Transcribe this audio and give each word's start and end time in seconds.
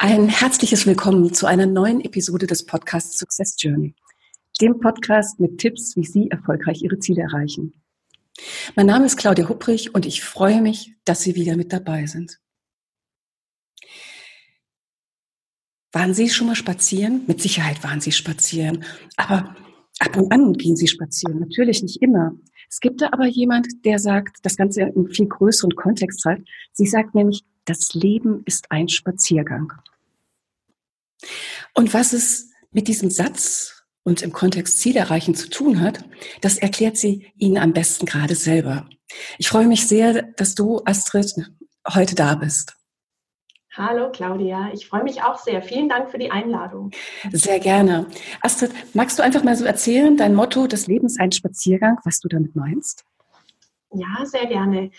Ein 0.00 0.28
herzliches 0.28 0.86
Willkommen 0.86 1.34
zu 1.34 1.46
einer 1.46 1.66
neuen 1.66 2.00
Episode 2.00 2.46
des 2.46 2.64
Podcasts 2.64 3.18
Success 3.18 3.56
Journey, 3.58 3.96
dem 4.60 4.78
Podcast 4.78 5.40
mit 5.40 5.58
Tipps, 5.58 5.96
wie 5.96 6.04
Sie 6.04 6.30
erfolgreich 6.30 6.82
Ihre 6.82 7.00
Ziele 7.00 7.22
erreichen. 7.22 7.82
Mein 8.76 8.86
Name 8.86 9.06
ist 9.06 9.16
Claudia 9.16 9.48
Hupprich 9.48 9.96
und 9.96 10.06
ich 10.06 10.22
freue 10.22 10.62
mich, 10.62 10.94
dass 11.04 11.22
Sie 11.22 11.34
wieder 11.34 11.56
mit 11.56 11.72
dabei 11.72 12.06
sind. 12.06 12.38
Waren 15.90 16.14
Sie 16.14 16.28
schon 16.28 16.46
mal 16.46 16.54
spazieren? 16.54 17.24
Mit 17.26 17.42
Sicherheit 17.42 17.82
waren 17.82 18.00
Sie 18.00 18.12
spazieren. 18.12 18.84
Aber 19.16 19.56
ab 19.98 20.16
und 20.16 20.30
an 20.30 20.52
gehen 20.52 20.76
Sie 20.76 20.86
spazieren. 20.86 21.40
Natürlich 21.40 21.82
nicht 21.82 22.00
immer. 22.00 22.36
Es 22.70 22.78
gibt 22.78 23.02
da 23.02 23.08
aber 23.10 23.26
jemand, 23.26 23.66
der 23.84 23.98
sagt, 23.98 24.36
das 24.44 24.56
Ganze 24.56 24.82
in 24.82 25.08
viel 25.08 25.26
größeren 25.26 25.74
Kontext 25.74 26.24
hat. 26.24 26.38
Sie 26.72 26.86
sagt 26.86 27.16
nämlich, 27.16 27.42
das 27.64 27.94
Leben 27.94 28.42
ist 28.46 28.70
ein 28.70 28.88
Spaziergang. 28.88 29.72
Und 31.74 31.94
was 31.94 32.12
es 32.12 32.50
mit 32.70 32.88
diesem 32.88 33.10
Satz 33.10 33.84
und 34.02 34.22
im 34.22 34.32
Kontext 34.32 34.78
Ziel 34.78 34.96
erreichen 34.96 35.34
zu 35.34 35.50
tun 35.50 35.80
hat, 35.80 36.04
das 36.40 36.58
erklärt 36.58 36.96
sie 36.96 37.30
Ihnen 37.36 37.58
am 37.58 37.72
besten 37.72 38.06
gerade 38.06 38.34
selber. 38.34 38.88
Ich 39.38 39.48
freue 39.48 39.66
mich 39.66 39.86
sehr, 39.86 40.22
dass 40.22 40.54
du, 40.54 40.82
Astrid, 40.84 41.34
heute 41.94 42.14
da 42.14 42.34
bist. 42.34 42.74
Hallo 43.74 44.10
Claudia, 44.10 44.70
ich 44.72 44.88
freue 44.88 45.04
mich 45.04 45.22
auch 45.22 45.38
sehr. 45.38 45.62
Vielen 45.62 45.88
Dank 45.88 46.10
für 46.10 46.18
die 46.18 46.32
Einladung. 46.32 46.90
Sehr 47.30 47.60
gerne. 47.60 48.06
Astrid, 48.40 48.72
magst 48.92 49.18
du 49.18 49.22
einfach 49.22 49.44
mal 49.44 49.54
so 49.54 49.64
erzählen, 49.64 50.16
dein 50.16 50.34
Motto 50.34 50.66
des 50.66 50.88
Lebens 50.88 51.18
ein 51.20 51.30
Spaziergang, 51.30 51.96
was 52.04 52.18
du 52.18 52.28
damit 52.28 52.56
meinst? 52.56 53.04
Ja, 53.92 54.24
sehr 54.24 54.46
gerne. 54.46 54.90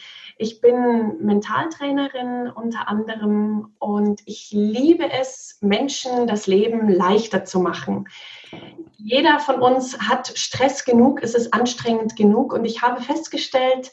Ich 0.42 0.62
bin 0.62 1.18
Mentaltrainerin 1.20 2.50
unter 2.50 2.88
anderem 2.88 3.76
und 3.78 4.22
ich 4.26 4.52
liebe 4.52 5.12
es, 5.12 5.58
Menschen 5.60 6.28
das 6.28 6.48
Leben 6.48 6.88
leichter 6.88 7.44
zu 7.44 7.60
machen. 7.60 8.08
Jeder 8.96 9.40
von 9.40 9.62
uns 9.62 10.00
hat 10.00 10.32
Stress 10.38 10.86
genug, 10.86 11.22
es 11.22 11.36
ist 11.36 11.54
anstrengend 11.54 12.16
genug 12.16 12.54
und 12.54 12.64
ich 12.64 12.82
habe 12.82 13.02
festgestellt, 13.02 13.92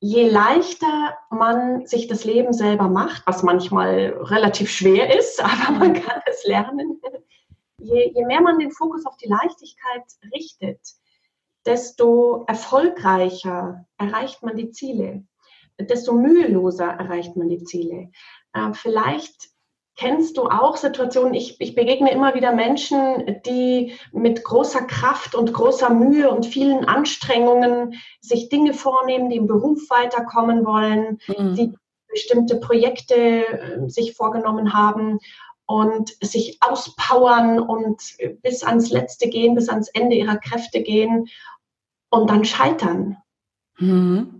je 0.00 0.26
leichter 0.26 1.18
man 1.28 1.84
sich 1.84 2.06
das 2.06 2.24
Leben 2.24 2.54
selber 2.54 2.88
macht, 2.88 3.26
was 3.26 3.42
manchmal 3.42 4.16
relativ 4.18 4.70
schwer 4.70 5.14
ist, 5.14 5.44
aber 5.44 5.78
man 5.78 5.92
kann 5.92 6.22
es 6.24 6.42
lernen, 6.46 7.02
je, 7.76 8.12
je 8.14 8.24
mehr 8.24 8.40
man 8.40 8.58
den 8.58 8.72
Fokus 8.72 9.04
auf 9.04 9.18
die 9.18 9.28
Leichtigkeit 9.28 10.04
richtet, 10.34 10.80
desto 11.66 12.44
erfolgreicher 12.46 13.84
erreicht 13.98 14.42
man 14.42 14.56
die 14.56 14.70
Ziele, 14.70 15.26
desto 15.80 16.12
müheloser 16.12 16.86
erreicht 16.86 17.36
man 17.36 17.48
die 17.48 17.64
Ziele. 17.64 18.10
Äh, 18.52 18.72
vielleicht 18.72 19.50
kennst 19.96 20.36
du 20.36 20.44
auch 20.44 20.76
Situationen, 20.76 21.34
ich, 21.34 21.60
ich 21.60 21.74
begegne 21.74 22.12
immer 22.12 22.34
wieder 22.34 22.52
Menschen, 22.52 23.40
die 23.46 23.94
mit 24.12 24.44
großer 24.44 24.82
Kraft 24.82 25.34
und 25.34 25.52
großer 25.52 25.90
Mühe 25.90 26.30
und 26.30 26.44
vielen 26.44 26.84
Anstrengungen 26.84 27.94
sich 28.20 28.50
Dinge 28.50 28.74
vornehmen, 28.74 29.30
die 29.30 29.36
im 29.36 29.46
Beruf 29.46 29.88
weiterkommen 29.88 30.66
wollen, 30.66 31.18
mhm. 31.28 31.54
die 31.54 31.74
bestimmte 32.08 32.56
Projekte 32.56 33.14
äh, 33.14 33.88
sich 33.88 34.14
vorgenommen 34.14 34.74
haben 34.74 35.18
und 35.66 36.14
sich 36.22 36.58
auspowern 36.60 37.58
und 37.58 38.00
bis 38.42 38.62
ans 38.62 38.90
Letzte 38.90 39.28
gehen, 39.28 39.54
bis 39.54 39.68
ans 39.68 39.88
Ende 39.88 40.14
ihrer 40.14 40.36
Kräfte 40.36 40.82
gehen 40.82 41.28
und 42.10 42.30
dann 42.30 42.44
scheitern. 42.44 43.16
Mhm. 43.78 44.35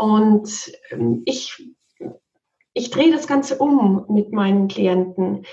Und 0.00 0.72
ähm, 0.90 1.22
ich, 1.26 1.62
ich 2.72 2.90
drehe 2.90 3.12
das 3.12 3.26
Ganze 3.26 3.58
um 3.58 4.06
mit 4.08 4.32
meinen 4.32 4.68
Klienten. 4.68 5.44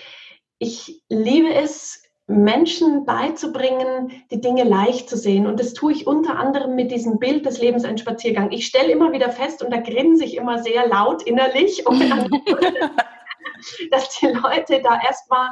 Ich 0.57 1.03
liebe 1.09 1.53
es, 1.53 2.01
Menschen 2.27 3.05
beizubringen, 3.05 4.23
die 4.31 4.39
Dinge 4.39 4.63
leicht 4.63 5.09
zu 5.09 5.17
sehen. 5.17 5.47
Und 5.47 5.59
das 5.59 5.73
tue 5.73 5.91
ich 5.91 6.07
unter 6.07 6.39
anderem 6.39 6.75
mit 6.75 6.91
diesem 6.91 7.19
Bild 7.19 7.45
des 7.45 7.59
Lebens 7.59 7.83
ein 7.83 7.97
Spaziergang. 7.97 8.53
Ich 8.53 8.65
stelle 8.65 8.89
immer 8.89 9.11
wieder 9.11 9.31
fest, 9.31 9.61
und 9.61 9.69
da 9.69 9.81
grinse 9.81 10.23
ich 10.23 10.37
immer 10.37 10.63
sehr 10.63 10.87
laut 10.87 11.23
innerlich, 11.23 11.83
dass 13.91 14.19
die 14.19 14.27
Leute 14.27 14.81
da 14.81 14.97
erstmal 15.05 15.49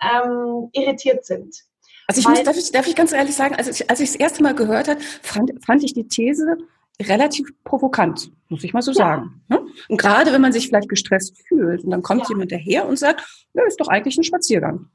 ähm, 0.00 0.68
irritiert 0.72 1.24
sind. 1.24 1.54
Also 2.08 2.20
ich 2.20 2.28
muss, 2.28 2.42
darf 2.42 2.56
ich, 2.56 2.72
darf 2.72 2.88
ich 2.88 2.96
ganz 2.96 3.12
ehrlich 3.12 3.36
sagen, 3.36 3.54
als 3.54 3.68
ich, 3.68 3.88
als 3.88 4.00
ich 4.00 4.10
das 4.10 4.16
erste 4.16 4.42
Mal 4.42 4.56
gehört 4.56 4.88
habe, 4.88 5.00
fand, 5.00 5.52
fand 5.64 5.84
ich 5.84 5.94
die 5.94 6.08
These 6.08 6.56
relativ 7.08 7.48
provokant, 7.64 8.30
muss 8.48 8.64
ich 8.64 8.72
mal 8.72 8.82
so 8.82 8.92
ja. 8.92 8.96
sagen. 8.96 9.42
Ne? 9.48 9.64
Und 9.88 10.00
gerade 10.00 10.32
wenn 10.32 10.40
man 10.40 10.52
sich 10.52 10.68
vielleicht 10.68 10.88
gestresst 10.88 11.36
fühlt 11.46 11.84
und 11.84 11.90
dann 11.90 12.02
kommt 12.02 12.22
ja. 12.22 12.28
jemand 12.30 12.52
daher 12.52 12.88
und 12.88 12.98
sagt, 12.98 13.22
ja, 13.54 13.64
ist 13.64 13.80
doch 13.80 13.88
eigentlich 13.88 14.16
ein 14.16 14.24
Spaziergang. 14.24 14.88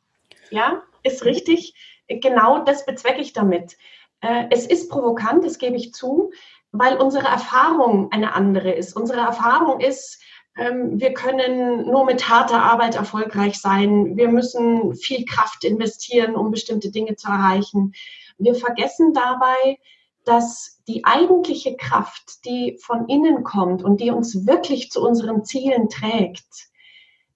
Ja, 0.49 0.83
ist 1.03 1.25
richtig. 1.25 1.73
Genau 2.07 2.63
das 2.63 2.85
bezwecke 2.85 3.21
ich 3.21 3.33
damit. 3.33 3.77
Äh, 4.21 4.45
es 4.51 4.65
ist 4.65 4.89
provokant, 4.89 5.43
das 5.43 5.57
gebe 5.57 5.75
ich 5.75 5.93
zu, 5.93 6.31
weil 6.71 6.97
unsere 6.97 7.27
Erfahrung 7.27 8.11
eine 8.11 8.33
andere 8.33 8.71
ist. 8.71 8.95
Unsere 8.95 9.19
Erfahrung 9.19 9.79
ist, 9.79 10.21
ähm, 10.57 10.99
wir 10.99 11.13
können 11.13 11.85
nur 11.85 12.05
mit 12.05 12.27
harter 12.27 12.61
Arbeit 12.61 12.95
erfolgreich 12.95 13.59
sein. 13.59 14.17
Wir 14.17 14.29
müssen 14.29 14.95
viel 14.95 15.25
Kraft 15.25 15.63
investieren, 15.63 16.35
um 16.35 16.51
bestimmte 16.51 16.91
Dinge 16.91 17.15
zu 17.15 17.27
erreichen. 17.27 17.93
Wir 18.37 18.55
vergessen 18.55 19.13
dabei, 19.13 19.77
dass 20.25 20.76
die 20.87 21.03
eigentliche 21.05 21.75
Kraft, 21.75 22.45
die 22.45 22.77
von 22.81 23.07
innen 23.09 23.43
kommt 23.43 23.83
und 23.83 23.99
die 23.99 24.11
uns 24.11 24.47
wirklich 24.47 24.89
zu 24.89 25.05
unseren 25.05 25.43
Zielen 25.43 25.89
trägt, 25.89 26.69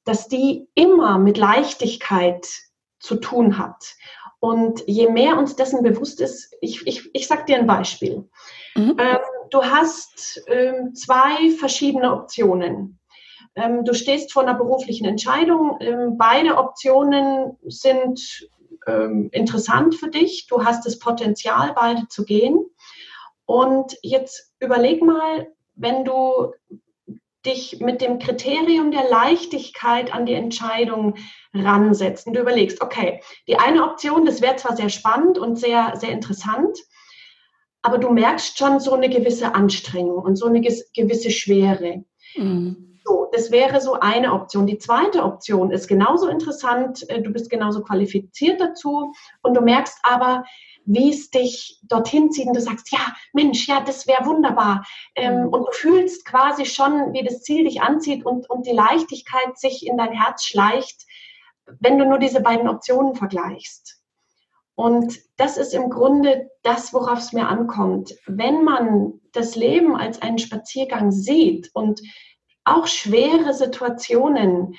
dass 0.06 0.28
die 0.28 0.68
immer 0.74 1.18
mit 1.18 1.38
Leichtigkeit 1.38 2.48
zu 3.00 3.16
tun 3.16 3.58
hat. 3.58 3.96
Und 4.40 4.84
je 4.88 5.08
mehr 5.10 5.38
uns 5.38 5.56
dessen 5.56 5.84
bewusst 5.84 6.20
ist, 6.20 6.56
ich, 6.62 6.86
ich, 6.88 7.10
ich 7.14 7.28
sage 7.28 7.46
dir 7.46 7.58
ein 7.58 7.68
Beispiel. 7.68 8.28
Mhm. 8.76 8.96
Ähm, 8.98 9.20
du 9.52 9.64
hast 9.64 10.42
ähm, 10.48 10.96
zwei 10.96 11.52
verschiedene 11.60 12.12
Optionen. 12.12 13.00
Ähm, 13.56 13.84
du 13.84 13.94
stehst 13.94 14.32
vor 14.32 14.44
einer 14.44 14.56
beruflichen 14.56 15.06
Entscheidung. 15.06 15.78
Ähm, 15.80 16.18
beide 16.18 16.58
Optionen 16.58 17.58
sind 17.66 18.50
ähm, 18.88 19.30
interessant 19.32 19.94
für 19.96 20.10
dich. 20.10 20.48
Du 20.48 20.64
hast 20.64 20.86
das 20.86 20.98
Potenzial, 20.98 21.74
beide 21.76 22.08
zu 22.08 22.26
gehen. 22.26 22.66
Und 23.46 23.97
jetzt 24.02 24.53
überleg 24.59 25.02
mal, 25.02 25.47
wenn 25.75 26.06
du 26.06 26.53
dich 27.46 27.79
mit 27.79 28.02
dem 28.02 28.19
Kriterium 28.19 28.91
der 28.91 29.09
Leichtigkeit 29.09 30.13
an 30.13 30.25
die 30.25 30.34
Entscheidung 30.34 31.16
ransetzt 31.53 32.28
und 32.28 32.34
du 32.34 32.41
überlegst, 32.41 32.81
okay, 32.81 33.22
die 33.47 33.57
eine 33.57 33.84
Option, 33.84 34.25
das 34.25 34.41
wäre 34.41 34.57
zwar 34.57 34.75
sehr 34.75 34.90
spannend 34.90 35.40
und 35.40 35.57
sehr, 35.57 35.94
sehr 35.96 36.12
interessant, 36.12 36.78
aber 37.81 37.97
du 37.97 38.12
merkst 38.12 38.57
schon 38.57 38.79
so 38.79 38.94
eine 38.94 39.09
gewisse 39.09 39.56
Anstrengung 39.56 40.23
und 40.23 40.35
so 40.35 40.46
eine 40.46 40.62
gewisse 40.62 41.31
Schwere. 41.31 42.03
Mhm. 42.35 42.91
Das 43.31 43.52
wäre 43.52 43.80
so 43.80 43.94
eine 43.94 44.34
Option. 44.34 44.68
Die 44.68 44.78
zweite 44.78 45.24
Option 45.24 45.72
ist 45.72 45.88
genauso 45.88 46.28
interessant, 46.28 47.09
äh, 47.09 47.22
du 47.22 47.31
bist 47.31 47.50
genauso 47.50 47.81
qualifiziert 47.81 48.59
dazu 48.59 49.14
und 49.42 49.56
du 49.56 49.62
merkst 49.62 49.97
aber, 50.03 50.44
wie 50.86 51.12
es 51.12 51.30
dich 51.30 51.80
dorthin 51.84 52.31
zieht 52.31 52.47
und 52.47 52.56
du 52.56 52.62
sagst, 52.62 52.91
ja, 52.91 53.00
Mensch, 53.34 53.68
ja, 53.68 53.81
das 53.81 54.08
wäre 54.08 54.25
wunderbar. 54.25 54.86
Ähm, 55.16 55.44
mhm. 55.44 55.47
und 55.50 55.68
du 55.68 55.72
fühlst 55.72 56.25
quasi 56.25 56.66
schon, 56.66 57.14
wie 57.14 57.24
das 57.24 57.41
Ziel 57.41 57.64
dich 57.64 57.81
anzieht 57.81 58.25
und, 58.25 58.50
und 58.50 58.66
die 58.66 58.74
Leichtigkeit 58.74 59.58
sich 59.58 59.86
in 59.86 59.97
dein 59.97 60.12
Herz 60.12 60.44
schleicht, 60.44 61.06
wenn 61.80 61.97
du 61.97 62.06
nur 62.06 62.18
diese 62.18 62.41
beiden 62.41 62.68
Optionen 62.68 63.16
vergleichst. 63.16 64.02
Und 64.75 65.20
das 65.38 65.58
ist 65.58 65.74
im 65.74 65.90
Grunde 65.90 66.50
das, 66.64 66.94
worauf 66.94 67.20
es 67.20 67.34
mir 67.34 67.47
ankommt. 67.47 68.16
Wenn 68.25 68.64
man 68.64 69.20
das 69.31 69.56
Leben 69.56 69.96
als 69.96 70.22
einen 70.22 70.40
Spaziergang 70.40 71.12
sieht 71.12 71.70
und 71.74 72.02
auch 72.64 72.88
schwere 72.88 73.54
Situationen 73.54 74.76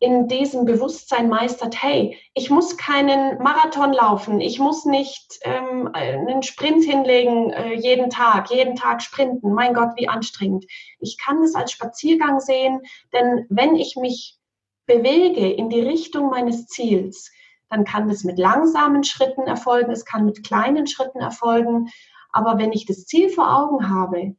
in 0.00 0.28
diesem 0.28 0.64
Bewusstsein 0.64 1.28
meistert, 1.28 1.82
hey, 1.82 2.18
ich 2.32 2.48
muss 2.48 2.78
keinen 2.78 3.36
Marathon 3.42 3.92
laufen, 3.92 4.40
ich 4.40 4.58
muss 4.58 4.86
nicht 4.86 5.38
ähm, 5.42 5.90
einen 5.92 6.42
Sprint 6.42 6.84
hinlegen 6.84 7.50
äh, 7.50 7.74
jeden 7.74 8.08
Tag, 8.08 8.50
jeden 8.50 8.76
Tag 8.76 9.02
sprinten, 9.02 9.52
mein 9.52 9.74
Gott, 9.74 9.90
wie 9.96 10.08
anstrengend. 10.08 10.64
Ich 11.00 11.18
kann 11.18 11.42
es 11.42 11.54
als 11.54 11.72
Spaziergang 11.72 12.40
sehen, 12.40 12.80
denn 13.12 13.44
wenn 13.50 13.76
ich 13.76 13.96
mich 13.96 14.38
bewege 14.86 15.52
in 15.52 15.68
die 15.68 15.82
Richtung 15.82 16.30
meines 16.30 16.66
Ziels, 16.66 17.30
dann 17.68 17.84
kann 17.84 18.08
es 18.08 18.24
mit 18.24 18.38
langsamen 18.38 19.04
Schritten 19.04 19.42
erfolgen, 19.42 19.92
es 19.92 20.06
kann 20.06 20.24
mit 20.24 20.44
kleinen 20.44 20.86
Schritten 20.86 21.20
erfolgen, 21.20 21.90
aber 22.32 22.58
wenn 22.58 22.72
ich 22.72 22.86
das 22.86 23.04
Ziel 23.04 23.28
vor 23.28 23.54
Augen 23.54 23.90
habe 23.90 24.34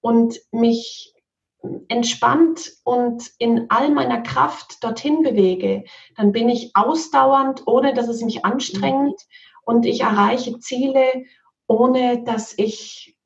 und 0.00 0.38
mich 0.52 1.13
entspannt 1.88 2.72
und 2.84 3.30
in 3.38 3.66
all 3.70 3.90
meiner 3.90 4.22
Kraft 4.22 4.82
dorthin 4.82 5.22
bewege, 5.22 5.84
dann 6.16 6.32
bin 6.32 6.48
ich 6.48 6.70
ausdauernd, 6.74 7.62
ohne 7.66 7.94
dass 7.94 8.08
es 8.08 8.22
mich 8.22 8.44
anstrengt 8.44 9.20
und 9.64 9.86
ich 9.86 10.00
erreiche 10.00 10.58
Ziele, 10.58 11.24
ohne 11.66 12.22
dass 12.24 12.56
ich 12.58 13.16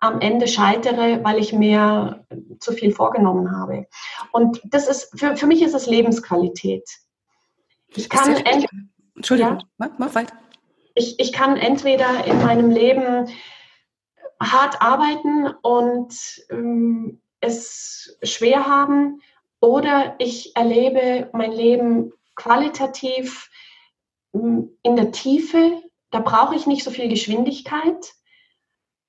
am 0.00 0.20
Ende 0.20 0.46
scheitere, 0.46 1.24
weil 1.24 1.38
ich 1.38 1.52
mir 1.52 2.24
zu 2.60 2.72
viel 2.72 2.92
vorgenommen 2.92 3.56
habe. 3.56 3.86
Und 4.32 4.60
das 4.64 4.86
ist, 4.86 5.18
für, 5.18 5.36
für 5.36 5.46
mich 5.46 5.62
ist 5.62 5.74
es 5.74 5.86
Lebensqualität. 5.86 6.88
Ich 7.96 8.08
kann 8.08 8.36
entweder, 8.36 8.68
Entschuldigung, 9.16 9.58
ja? 9.78 9.90
mach 9.98 10.14
weiter. 10.14 10.34
Ich, 10.94 11.18
ich 11.18 11.32
kann 11.32 11.56
entweder 11.56 12.24
in 12.26 12.42
meinem 12.42 12.70
Leben 12.70 13.28
hart 14.40 14.80
arbeiten 14.80 15.48
und 15.62 16.14
ähm, 16.50 17.20
es 17.40 18.18
schwer 18.22 18.66
haben 18.66 19.20
oder 19.60 20.16
ich 20.18 20.56
erlebe 20.56 21.30
mein 21.32 21.52
Leben 21.52 22.12
qualitativ 22.36 23.50
ähm, 24.34 24.76
in 24.82 24.96
der 24.96 25.12
Tiefe. 25.12 25.82
Da 26.10 26.20
brauche 26.20 26.54
ich 26.54 26.66
nicht 26.66 26.84
so 26.84 26.90
viel 26.90 27.08
Geschwindigkeit, 27.08 28.14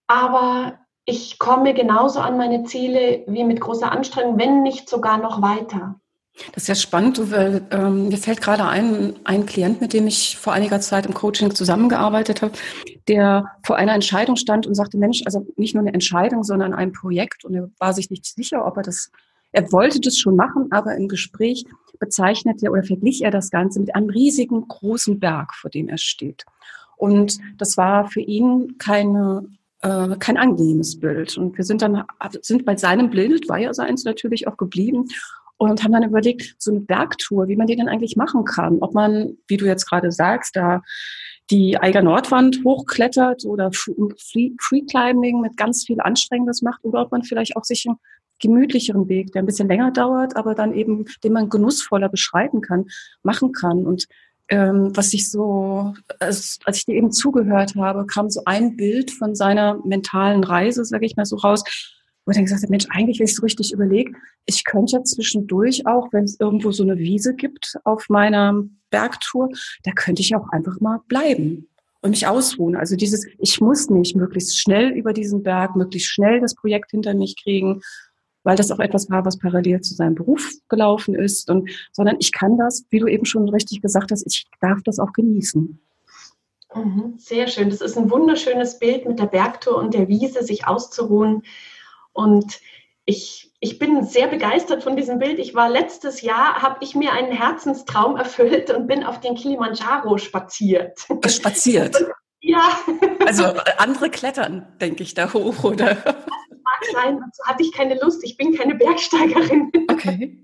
aber 0.08 0.80
ich 1.06 1.40
komme 1.40 1.74
genauso 1.74 2.20
an 2.20 2.38
meine 2.38 2.64
Ziele 2.64 3.24
wie 3.28 3.44
mit 3.44 3.62
großer 3.62 3.92
Anstrengung, 3.92 4.38
wenn 4.38 4.64
nicht 4.64 4.90
sogar 4.90 5.18
noch 5.18 5.42
weiter. 5.42 6.00
Das 6.54 6.64
ist 6.64 6.68
ja 6.68 6.76
spannend, 6.76 7.32
weil 7.32 7.62
ähm, 7.72 8.10
mir 8.10 8.18
fällt 8.18 8.42
gerade 8.42 8.66
ein, 8.66 9.16
ein 9.24 9.46
Klient, 9.46 9.82
mit 9.82 9.94
dem 9.94 10.08
ich 10.08 10.38
vor 10.38 10.54
einiger 10.54 10.80
Zeit 10.80 11.06
im 11.06 11.14
Coaching 11.14 11.54
zusammengearbeitet 11.54 12.42
habe, 12.42 12.54
der 13.08 13.46
vor 13.64 13.76
einer 13.76 13.94
Entscheidung 13.94 14.36
stand 14.36 14.66
und 14.68 14.76
sagte, 14.76 14.98
Mensch, 14.98 15.22
also 15.26 15.46
nicht 15.58 15.76
nur 15.76 15.82
eine 15.82 15.94
Entscheidung, 15.94 16.44
sondern 16.44 16.74
ein 16.74 16.92
Projekt 16.92 17.46
und 17.46 17.56
er 17.56 17.70
war 17.80 17.94
sich 17.94 18.10
nicht 18.10 18.26
sicher, 18.26 18.66
ob 18.66 18.78
er 18.78 18.84
das, 18.84 19.12
er 19.52 19.72
wollte 19.72 20.00
das 20.00 20.18
schon 20.18 20.36
machen, 20.36 20.68
aber 20.72 20.96
im 20.96 21.08
Gespräch 21.08 21.66
bezeichnete 22.00 22.70
oder 22.70 22.84
verglich 22.84 23.24
er 23.24 23.32
das 23.32 23.50
Ganze 23.50 23.80
mit 23.80 23.96
einem 23.96 24.10
riesigen, 24.10 24.68
großen 24.68 25.20
Berg, 25.20 25.54
vor 25.54 25.70
dem 25.70 25.90
er 25.90 25.98
steht. 25.98 26.46
Und 26.98 27.40
das 27.58 27.78
war 27.78 28.10
für 28.10 28.22
ihn 28.22 28.78
keine 28.78 29.46
äh, 29.82 30.18
kein 30.20 30.38
angenehmes 30.38 31.00
Bild. 31.00 31.38
Und 31.38 31.58
wir 31.58 31.64
sind 31.64 31.82
dann, 31.82 32.04
sind 32.42 32.66
bei 32.66 32.76
seinem 32.76 33.10
Bild, 33.10 33.48
war 33.48 33.58
ja 33.58 33.74
seins 33.74 34.04
natürlich 34.04 34.48
auch 34.48 34.58
geblieben 34.58 35.08
und 35.60 35.84
haben 35.84 35.92
dann 35.92 36.04
überlegt, 36.04 36.56
so 36.58 36.72
eine 36.72 36.80
Bergtour, 36.80 37.50
wie 37.50 37.58
man 37.58 37.68
die 37.68 37.76
denn 37.76 37.90
eigentlich 37.90 38.16
machen 38.16 38.46
kann. 38.46 38.80
Ob 38.80 38.94
man, 38.94 39.38
wie 39.48 39.58
du 39.58 39.66
jetzt 39.66 39.88
gerade 39.88 40.12
sagst, 40.12 40.56
da 40.56 40.82
die 41.52 41.78
Eiger 41.78 42.02
Nordwand 42.02 42.62
hochklettert 42.64 43.44
oder 43.44 43.72
Free, 43.74 44.52
Climbing 44.90 45.42
mit 45.42 45.58
ganz 45.58 45.86
viel 45.86 46.00
Anstrengendes 46.00 46.62
macht 46.62 46.84
oder 46.84 47.02
ob 47.02 47.12
man 47.12 47.24
vielleicht 47.24 47.58
auch 47.58 47.66
sich 47.66 47.86
einen 47.88 47.98
gemütlicheren 48.40 49.10
Weg, 49.10 49.34
der 49.34 49.44
ein 49.44 49.46
bisschen 49.46 49.68
länger 49.68 49.92
dauert, 49.92 50.38
aber 50.38 50.56
dann 50.56 50.74
eben, 50.74 51.06
den 51.24 51.34
man 51.34 51.50
genussvoller 51.50 52.08
beschreiten 52.08 52.62
kann, 52.62 52.86
machen 53.22 53.52
kann. 53.52 53.86
Und 53.86 54.08
ähm, 54.48 54.96
was 54.96 55.14
ich 55.14 55.30
so, 55.30 55.94
als, 56.20 56.60
als 56.64 56.78
ich 56.78 56.86
dir 56.86 56.96
eben 56.96 57.12
zugehört 57.12 57.76
habe, 57.76 58.06
kam 58.06 58.30
so 58.30 58.44
ein 58.46 58.78
Bild 58.78 59.12
von 59.12 59.36
seiner 59.36 59.78
mentalen 59.86 60.44
Reise, 60.46 60.86
sage 60.86 61.06
ich 61.06 61.18
mal 61.18 61.26
so 61.26 61.36
raus, 61.36 61.64
wo 62.30 62.32
ich 62.32 62.38
dann 62.38 62.46
gesagt 62.46 62.62
habe, 62.62 62.70
Mensch, 62.70 62.86
eigentlich, 62.92 63.18
wenn 63.18 63.26
ich 63.26 63.36
so 63.36 63.42
richtig 63.42 63.74
überlege, 63.74 64.12
ich 64.46 64.64
könnte 64.64 64.98
ja 64.98 65.04
zwischendurch 65.04 65.88
auch, 65.88 66.10
wenn 66.14 66.26
es 66.26 66.40
irgendwo 66.40 66.72
so 66.72 66.84
eine 66.84 67.00
Wiese 67.00 67.34
gibt 67.34 67.76
auf 67.86 68.08
meiner 68.08 68.66
Bergtour, 68.92 69.50
da 69.84 69.92
könnte 69.94 70.22
ich 70.22 70.36
auch 70.36 70.48
einfach 70.50 70.80
mal 70.80 71.00
bleiben 71.08 71.68
und 72.02 72.12
mich 72.12 72.28
ausruhen. 72.28 72.76
Also 72.76 72.96
dieses, 72.96 73.26
ich 73.40 73.60
muss 73.62 73.90
nicht 73.90 74.16
möglichst 74.16 74.60
schnell 74.60 74.92
über 74.92 75.12
diesen 75.12 75.42
Berg, 75.42 75.76
möglichst 75.76 76.12
schnell 76.12 76.40
das 76.40 76.54
Projekt 76.54 76.92
hinter 76.92 77.16
mich 77.16 77.36
kriegen, 77.42 77.82
weil 78.44 78.56
das 78.56 78.70
auch 78.70 78.80
etwas 78.80 79.10
war, 79.10 79.26
was 79.26 79.40
parallel 79.40 79.82
zu 79.82 79.96
seinem 79.96 80.14
Beruf 80.14 80.52
gelaufen 80.70 81.16
ist, 81.16 81.50
und, 81.50 81.68
sondern 81.92 82.18
ich 82.20 82.32
kann 82.32 82.60
das, 82.60 82.86
wie 82.92 83.00
du 83.00 83.08
eben 83.08 83.26
schon 83.26 83.50
richtig 83.50 83.82
gesagt 83.82 84.12
hast, 84.12 84.24
ich 84.28 84.46
darf 84.62 84.84
das 84.84 85.00
auch 85.00 85.14
genießen. 85.14 85.80
Mhm, 86.76 87.16
sehr 87.18 87.48
schön. 87.48 87.72
Das 87.72 87.82
ist 87.82 87.98
ein 87.98 88.12
wunderschönes 88.12 88.78
Bild 88.78 89.08
mit 89.08 89.18
der 89.18 89.26
Bergtour 89.26 89.78
und 89.78 89.96
der 89.96 90.08
Wiese, 90.08 90.44
sich 90.44 90.68
auszuruhen. 90.68 91.42
Und 92.14 92.60
ich, 93.06 93.52
ich 93.60 93.80
bin 93.80 94.06
sehr 94.06 94.28
begeistert 94.28 94.84
von 94.84 94.96
diesem 94.96 95.20
Bild. 95.20 95.40
Ich 95.40 95.56
war 95.56 95.70
letztes 95.70 96.22
Jahr, 96.22 96.62
habe 96.62 96.78
ich 96.82 96.96
mir 96.96 97.12
einen 97.14 97.32
Herzenstraum 97.32 98.18
erfüllt 98.18 98.70
und 98.70 98.88
bin 98.88 99.04
auf 99.04 99.20
den 99.20 99.36
Kilimanjaro 99.36 100.18
spaziert. 100.18 101.00
Spaziert? 101.28 101.98
ja. 102.40 102.80
Also 103.26 103.46
andere 103.78 104.10
klettern, 104.10 104.68
denke 104.80 105.04
ich, 105.04 105.14
da 105.14 105.34
hoch, 105.34 105.64
oder? 105.64 105.98
mag 106.80 106.86
sein, 106.92 107.20
dazu 107.20 107.44
hatte 107.46 107.64
ich 107.64 107.72
keine 107.72 108.00
Lust. 108.00 108.24
Ich 108.24 108.38
bin 108.38 108.56
keine 108.56 108.76
Bergsteigerin. 108.76 109.72
Okay. 109.90 110.38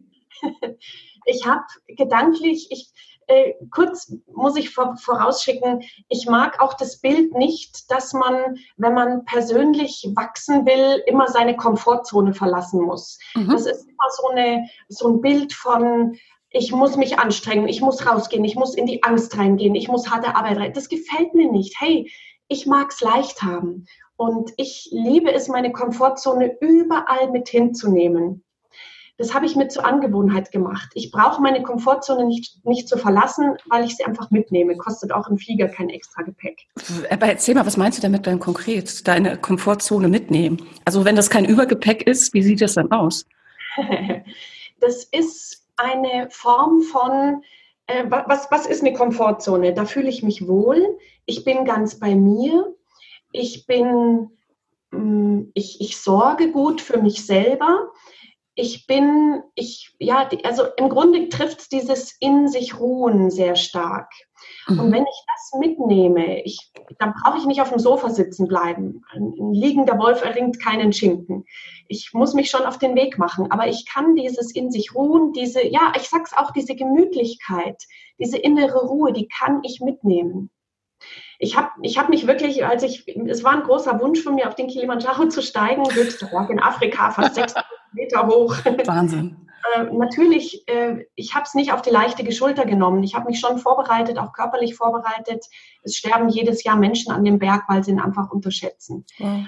Ich 1.27 1.45
habe 1.47 1.63
gedanklich, 1.87 2.67
ich, 2.69 2.91
äh, 3.27 3.53
kurz 3.71 4.13
muss 4.33 4.55
ich 4.55 4.69
vor, 4.69 4.95
vorausschicken, 4.97 5.81
ich 6.09 6.27
mag 6.27 6.61
auch 6.61 6.73
das 6.75 6.99
Bild 6.99 7.33
nicht, 7.33 7.89
dass 7.91 8.13
man, 8.13 8.57
wenn 8.77 8.93
man 8.93 9.25
persönlich 9.25 10.07
wachsen 10.15 10.65
will, 10.65 11.01
immer 11.07 11.27
seine 11.27 11.55
Komfortzone 11.55 12.33
verlassen 12.33 12.81
muss. 12.81 13.19
Mhm. 13.35 13.49
Das 13.49 13.65
ist 13.65 13.87
immer 13.87 14.09
so, 14.17 14.27
eine, 14.29 14.67
so 14.89 15.09
ein 15.09 15.21
Bild 15.21 15.53
von, 15.53 16.17
ich 16.51 16.71
muss 16.71 16.95
mich 16.95 17.19
anstrengen, 17.19 17.67
ich 17.67 17.81
muss 17.81 18.05
rausgehen, 18.05 18.45
ich 18.45 18.55
muss 18.55 18.75
in 18.75 18.85
die 18.85 19.03
Angst 19.03 19.37
reingehen, 19.37 19.75
ich 19.75 19.87
muss 19.87 20.09
harte 20.09 20.35
Arbeit 20.35 20.57
rein. 20.57 20.73
Das 20.73 20.87
gefällt 20.87 21.33
mir 21.33 21.51
nicht. 21.51 21.75
Hey, 21.79 22.09
ich 22.47 22.65
mag 22.65 22.91
es 22.91 23.01
leicht 23.01 23.41
haben. 23.41 23.85
Und 24.17 24.51
ich 24.55 24.87
liebe 24.91 25.33
es, 25.33 25.49
meine 25.49 25.73
Komfortzone 25.73 26.55
überall 26.61 27.31
mit 27.31 27.49
hinzunehmen. 27.49 28.44
Das 29.17 29.33
habe 29.33 29.45
ich 29.45 29.55
mir 29.55 29.67
zur 29.67 29.85
Angewohnheit 29.85 30.51
gemacht. 30.51 30.89
Ich 30.93 31.11
brauche 31.11 31.41
meine 31.41 31.63
Komfortzone 31.63 32.25
nicht, 32.25 32.65
nicht 32.65 32.89
zu 32.89 32.97
verlassen, 32.97 33.55
weil 33.69 33.85
ich 33.85 33.95
sie 33.95 34.03
einfach 34.03 34.29
mitnehme. 34.31 34.75
Kostet 34.75 35.13
auch 35.13 35.29
im 35.29 35.37
Flieger 35.37 35.67
kein 35.67 35.89
extra 35.89 36.23
Gepäck. 36.23 36.67
Aber 37.09 37.27
erzähl 37.27 37.55
mal, 37.55 37.65
was 37.65 37.77
meinst 37.77 37.97
du 37.97 38.01
damit 38.01 38.27
dann 38.27 38.39
konkret? 38.39 39.07
Deine 39.07 39.37
Komfortzone 39.37 40.07
mitnehmen? 40.07 40.61
Also 40.83 41.05
wenn 41.05 41.15
das 41.15 41.29
kein 41.29 41.45
Übergepäck 41.45 42.05
ist, 42.07 42.33
wie 42.33 42.43
sieht 42.43 42.61
das 42.61 42.73
dann 42.73 42.91
aus? 42.91 43.25
das 44.79 45.05
ist 45.05 45.65
eine 45.77 46.29
Form 46.29 46.81
von, 46.81 47.41
äh, 47.87 48.05
was, 48.09 48.51
was 48.51 48.65
ist 48.65 48.81
eine 48.81 48.93
Komfortzone? 48.93 49.73
Da 49.73 49.85
fühle 49.85 50.09
ich 50.09 50.23
mich 50.23 50.47
wohl. 50.47 50.97
Ich 51.25 51.43
bin 51.43 51.65
ganz 51.65 51.99
bei 51.99 52.15
mir 52.15 52.75
ich 53.35 53.65
bin, 53.65 54.29
mm, 54.91 55.51
ich, 55.53 55.81
ich 55.81 55.97
sorge 55.97 56.51
gut 56.51 56.81
für 56.81 57.01
mich 57.01 57.25
selber. 57.25 57.91
Ich 58.55 58.87
bin, 58.87 59.43
ich, 59.55 59.93
ja, 59.99 60.29
also 60.43 60.63
im 60.77 60.89
Grunde 60.89 61.27
trifft 61.29 61.59
es 61.59 61.69
dieses 61.69 62.15
in 62.19 62.47
sich 62.47 62.79
ruhen 62.79 63.29
sehr 63.29 63.55
stark. 63.55 64.09
Mhm. 64.67 64.79
Und 64.79 64.91
wenn 64.93 65.03
ich 65.03 65.23
das 65.27 65.59
mitnehme, 65.59 66.41
ich, 66.43 66.71
dann 66.97 67.13
brauche 67.13 67.37
ich 67.37 67.45
nicht 67.45 67.61
auf 67.61 67.69
dem 67.69 67.79
Sofa 67.79 68.09
sitzen 68.09 68.47
bleiben. 68.47 69.03
Ein 69.11 69.51
liegender 69.51 69.99
Wolf 69.99 70.23
erringt 70.23 70.61
keinen 70.61 70.93
Schinken. 70.93 71.45
Ich 71.89 72.13
muss 72.13 72.33
mich 72.33 72.49
schon 72.49 72.63
auf 72.63 72.77
den 72.77 72.95
Weg 72.95 73.17
machen, 73.17 73.51
aber 73.51 73.67
ich 73.67 73.85
kann 73.85 74.15
dieses 74.15 74.53
in 74.53 74.71
sich 74.71 74.95
ruhen, 74.95 75.33
diese, 75.33 75.65
ja, 75.65 75.91
ich 75.95 76.09
sag's 76.09 76.31
auch, 76.35 76.51
diese 76.51 76.75
Gemütlichkeit, 76.75 77.83
diese 78.19 78.37
innere 78.37 78.85
Ruhe, 78.85 79.11
die 79.11 79.27
kann 79.27 79.61
ich 79.63 79.81
mitnehmen 79.81 80.49
ich 81.39 81.57
habe 81.57 81.69
ich 81.81 81.97
hab 81.97 82.09
mich 82.09 82.27
wirklich, 82.27 82.65
als 82.65 82.83
ich, 82.83 83.07
es 83.27 83.43
war 83.43 83.53
ein 83.53 83.63
großer 83.63 83.99
Wunsch 83.99 84.21
von 84.21 84.35
mir, 84.35 84.47
auf 84.47 84.55
den 84.55 84.67
Kilimanjaro 84.67 85.27
zu 85.27 85.41
steigen, 85.41 85.83
höchster 85.93 86.27
Berg 86.27 86.49
in 86.49 86.61
Afrika, 86.61 87.11
fast 87.11 87.35
600 87.35 87.65
Meter 87.95 88.27
hoch. 88.27 88.55
Wahnsinn. 88.85 89.37
Äh, 89.73 89.85
natürlich, 89.85 90.67
äh, 90.67 91.05
ich 91.15 91.33
habe 91.33 91.45
es 91.45 91.55
nicht 91.55 91.73
auf 91.73 91.81
die 91.81 91.89
leichte 91.89 92.31
Schulter 92.31 92.65
genommen. 92.65 93.01
Ich 93.01 93.15
habe 93.15 93.25
mich 93.25 93.39
schon 93.39 93.57
vorbereitet, 93.57 94.19
auch 94.19 94.31
körperlich 94.31 94.75
vorbereitet. 94.75 95.45
Es 95.81 95.95
sterben 95.95 96.29
jedes 96.29 96.63
Jahr 96.63 96.75
Menschen 96.75 97.11
an 97.11 97.23
dem 97.23 97.39
Berg, 97.39 97.63
weil 97.67 97.83
sie 97.83 97.89
ihn 97.89 97.99
einfach 97.99 98.29
unterschätzen. 98.29 99.05
Ja. 99.17 99.45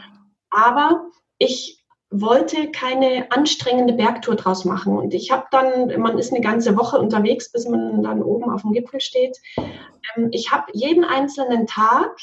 Aber 0.49 1.05
ich 1.37 1.83
wollte 2.09 2.71
keine 2.71 3.31
anstrengende 3.31 3.93
Bergtour 3.93 4.35
draus 4.35 4.65
machen. 4.65 4.97
Und 4.97 5.13
ich 5.13 5.31
habe 5.31 5.45
dann, 5.51 5.99
man 5.99 6.17
ist 6.17 6.31
eine 6.31 6.41
ganze 6.41 6.77
Woche 6.77 6.97
unterwegs, 6.97 7.51
bis 7.51 7.67
man 7.67 8.01
dann 8.01 8.23
oben 8.23 8.49
auf 8.49 8.61
dem 8.61 8.71
Gipfel 8.71 9.01
steht. 9.01 9.37
Ähm, 9.57 10.29
ich 10.31 10.51
habe 10.51 10.71
jeden 10.73 11.03
einzelnen 11.03 11.67
Tag 11.67 12.15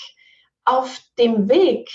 auf 0.65 1.01
dem 1.19 1.49
Weg 1.49 1.91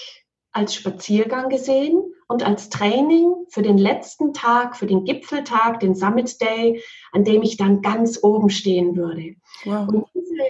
als 0.52 0.74
Spaziergang 0.76 1.50
gesehen 1.50 2.02
und 2.28 2.46
als 2.46 2.70
Training 2.70 3.34
für 3.50 3.62
den 3.62 3.78
letzten 3.78 4.34
Tag, 4.34 4.78
für 4.78 4.88
den 4.88 5.04
Gipfeltag, 5.06 5.80
den 5.80 5.96
Summit 5.96 6.40
Day, 6.42 6.84
an 7.12 7.24
dem 7.24 7.42
ich 7.42 7.58
dann 7.58 7.82
ganz 7.82 8.20
oben 8.24 8.50
stehen 8.50 8.96
würde. 8.96 9.36
Wow. 9.66 9.88
Und 9.88 10.06
diese, 10.14 10.44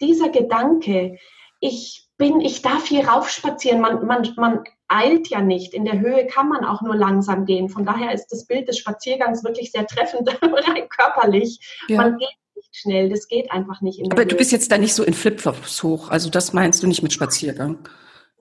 dieser 0.00 0.28
Gedanke, 0.28 1.18
ich 1.60 2.08
bin, 2.18 2.40
ich 2.40 2.62
darf 2.62 2.86
hier 2.86 3.08
raufspazieren, 3.08 3.80
man, 3.80 4.06
man, 4.06 4.28
man 4.36 4.64
eilt 4.88 5.28
ja 5.28 5.40
nicht. 5.40 5.74
In 5.74 5.84
der 5.84 6.00
Höhe 6.00 6.26
kann 6.26 6.48
man 6.48 6.64
auch 6.64 6.82
nur 6.82 6.94
langsam 6.94 7.46
gehen. 7.46 7.68
Von 7.68 7.84
daher 7.84 8.12
ist 8.12 8.28
das 8.28 8.46
Bild 8.46 8.68
des 8.68 8.78
Spaziergangs 8.78 9.42
wirklich 9.44 9.72
sehr 9.72 9.86
treffend, 9.86 10.28
rein 10.42 10.88
körperlich. 10.88 11.60
Ja. 11.88 11.96
Man 11.98 12.18
geht 12.18 12.28
nicht 12.54 12.76
schnell, 12.76 13.08
das 13.08 13.28
geht 13.28 13.50
einfach 13.50 13.80
nicht. 13.80 14.00
Aber 14.04 14.22
Höhe. 14.22 14.26
du 14.26 14.36
bist 14.36 14.52
jetzt 14.52 14.70
da 14.70 14.78
nicht 14.78 14.94
so 14.94 15.02
in 15.02 15.14
Flipflops 15.14 15.82
hoch, 15.82 16.10
also 16.10 16.30
das 16.30 16.52
meinst 16.52 16.82
du 16.82 16.86
nicht 16.86 17.02
mit 17.02 17.12
Spaziergang? 17.12 17.88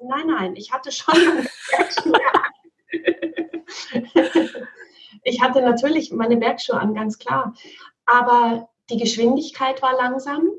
Nein, 0.03 0.27
nein, 0.27 0.55
ich 0.55 0.71
hatte 0.71 0.91
schon 0.91 1.15
Ich 5.23 5.41
hatte 5.41 5.61
natürlich 5.61 6.11
meine 6.11 6.37
Bergschuhe 6.37 6.79
an, 6.79 6.93
ganz 6.93 7.19
klar. 7.19 7.53
Aber 8.05 8.69
die 8.89 8.97
Geschwindigkeit 8.97 9.81
war 9.81 9.93
langsam 9.95 10.49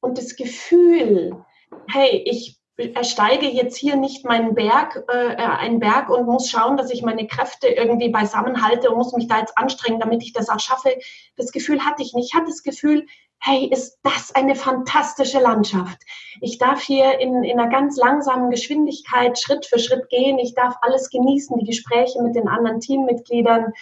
und 0.00 0.18
das 0.18 0.36
Gefühl, 0.36 1.44
hey, 1.88 2.22
ich 2.26 2.58
ersteige 2.94 3.46
jetzt 3.46 3.76
hier 3.76 3.96
nicht 3.96 4.24
meinen 4.24 4.54
Berg, 4.54 5.04
äh, 5.12 5.32
äh, 5.32 5.36
einen 5.36 5.80
Berg 5.80 6.10
und 6.10 6.26
muss 6.26 6.48
schauen, 6.48 6.76
dass 6.76 6.90
ich 6.90 7.02
meine 7.02 7.26
Kräfte 7.26 7.66
irgendwie 7.66 8.08
beisammen 8.08 8.62
halte 8.62 8.90
und 8.90 8.98
muss 8.98 9.12
mich 9.14 9.26
da 9.26 9.40
jetzt 9.40 9.58
anstrengen, 9.58 9.98
damit 9.98 10.22
ich 10.22 10.32
das 10.32 10.48
auch 10.48 10.60
schaffe. 10.60 10.96
Das 11.36 11.50
Gefühl 11.50 11.84
hatte 11.84 12.02
ich 12.02 12.14
nicht. 12.14 12.28
Ich 12.28 12.34
hatte 12.34 12.46
das 12.46 12.62
Gefühl, 12.62 13.06
hey, 13.40 13.68
ist 13.70 13.98
das 14.02 14.34
eine 14.34 14.54
fantastische 14.54 15.38
Landschaft. 15.38 15.98
Ich 16.40 16.58
darf 16.58 16.82
hier 16.82 17.18
in, 17.20 17.44
in 17.44 17.58
einer 17.58 17.70
ganz 17.70 17.96
langsamen 17.96 18.50
Geschwindigkeit 18.50 19.38
Schritt 19.38 19.66
für 19.66 19.78
Schritt 19.78 20.08
gehen. 20.10 20.38
Ich 20.38 20.54
darf 20.54 20.76
alles 20.82 21.08
genießen, 21.10 21.56
die 21.58 21.66
Gespräche 21.66 22.22
mit 22.22 22.34
den 22.34 22.48
anderen 22.48 22.80
Teammitgliedern, 22.80 23.72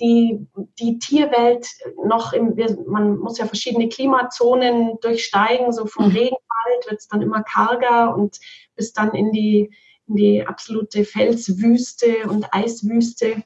die, 0.00 0.46
die 0.78 0.98
Tierwelt 0.98 1.66
noch 2.04 2.32
im, 2.32 2.54
man 2.86 3.18
muss 3.18 3.38
ja 3.38 3.46
verschiedene 3.46 3.88
Klimazonen 3.88 4.98
durchsteigen, 5.00 5.72
so 5.72 5.86
vom 5.86 6.06
mhm. 6.06 6.12
Regenwald 6.12 6.86
wird 6.86 7.00
es 7.00 7.08
dann 7.08 7.22
immer 7.22 7.42
karger 7.42 8.14
und 8.14 8.38
bis 8.74 8.92
dann 8.92 9.14
in 9.14 9.32
die, 9.32 9.70
in 10.06 10.16
die 10.16 10.46
absolute 10.46 11.04
Felswüste 11.04 12.28
und 12.28 12.52
Eiswüste. 12.52 13.42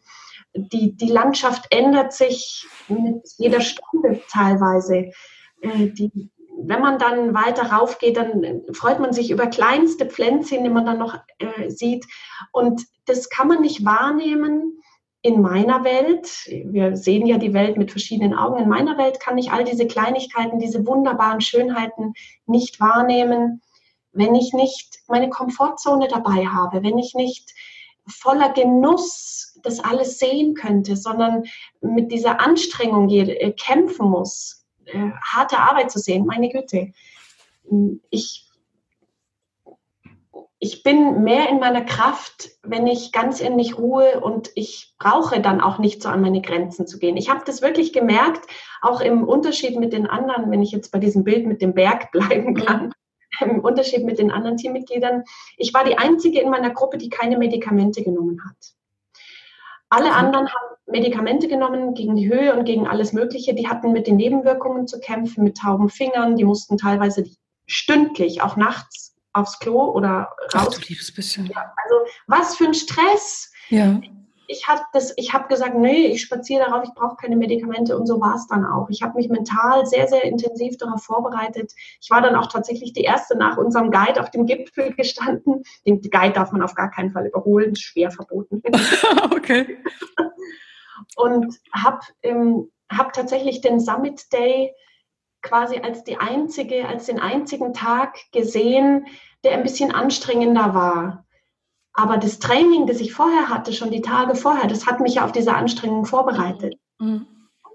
Die, 0.54 0.96
die 0.96 1.08
Landschaft 1.08 1.66
ändert 1.70 2.12
sich 2.12 2.66
mit 2.88 3.22
jeder 3.38 3.60
Stunde 3.60 4.20
teilweise. 4.28 5.12
Äh, 5.60 5.88
die, 5.88 6.30
wenn 6.62 6.82
man 6.82 6.98
dann 6.98 7.34
weiter 7.34 7.72
raufgeht, 7.72 8.16
dann 8.16 8.62
freut 8.72 9.00
man 9.00 9.12
sich 9.12 9.30
über 9.30 9.46
kleinste 9.46 10.06
Pflänzchen, 10.06 10.62
die 10.62 10.70
man 10.70 10.86
dann 10.86 10.98
noch 10.98 11.18
äh, 11.38 11.70
sieht. 11.70 12.06
Und 12.52 12.86
das 13.06 13.28
kann 13.28 13.48
man 13.48 13.62
nicht 13.62 13.84
wahrnehmen 13.84 14.80
in 15.22 15.42
meiner 15.42 15.84
Welt. 15.84 16.28
Wir 16.66 16.96
sehen 16.96 17.26
ja 17.26 17.38
die 17.38 17.52
Welt 17.52 17.76
mit 17.76 17.90
verschiedenen 17.90 18.34
Augen. 18.34 18.62
In 18.62 18.68
meiner 18.68 18.96
Welt 18.98 19.20
kann 19.20 19.38
ich 19.38 19.52
all 19.52 19.64
diese 19.64 19.86
Kleinigkeiten, 19.86 20.58
diese 20.58 20.86
wunderbaren 20.86 21.40
Schönheiten 21.40 22.14
nicht 22.46 22.80
wahrnehmen, 22.80 23.60
wenn 24.12 24.34
ich 24.34 24.52
nicht 24.52 25.00
meine 25.08 25.28
Komfortzone 25.28 26.08
dabei 26.08 26.46
habe, 26.46 26.82
wenn 26.82 26.98
ich 26.98 27.14
nicht 27.14 27.54
voller 28.06 28.52
Genuss 28.52 29.58
das 29.62 29.78
alles 29.78 30.18
sehen 30.18 30.54
könnte, 30.54 30.96
sondern 30.96 31.44
mit 31.80 32.10
dieser 32.10 32.40
Anstrengung 32.40 33.08
äh, 33.10 33.52
kämpfen 33.52 34.08
muss, 34.08 34.59
äh, 34.92 35.10
harte 35.22 35.58
Arbeit 35.58 35.90
zu 35.90 35.98
sehen. 35.98 36.26
Meine 36.26 36.48
Güte, 36.48 36.92
ich, 38.10 38.48
ich 40.58 40.82
bin 40.82 41.22
mehr 41.22 41.48
in 41.48 41.58
meiner 41.58 41.84
Kraft, 41.84 42.50
wenn 42.62 42.86
ich 42.86 43.12
ganz 43.12 43.40
in 43.40 43.56
mich 43.56 43.78
ruhe 43.78 44.20
und 44.20 44.50
ich 44.54 44.94
brauche 44.98 45.40
dann 45.40 45.60
auch 45.60 45.78
nicht 45.78 46.02
so 46.02 46.08
an 46.08 46.20
meine 46.20 46.42
Grenzen 46.42 46.86
zu 46.86 46.98
gehen. 46.98 47.16
Ich 47.16 47.30
habe 47.30 47.42
das 47.44 47.62
wirklich 47.62 47.92
gemerkt, 47.92 48.46
auch 48.82 49.00
im 49.00 49.26
Unterschied 49.26 49.78
mit 49.78 49.92
den 49.92 50.06
anderen, 50.06 50.50
wenn 50.50 50.62
ich 50.62 50.72
jetzt 50.72 50.90
bei 50.92 50.98
diesem 50.98 51.24
Bild 51.24 51.46
mit 51.46 51.62
dem 51.62 51.74
Berg 51.74 52.12
bleiben 52.12 52.54
kann. 52.54 52.92
Im 53.40 53.60
Unterschied 53.60 54.04
mit 54.04 54.18
den 54.18 54.30
anderen 54.30 54.58
Teammitgliedern. 54.58 55.22
Ich 55.56 55.72
war 55.72 55.84
die 55.84 55.96
Einzige 55.96 56.40
in 56.40 56.50
meiner 56.50 56.70
Gruppe, 56.70 56.98
die 56.98 57.08
keine 57.08 57.38
Medikamente 57.38 58.02
genommen 58.02 58.42
hat. 58.44 58.74
Alle 59.88 60.12
anderen 60.12 60.46
haben 60.46 60.76
Medikamente 60.90 61.48
genommen 61.48 61.94
gegen 61.94 62.16
die 62.16 62.28
Höhe 62.28 62.54
und 62.54 62.64
gegen 62.64 62.86
alles 62.86 63.12
Mögliche. 63.12 63.54
Die 63.54 63.68
hatten 63.68 63.92
mit 63.92 64.06
den 64.06 64.16
Nebenwirkungen 64.16 64.86
zu 64.86 65.00
kämpfen, 65.00 65.44
mit 65.44 65.58
tauben 65.58 65.88
Fingern. 65.88 66.36
Die 66.36 66.44
mussten 66.44 66.76
teilweise 66.76 67.24
stündlich, 67.66 68.42
auch 68.42 68.56
nachts, 68.56 69.14
aufs 69.32 69.58
Klo 69.58 69.90
oder 69.92 70.30
raus. 70.54 70.68
Ach, 70.68 70.74
du 70.74 70.80
liebes 70.88 71.14
bisschen. 71.14 71.46
Ja, 71.46 71.72
also 71.84 71.96
was 72.26 72.56
für 72.56 72.64
ein 72.64 72.74
Stress. 72.74 73.52
Ja 73.68 74.00
ich 74.50 74.66
habe 74.66 74.82
hab 74.92 75.48
gesagt, 75.48 75.76
nee, 75.76 76.06
ich 76.06 76.22
spaziere 76.22 76.64
darauf, 76.64 76.84
ich 76.84 76.94
brauche 76.94 77.16
keine 77.16 77.36
Medikamente 77.36 77.96
und 77.96 78.06
so 78.06 78.20
war 78.20 78.34
es 78.34 78.46
dann 78.48 78.64
auch. 78.64 78.90
Ich 78.90 79.02
habe 79.02 79.14
mich 79.14 79.28
mental 79.28 79.86
sehr, 79.86 80.08
sehr 80.08 80.24
intensiv 80.24 80.76
darauf 80.76 81.04
vorbereitet. 81.04 81.72
Ich 82.00 82.10
war 82.10 82.20
dann 82.20 82.34
auch 82.34 82.48
tatsächlich 82.48 82.92
die 82.92 83.02
erste 83.02 83.36
nach 83.36 83.56
unserem 83.56 83.90
Guide 83.90 84.20
auf 84.20 84.30
dem 84.30 84.46
Gipfel 84.46 84.92
gestanden. 84.94 85.62
Den 85.86 86.00
Guide 86.00 86.32
darf 86.32 86.52
man 86.52 86.62
auf 86.62 86.74
gar 86.74 86.90
keinen 86.90 87.12
Fall 87.12 87.26
überholen, 87.26 87.76
schwer 87.76 88.10
verboten. 88.10 88.62
okay. 89.30 89.78
Und 91.16 91.58
habe 91.72 92.00
ähm, 92.22 92.70
hab 92.90 93.12
tatsächlich 93.12 93.60
den 93.60 93.80
Summit 93.80 94.32
Day 94.32 94.74
quasi 95.42 95.78
als 95.78 96.04
die 96.04 96.18
einzige, 96.18 96.86
als 96.86 97.06
den 97.06 97.18
einzigen 97.18 97.72
Tag 97.72 98.18
gesehen, 98.32 99.06
der 99.44 99.52
ein 99.52 99.62
bisschen 99.62 99.92
anstrengender 99.92 100.74
war 100.74 101.24
aber 101.92 102.18
das 102.18 102.38
Training, 102.38 102.86
das 102.86 103.00
ich 103.00 103.12
vorher 103.12 103.48
hatte, 103.48 103.72
schon 103.72 103.90
die 103.90 104.00
Tage 104.00 104.34
vorher, 104.34 104.68
das 104.68 104.86
hat 104.86 105.00
mich 105.00 105.16
ja 105.16 105.24
auf 105.24 105.32
diese 105.32 105.54
Anstrengung 105.54 106.04
vorbereitet. 106.04 106.76
Mhm. 106.98 107.26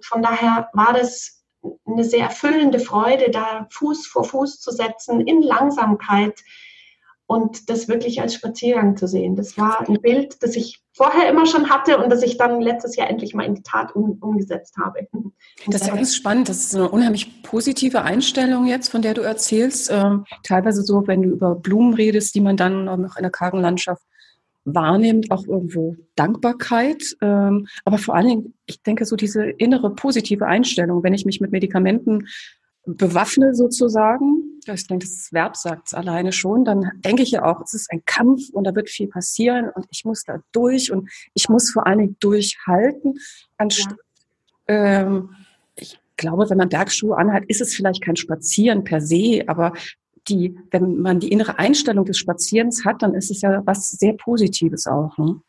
Von 0.02 0.22
daher 0.22 0.70
war 0.74 0.94
das 0.94 1.44
eine 1.86 2.04
sehr 2.04 2.26
erfüllende 2.26 2.80
Freude, 2.80 3.30
da 3.32 3.68
Fuß 3.72 4.08
vor 4.08 4.24
Fuß 4.24 4.60
zu 4.60 4.72
setzen 4.72 5.22
in 5.22 5.42
Langsamkeit 5.42 6.40
und 7.28 7.70
das 7.70 7.88
wirklich 7.88 8.22
als 8.22 8.36
Spaziergang 8.36 8.98
zu 8.98 9.08
sehen. 9.08 9.36
Das 9.36 9.58
war 9.58 9.88
ein 9.88 10.00
Bild, 10.02 10.44
das 10.44 10.56
ich 10.56 10.82
vorher 10.94 11.30
immer 11.30 11.46
schon 11.46 11.70
hatte 11.70 11.98
und 11.98 12.10
das 12.10 12.22
ich 12.22 12.38
dann 12.38 12.62
letztes 12.62 12.96
Jahr 12.96 13.10
endlich 13.10 13.34
mal 13.34 13.46
in 13.46 13.56
die 13.56 13.64
Tat 13.64 13.96
um, 13.96 14.18
umgesetzt 14.22 14.76
habe. 14.78 15.08
Und 15.14 15.34
das 15.74 15.82
ist 15.82 15.88
ja 15.88 15.96
ganz 15.96 16.16
spannend. 16.16 16.50
Das 16.50 16.58
ist 16.58 16.76
eine 16.76 16.90
unheimlich 16.90 17.42
positive 17.42 18.04
Einstellung 18.04 18.68
jetzt, 18.68 18.90
von 18.90 19.02
der 19.02 19.14
du 19.14 19.22
erzählst. 19.22 19.90
Ähm, 19.92 20.26
teilweise 20.44 20.84
so, 20.84 21.08
wenn 21.08 21.24
du 21.24 21.30
über 21.30 21.56
Blumen 21.56 21.94
redest, 21.94 22.36
die 22.36 22.42
man 22.42 22.58
dann 22.58 22.86
noch 22.86 23.18
in 23.18 23.24
der 23.24 23.32
kargen 23.32 23.60
Landschaft 23.60 24.04
wahrnimmt, 24.66 25.32
auch 25.32 25.46
irgendwo 25.48 25.96
Dankbarkeit. 26.16 27.16
Ähm, 27.22 27.68
aber 27.86 27.98
vor 27.98 28.16
allen 28.16 28.28
Dingen, 28.28 28.54
ich 28.66 28.82
denke, 28.82 29.06
so 29.06 29.16
diese 29.16 29.46
innere 29.46 29.94
positive 29.96 30.46
Einstellung, 30.46 31.04
wenn 31.04 31.14
ich 31.14 31.26
mich 31.26 31.40
mit 31.40 31.52
Medikamenten 31.52 32.28
bewaffne 32.86 33.56
sozusagen, 33.56 34.60
ich 34.68 34.88
denke, 34.88 35.06
das 35.06 35.32
Verb 35.32 35.56
sagt 35.56 35.88
es 35.88 35.94
alleine 35.94 36.32
schon, 36.32 36.66
dann 36.66 36.92
denke 36.98 37.24
ich 37.24 37.32
ja 37.32 37.46
auch, 37.46 37.62
es 37.62 37.74
ist 37.74 37.92
ein 37.92 38.04
Kampf 38.06 38.50
und 38.52 38.66
da 38.66 38.76
wird 38.76 38.90
viel 38.90 39.08
passieren 39.08 39.70
und 39.70 39.86
ich 39.92 40.06
muss 40.06 40.24
da 40.24 40.40
durch 40.52 40.92
und 40.92 41.10
ich 41.34 41.50
muss 41.50 41.72
vor 41.72 41.86
allen 41.86 42.00
Dingen 42.00 42.18
durchhalten. 42.20 43.20
Anstatt, 43.58 43.98
ja. 44.68 45.02
ähm, 45.02 45.30
ich 45.76 46.00
glaube, 46.18 46.50
wenn 46.50 46.58
man 46.58 46.70
Bergschuhe 46.70 47.18
anhat, 47.18 47.46
ist 47.48 47.62
es 47.62 47.76
vielleicht 47.76 48.04
kein 48.04 48.16
Spazieren 48.16 48.84
per 48.84 49.02
se, 49.02 49.44
aber 49.48 49.74
die, 50.28 50.58
wenn 50.72 50.98
man 50.98 51.20
die 51.20 51.32
innere 51.32 51.60
Einstellung 51.60 52.06
des 52.06 52.18
Spazierens 52.18 52.86
hat, 52.86 53.02
dann 53.02 53.14
ist 53.14 53.30
es 53.30 53.42
ja 53.42 53.62
was 53.66 53.92
sehr 53.92 54.14
Positives 54.14 54.88
auch. 54.88 55.18
Ne? 55.18 55.40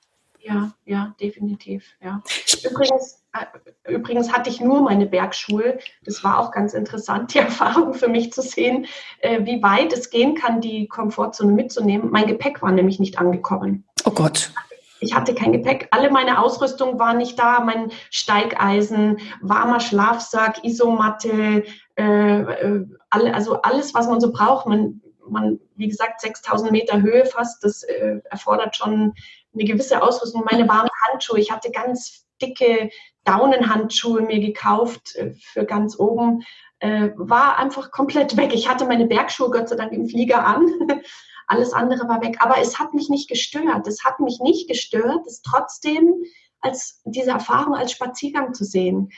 Ja, 0.47 0.71
ja, 0.85 1.15
definitiv. 1.21 1.85
Ja. 2.01 2.23
Übrigens, 2.63 3.25
äh, 3.33 3.93
übrigens 3.93 4.33
hatte 4.33 4.49
ich 4.49 4.61
nur 4.61 4.81
meine 4.81 5.07
Bergschuhe. 5.07 5.79
Das 6.05 6.23
war 6.23 6.39
auch 6.39 6.53
ganz 6.53 6.73
interessant, 6.73 7.35
die 7.35 7.39
Erfahrung 7.41 7.95
für 7.95 8.09
mich 8.09 8.33
zu 8.33 8.43
sehen, 8.43 8.87
äh, 9.19 9.45
wie 9.45 9.61
weit 9.63 9.93
es 9.93 10.11
gehen 10.11 10.37
kann, 10.37 10.61
die 10.61 10.87
Komfortzone 10.87 11.53
mitzunehmen. 11.53 12.11
Mein 12.13 12.29
Gepäck 12.29 12.63
war 12.63 12.71
nämlich 12.71 13.01
nicht 13.01 13.19
angekommen. 13.19 13.85
Oh 14.05 14.13
Gott. 14.13 14.53
Ich 15.01 15.15
hatte 15.15 15.35
kein 15.35 15.53
Gepäck. 15.53 15.89
Alle 15.91 16.11
meine 16.11 16.41
Ausrüstung 16.41 16.99
war 16.99 17.15
nicht 17.15 17.39
da. 17.39 17.61
Mein 17.61 17.91
Steigeisen, 18.11 19.19
warmer 19.43 19.81
Schlafsack, 19.81 20.65
Isomatte, 20.65 21.65
äh, 21.97 22.41
äh, 22.41 22.87
alle, 23.11 23.35
also 23.35 23.61
alles, 23.63 23.95
was 23.95 24.07
man 24.07 24.21
so 24.21 24.31
braucht. 24.31 24.67
Man, 24.67 25.03
man 25.29 25.59
wie 25.75 25.89
gesagt, 25.89 26.21
6000 26.21 26.71
Meter 26.71 27.03
Höhe 27.03 27.27
fast, 27.27 27.65
das 27.65 27.83
äh, 27.83 28.21
erfordert 28.31 28.77
schon 28.77 29.13
eine 29.59 29.65
gewisse 29.65 30.03
Ausrüstung. 30.03 30.45
Meine 30.51 30.69
warmen 30.69 30.91
Handschuhe, 31.09 31.39
ich 31.39 31.51
hatte 31.51 31.71
ganz 31.71 32.27
dicke 32.41 32.91
Daunenhandschuhe 33.25 34.23
mir 34.23 34.41
gekauft 34.41 35.17
äh, 35.17 35.33
für 35.53 35.65
ganz 35.65 35.99
oben, 35.99 36.45
äh, 36.81 37.11
war 37.17 37.59
einfach 37.59 37.91
komplett 37.91 38.37
weg. 38.37 38.53
Ich 38.53 38.69
hatte 38.69 38.87
meine 38.87 39.07
Bergschuhe 39.07 39.51
Gott 39.51 39.69
sei 39.69 39.77
Dank 39.77 39.93
im 39.93 40.09
Flieger 40.09 40.47
an. 40.47 40.69
Alles 41.49 41.73
andere 41.73 42.09
war 42.09 42.23
weg. 42.23 42.39
Aber 42.41 42.59
es 42.61 42.79
hat 42.79 42.93
mich 42.93 43.09
nicht 43.09 43.29
gestört. 43.29 43.87
Es 43.87 44.05
hat 44.05 44.21
mich 44.21 44.41
nicht 44.41 44.69
gestört, 44.69 45.27
es 45.27 45.43
trotzdem 45.43 46.25
als 46.61 47.01
diese 47.05 47.31
Erfahrung 47.31 47.75
als 47.75 47.93
Spaziergang 47.93 48.53
zu 48.53 48.65
sehen. 48.65 49.11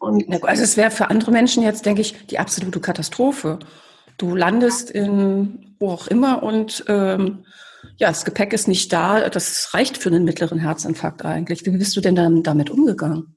Und 0.00 0.24
also 0.44 0.62
es 0.62 0.76
wäre 0.76 0.90
für 0.90 1.08
andere 1.10 1.30
Menschen 1.30 1.62
jetzt, 1.62 1.86
denke 1.86 2.00
ich, 2.00 2.26
die 2.26 2.38
absolute 2.38 2.80
Katastrophe. 2.80 3.60
Du 4.18 4.34
landest 4.34 4.90
in 4.90 5.76
wo 5.78 5.90
auch 5.90 6.06
immer 6.06 6.42
und 6.42 6.84
ähm, 6.88 7.44
ja, 7.96 8.08
das 8.08 8.24
Gepäck 8.24 8.52
ist 8.52 8.68
nicht 8.68 8.92
da. 8.92 9.28
Das 9.28 9.72
reicht 9.74 9.98
für 9.98 10.08
einen 10.08 10.24
mittleren 10.24 10.58
Herzinfarkt 10.58 11.24
eigentlich. 11.24 11.64
Wie 11.64 11.70
bist 11.70 11.96
du 11.96 12.00
denn 12.00 12.14
dann 12.14 12.42
damit 12.42 12.70
umgegangen? 12.70 13.36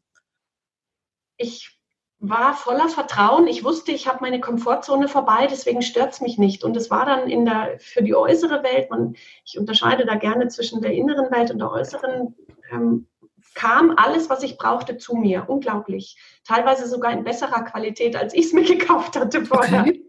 Ich 1.37 1.79
war 2.19 2.53
voller 2.53 2.89
Vertrauen. 2.89 3.47
Ich 3.47 3.63
wusste, 3.63 3.91
ich 3.91 4.07
habe 4.07 4.19
meine 4.21 4.41
Komfortzone 4.41 5.07
vorbei, 5.07 5.47
deswegen 5.49 5.81
stört 5.81 6.13
es 6.13 6.21
mich 6.21 6.37
nicht. 6.37 6.63
Und 6.63 6.75
es 6.75 6.91
war 6.91 7.05
dann 7.05 7.29
in 7.29 7.45
der, 7.45 7.77
für 7.79 8.03
die 8.03 8.15
äußere 8.15 8.61
Welt, 8.63 8.89
man, 8.89 9.15
ich 9.45 9.57
unterscheide 9.57 10.05
da 10.05 10.15
gerne 10.15 10.49
zwischen 10.49 10.81
der 10.81 10.93
inneren 10.93 11.31
Welt 11.31 11.51
und 11.51 11.59
der 11.59 11.71
äußeren, 11.71 12.35
ähm, 12.71 13.07
kam 13.55 13.93
alles, 13.97 14.29
was 14.29 14.43
ich 14.43 14.57
brauchte, 14.57 14.97
zu 14.97 15.15
mir. 15.15 15.45
Unglaublich. 15.47 16.17
Teilweise 16.45 16.87
sogar 16.87 17.13
in 17.13 17.23
besserer 17.23 17.63
Qualität, 17.63 18.15
als 18.15 18.33
ich 18.33 18.47
es 18.47 18.53
mir 18.53 18.63
gekauft 18.65 19.15
hatte 19.15 19.45
vorher. 19.45 19.81
Okay. 19.81 20.08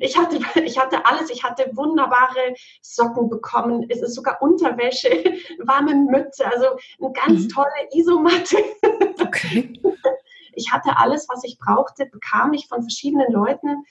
Ich 0.00 0.16
hatte, 0.16 0.38
ich 0.38 0.44
hatte, 0.44 0.60
ich 0.60 0.78
hatte 0.78 1.06
alles. 1.06 1.30
Ich 1.30 1.42
hatte 1.42 1.70
wunderbare 1.74 2.54
Socken 2.82 3.28
bekommen. 3.28 3.86
Es 3.88 4.00
ist 4.00 4.14
sogar 4.14 4.40
Unterwäsche, 4.40 5.08
warme 5.64 5.94
Mütze, 5.94 6.46
also 6.46 6.66
eine 7.00 7.12
ganz 7.12 7.44
mhm. 7.44 7.48
tolle 7.48 7.88
Isomatte. 7.92 8.56
Okay. 9.20 9.80
Ich 10.56 10.72
hatte 10.72 10.96
alles, 10.98 11.26
was 11.28 11.42
ich 11.42 11.58
brauchte, 11.58 12.06
bekam 12.06 12.52
ich 12.52 12.68
von 12.68 12.82
verschiedenen 12.82 13.32
Leuten 13.32 13.84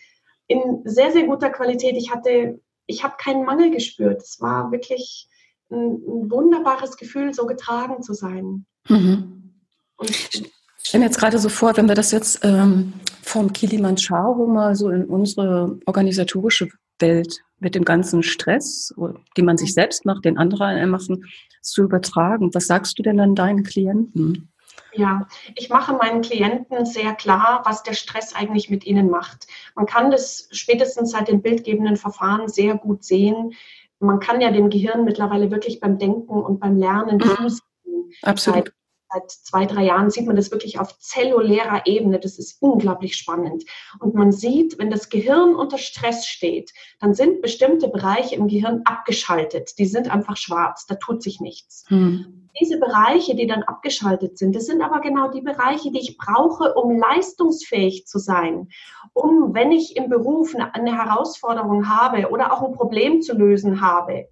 in 0.47 0.81
sehr, 0.85 1.11
sehr 1.11 1.23
guter 1.23 1.49
Qualität. 1.49 1.97
Ich 1.97 2.09
hatte, 2.09 2.61
ich 2.85 3.03
habe 3.03 3.15
keinen 3.17 3.43
Mangel 3.43 3.69
gespürt. 3.69 4.21
Es 4.21 4.39
war 4.39 4.71
wirklich 4.71 5.27
ein, 5.69 5.95
ein 5.95 6.31
wunderbares 6.31 6.95
Gefühl, 6.95 7.33
so 7.33 7.45
getragen 7.45 8.01
zu 8.01 8.13
sein. 8.13 8.65
Mhm. 8.87 9.59
Und 9.97 10.53
ich 10.83 10.89
stelle 10.89 11.03
mir 11.03 11.05
jetzt 11.05 11.19
gerade 11.19 11.39
so 11.39 11.47
vor, 11.47 11.75
wenn 11.77 11.87
wir 11.87 11.95
das 11.95 12.11
jetzt 12.11 12.43
ähm, 12.43 12.93
vom 13.21 13.53
Kilimanjaro 13.53 14.45
mal 14.47 14.75
so 14.75 14.89
in 14.89 15.05
unsere 15.05 15.79
organisatorische 15.85 16.67
Welt 16.99 17.39
mit 17.59 17.73
dem 17.73 17.85
ganzen 17.85 18.21
Stress, 18.21 18.93
den 19.37 19.45
man 19.45 19.57
sich 19.57 19.73
selbst 19.73 20.05
macht, 20.05 20.25
den 20.25 20.37
anderen 20.37 20.89
machen, 20.89 21.25
zu 21.61 21.83
übertragen. 21.83 22.53
Was 22.53 22.67
sagst 22.67 22.99
du 22.99 23.03
denn 23.03 23.21
an 23.21 23.33
deinen 23.33 23.63
Klienten? 23.63 24.49
Ja, 24.93 25.27
ich 25.55 25.69
mache 25.69 25.93
meinen 25.93 26.21
Klienten 26.21 26.85
sehr 26.85 27.13
klar, 27.13 27.61
was 27.65 27.83
der 27.83 27.93
Stress 27.93 28.35
eigentlich 28.35 28.69
mit 28.69 28.85
ihnen 28.85 29.09
macht. 29.09 29.47
Man 29.75 29.85
kann 29.85 30.11
das 30.11 30.49
spätestens 30.51 31.11
seit 31.11 31.29
den 31.29 31.41
bildgebenden 31.41 31.95
Verfahren 31.95 32.49
sehr 32.49 32.75
gut 32.75 33.05
sehen. 33.05 33.53
Man 33.99 34.19
kann 34.19 34.41
ja 34.41 34.51
dem 34.51 34.69
Gehirn 34.69 35.05
mittlerweile 35.05 35.49
wirklich 35.49 35.79
beim 35.79 35.97
Denken 35.97 36.33
und 36.33 36.59
beim 36.59 36.77
Lernen 36.77 37.17
mhm. 37.17 38.11
Absolut. 38.21 38.73
Seit 39.13 39.29
zwei, 39.29 39.65
drei 39.65 39.83
Jahren 39.83 40.09
sieht 40.09 40.25
man 40.25 40.35
das 40.35 40.51
wirklich 40.51 40.79
auf 40.79 40.97
zellulärer 40.97 41.85
Ebene. 41.85 42.19
Das 42.19 42.39
ist 42.39 42.61
unglaublich 42.61 43.15
spannend. 43.15 43.63
Und 43.99 44.15
man 44.15 44.31
sieht, 44.31 44.79
wenn 44.79 44.89
das 44.89 45.09
Gehirn 45.09 45.55
unter 45.55 45.77
Stress 45.77 46.25
steht, 46.25 46.71
dann 46.99 47.13
sind 47.13 47.41
bestimmte 47.41 47.89
Bereiche 47.89 48.35
im 48.35 48.47
Gehirn 48.47 48.81
abgeschaltet. 48.85 49.77
Die 49.77 49.85
sind 49.85 50.09
einfach 50.09 50.37
schwarz, 50.37 50.87
da 50.87 50.95
tut 50.95 51.21
sich 51.21 51.39
nichts. 51.39 51.85
Hm. 51.89 52.49
Diese 52.59 52.79
Bereiche, 52.79 53.35
die 53.35 53.47
dann 53.47 53.63
abgeschaltet 53.63 54.37
sind, 54.37 54.55
das 54.55 54.65
sind 54.65 54.81
aber 54.81 55.01
genau 55.01 55.29
die 55.29 55.41
Bereiche, 55.41 55.91
die 55.91 55.99
ich 55.99 56.17
brauche, 56.17 56.73
um 56.73 56.97
leistungsfähig 56.97 58.05
zu 58.05 58.19
sein. 58.19 58.69
Um, 59.13 59.53
wenn 59.53 59.71
ich 59.71 59.95
im 59.95 60.09
Beruf 60.09 60.55
eine 60.55 60.97
Herausforderung 60.97 61.89
habe 61.89 62.29
oder 62.29 62.51
auch 62.51 62.63
ein 62.63 62.73
Problem 62.73 63.21
zu 63.21 63.35
lösen 63.35 63.81
habe, 63.81 64.27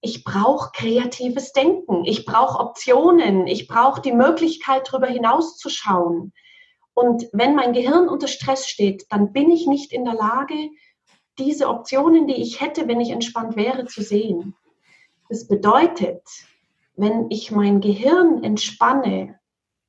ich 0.00 0.24
brauche 0.24 0.70
kreatives 0.72 1.52
Denken, 1.52 2.04
ich 2.04 2.24
brauche 2.24 2.58
Optionen, 2.58 3.46
ich 3.46 3.68
brauche 3.68 4.00
die 4.00 4.12
Möglichkeit, 4.12 4.88
darüber 4.90 5.06
hinauszuschauen. 5.06 6.32
Und 6.94 7.28
wenn 7.32 7.54
mein 7.54 7.72
Gehirn 7.72 8.08
unter 8.08 8.28
Stress 8.28 8.66
steht, 8.66 9.06
dann 9.10 9.32
bin 9.32 9.50
ich 9.50 9.66
nicht 9.66 9.92
in 9.92 10.04
der 10.04 10.14
Lage, 10.14 10.54
diese 11.38 11.68
Optionen, 11.68 12.26
die 12.26 12.34
ich 12.34 12.60
hätte, 12.60 12.88
wenn 12.88 13.00
ich 13.00 13.10
entspannt 13.10 13.56
wäre, 13.56 13.86
zu 13.86 14.02
sehen. 14.02 14.54
Das 15.28 15.46
bedeutet, 15.46 16.22
wenn 16.96 17.30
ich 17.30 17.50
mein 17.50 17.80
Gehirn 17.80 18.42
entspanne, 18.42 19.38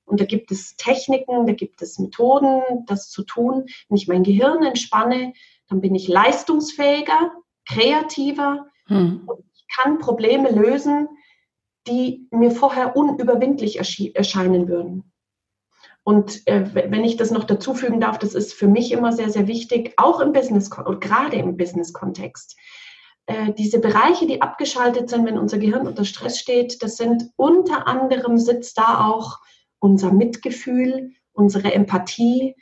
und 0.05 0.19
da 0.19 0.25
gibt 0.25 0.51
es 0.51 0.75
Techniken, 0.75 1.45
da 1.45 1.53
gibt 1.53 1.81
es 1.81 1.97
Methoden, 1.99 2.61
das 2.85 3.09
zu 3.09 3.23
tun, 3.23 3.65
wenn 3.87 3.97
ich 3.97 4.07
mein 4.07 4.23
Gehirn 4.23 4.63
entspanne, 4.63 5.33
dann 5.69 5.79
bin 5.79 5.95
ich 5.95 6.07
leistungsfähiger, 6.07 7.31
kreativer 7.65 8.67
hm. 8.87 9.23
und 9.25 9.43
kann 9.75 9.99
Probleme 9.99 10.49
lösen, 10.49 11.07
die 11.87 12.27
mir 12.31 12.51
vorher 12.51 12.95
unüberwindlich 12.95 13.77
erscheinen 13.77 14.67
würden. 14.67 15.11
Und 16.03 16.47
äh, 16.47 16.73
wenn 16.73 17.03
ich 17.03 17.15
das 17.15 17.31
noch 17.31 17.43
dazufügen 17.43 17.99
darf, 17.99 18.17
das 18.17 18.33
ist 18.33 18.53
für 18.53 18.67
mich 18.67 18.91
immer 18.91 19.11
sehr, 19.11 19.29
sehr 19.29 19.47
wichtig, 19.47 19.93
auch 19.97 20.19
im 20.19 20.33
Business 20.33 20.69
und 20.71 20.99
gerade 20.99 21.37
im 21.37 21.57
Business-Kontext. 21.57 22.57
Äh, 23.27 23.53
diese 23.53 23.79
Bereiche, 23.79 24.25
die 24.25 24.41
abgeschaltet 24.41 25.09
sind, 25.09 25.25
wenn 25.25 25.37
unser 25.37 25.59
Gehirn 25.59 25.87
unter 25.87 26.05
Stress 26.05 26.39
steht, 26.39 26.81
das 26.81 26.97
sind 26.97 27.29
unter 27.35 27.87
anderem 27.87 28.37
sitzt 28.37 28.77
da 28.79 29.07
auch 29.07 29.39
unser 29.79 30.11
Mitgefühl, 30.11 31.11
unsere 31.33 31.73
Empathie, 31.73 32.55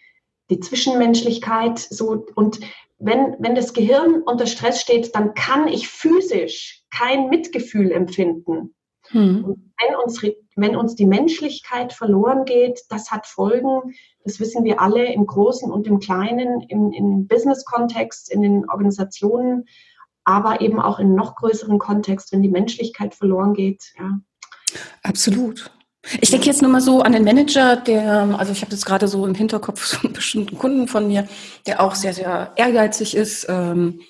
die 0.50 0.60
Zwischenmenschlichkeit. 0.60 1.80
So 1.80 2.26
und 2.36 2.60
wenn, 3.00 3.36
wenn 3.40 3.56
das 3.56 3.74
Gehirn 3.74 4.22
unter 4.24 4.46
Stress 4.46 4.82
steht, 4.82 5.16
dann 5.16 5.34
kann 5.34 5.68
ich 5.68 5.88
physisch 5.88 6.84
kein 6.92 7.30
Mitgefühl 7.30 7.92
empfinden. 7.92 8.76
Hm. 9.12 9.72
wenn, 9.80 9.96
uns, 9.96 10.22
wenn 10.56 10.76
uns 10.76 10.94
die 10.94 11.08
Menschlichkeit 11.08 11.94
verloren 11.94 12.46
geht, 12.46 12.82
das 12.90 13.10
hat 13.10 13.26
Folgen, 13.26 13.96
das 14.24 14.40
wissen 14.40 14.64
wir 14.64 14.82
alle 14.82 15.12
im 15.12 15.26
Großen 15.26 15.72
und 15.72 15.88
im 15.88 16.00
Kleinen, 16.00 16.62
im, 16.62 16.92
im 16.92 17.28
Business-Kontext, 17.28 18.32
in 18.32 18.44
den 18.44 18.70
Organisationen, 18.70 19.66
aber 20.26 20.62
eben 20.62 20.80
auch 20.80 21.00
in 21.00 21.16
noch 21.16 21.36
größeren 21.36 21.80
Kontext, 21.80 22.32
wenn 22.32 22.44
die 22.44 22.50
Menschlichkeit 22.50 23.16
verloren 23.16 23.56
geht. 23.56 23.94
Ja. 23.98 24.20
Absolut. 25.02 25.72
Ich 26.22 26.32
denke 26.32 26.46
jetzt 26.46 26.62
nur 26.62 26.72
mal 26.72 26.82
so 26.82 27.02
an 27.02 27.12
den 27.12 27.26
Manager, 27.26 27.76
der, 27.76 28.36
also 28.40 28.52
ich 28.54 28.62
habe 28.62 28.72
jetzt 28.72 28.86
gerade 28.86 29.08
so 29.08 29.26
im 29.26 29.36
Hinterkopf 29.36 29.86
so 29.86 30.00
einen 30.00 30.14
bestimmten 30.14 30.58
Kunden 30.58 30.88
von 30.88 31.08
mir, 31.08 31.28
der 31.68 31.82
auch 31.82 31.96
sehr, 31.96 32.14
sehr 32.14 32.54
ehrgeizig 32.56 33.16
ist, 33.16 33.48
ähm, 33.50 34.02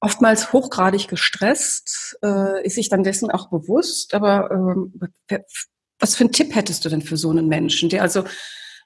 oftmals 0.00 0.52
hochgradig 0.52 1.08
gestresst, 1.08 2.18
äh, 2.22 2.64
ist 2.64 2.76
sich 2.76 2.88
dann 2.88 3.02
dessen 3.02 3.30
auch 3.30 3.50
bewusst. 3.50 4.14
Aber 4.14 4.50
ähm, 4.50 4.92
was 5.98 6.14
für 6.14 6.24
einen 6.24 6.32
Tipp 6.32 6.54
hättest 6.54 6.84
du 6.84 6.88
denn 6.88 7.02
für 7.02 7.16
so 7.16 7.30
einen 7.30 7.48
Menschen, 7.48 7.88
der 7.88 8.02
also 8.02 8.24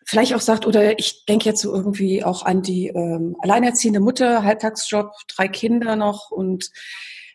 vielleicht 0.06 0.34
auch 0.34 0.40
sagt, 0.40 0.66
oder 0.66 0.98
ich 0.98 1.24
denke 1.26 1.46
jetzt 1.46 1.60
so 1.60 1.74
irgendwie 1.74 2.24
auch 2.24 2.44
an 2.44 2.62
die 2.62 2.88
ähm, 2.88 3.36
alleinerziehende 3.40 4.00
Mutter, 4.00 4.44
Halbtagsjob, 4.44 5.12
drei 5.28 5.48
Kinder 5.48 5.96
noch 5.96 6.30
und 6.30 6.70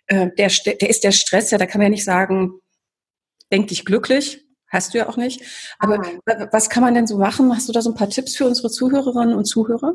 äh, 0.08 0.30
der, 0.38 0.50
der 0.66 0.90
ist 0.90 1.04
der 1.04 1.12
Stress, 1.12 1.52
ja, 1.52 1.58
da 1.58 1.66
kann 1.66 1.80
man 1.80 1.88
ja 1.88 1.92
nicht 1.92 2.06
sagen, 2.06 2.54
denk 3.52 3.68
dich 3.68 3.86
glücklich, 3.86 4.45
Hast 4.68 4.94
du 4.94 4.98
ja 4.98 5.10
auch 5.10 5.18
nicht. 5.18 5.42
Aber 5.80 6.00
ah. 6.00 6.48
was 6.52 6.70
kann 6.70 6.84
man 6.84 6.94
denn 6.94 7.08
so 7.08 7.18
machen? 7.18 7.54
Hast 7.56 7.70
du 7.70 7.74
da 7.74 7.82
so 7.82 7.92
ein 7.92 7.96
paar 7.96 8.10
Tipps 8.10 8.36
für 8.36 8.46
unsere 8.46 8.70
Zuhörerinnen 8.70 9.36
und 9.36 9.46
Zuhörer? 9.46 9.94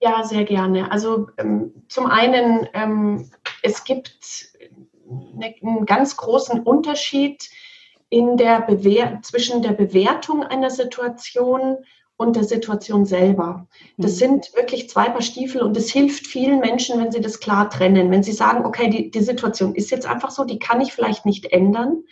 Ja, 0.00 0.24
sehr 0.24 0.44
gerne. 0.44 0.90
Also 0.90 1.28
ähm, 1.38 1.72
zum 1.88 2.06
einen, 2.06 2.68
ähm, 2.74 3.30
es 3.62 3.84
gibt 3.84 4.50
ne, 5.08 5.54
einen 5.62 5.86
ganz 5.86 6.16
großen 6.16 6.60
Unterschied 6.62 7.48
in 8.08 8.36
der 8.36 8.60
Bewer 8.60 9.20
zwischen 9.22 9.62
der 9.62 9.72
Bewertung 9.72 10.42
einer 10.42 10.70
Situation 10.70 11.78
und 12.16 12.36
der 12.36 12.44
Situation 12.44 13.04
selber. 13.04 13.66
Das 13.96 14.12
mhm. 14.12 14.16
sind 14.16 14.54
wirklich 14.54 14.88
zwei 14.88 15.08
Paar 15.08 15.22
Stiefel 15.22 15.62
und 15.62 15.76
es 15.76 15.90
hilft 15.90 16.26
vielen 16.26 16.60
Menschen, 16.60 16.98
wenn 17.00 17.12
sie 17.12 17.20
das 17.20 17.40
klar 17.40 17.68
trennen. 17.68 18.10
Wenn 18.10 18.22
sie 18.22 18.32
sagen, 18.32 18.64
okay, 18.64 18.88
die, 18.88 19.10
die 19.10 19.22
Situation 19.22 19.74
ist 19.74 19.90
jetzt 19.90 20.06
einfach 20.06 20.30
so, 20.30 20.44
die 20.44 20.58
kann 20.58 20.80
ich 20.80 20.92
vielleicht 20.92 21.26
nicht 21.26 21.46
ändern. 21.46 22.04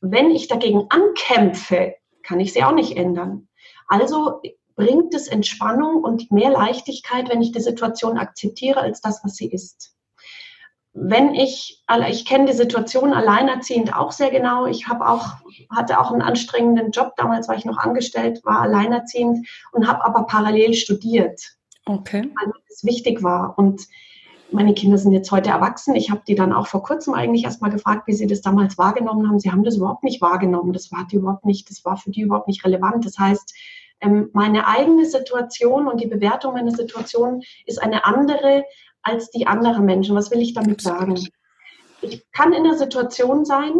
Wenn 0.00 0.30
ich 0.30 0.48
dagegen 0.48 0.86
ankämpfe, 0.88 1.94
kann 2.22 2.40
ich 2.40 2.52
sie 2.52 2.64
auch 2.64 2.72
nicht 2.72 2.96
ändern. 2.96 3.48
Also 3.88 4.42
bringt 4.74 5.14
es 5.14 5.26
Entspannung 5.28 6.02
und 6.02 6.30
mehr 6.30 6.50
Leichtigkeit, 6.50 7.30
wenn 7.30 7.42
ich 7.42 7.52
die 7.52 7.60
Situation 7.60 8.18
akzeptiere 8.18 8.80
als 8.80 9.00
das, 9.00 9.24
was 9.24 9.36
sie 9.36 9.50
ist. 9.50 9.94
Wenn 10.92 11.34
ich, 11.34 11.84
ich 12.08 12.24
kenne 12.24 12.46
die 12.46 12.56
Situation 12.56 13.12
alleinerziehend 13.12 13.94
auch 13.94 14.12
sehr 14.12 14.30
genau. 14.30 14.64
Ich 14.66 14.88
habe 14.88 15.06
auch, 15.06 15.34
hatte 15.70 16.00
auch 16.00 16.10
einen 16.10 16.22
anstrengenden 16.22 16.90
Job. 16.90 17.12
Damals 17.16 17.48
war 17.48 17.56
ich 17.56 17.66
noch 17.66 17.76
angestellt, 17.76 18.40
war 18.44 18.60
alleinerziehend 18.60 19.46
und 19.72 19.86
habe 19.86 20.04
aber 20.04 20.24
parallel 20.26 20.72
studiert. 20.72 21.56
Okay. 21.84 22.32
Weil 22.34 22.52
es 22.68 22.82
wichtig 22.82 23.22
war. 23.22 23.58
Und 23.58 23.86
meine 24.52 24.74
Kinder 24.74 24.98
sind 24.98 25.12
jetzt 25.12 25.30
heute 25.32 25.50
erwachsen. 25.50 25.94
Ich 25.94 26.10
habe 26.10 26.22
die 26.26 26.34
dann 26.34 26.52
auch 26.52 26.66
vor 26.66 26.82
kurzem 26.82 27.14
eigentlich 27.14 27.44
erst 27.44 27.62
mal 27.62 27.70
gefragt, 27.70 28.06
wie 28.06 28.12
sie 28.12 28.26
das 28.26 28.40
damals 28.40 28.78
wahrgenommen 28.78 29.28
haben. 29.28 29.40
Sie 29.40 29.50
haben 29.50 29.64
das 29.64 29.76
überhaupt 29.76 30.04
nicht 30.04 30.20
wahrgenommen. 30.20 30.72
Das 30.72 30.92
war 30.92 31.06
die 31.10 31.16
überhaupt 31.16 31.44
nicht, 31.44 31.68
das 31.70 31.84
war 31.84 31.96
für 31.96 32.10
die 32.10 32.22
überhaupt 32.22 32.48
nicht 32.48 32.64
relevant. 32.64 33.04
Das 33.04 33.18
heißt, 33.18 33.54
ähm, 34.00 34.30
meine 34.32 34.66
eigene 34.66 35.04
Situation 35.06 35.88
und 35.88 36.00
die 36.00 36.06
Bewertung 36.06 36.54
meiner 36.54 36.72
Situation 36.72 37.42
ist 37.64 37.82
eine 37.82 38.04
andere 38.04 38.64
als 39.02 39.30
die 39.30 39.46
anderer 39.46 39.80
Menschen. 39.80 40.16
Was 40.16 40.30
will 40.30 40.40
ich 40.40 40.54
damit 40.54 40.80
sagen? 40.80 41.16
Ich 42.02 42.30
kann 42.32 42.52
in 42.52 42.64
einer 42.64 42.76
Situation 42.76 43.44
sein 43.44 43.72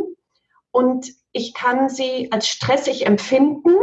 und 0.70 1.12
ich 1.33 1.55
kann 1.55 1.88
sie 1.88 2.33
als 2.33 2.48
stressig 2.48 3.07
empfinden 3.07 3.74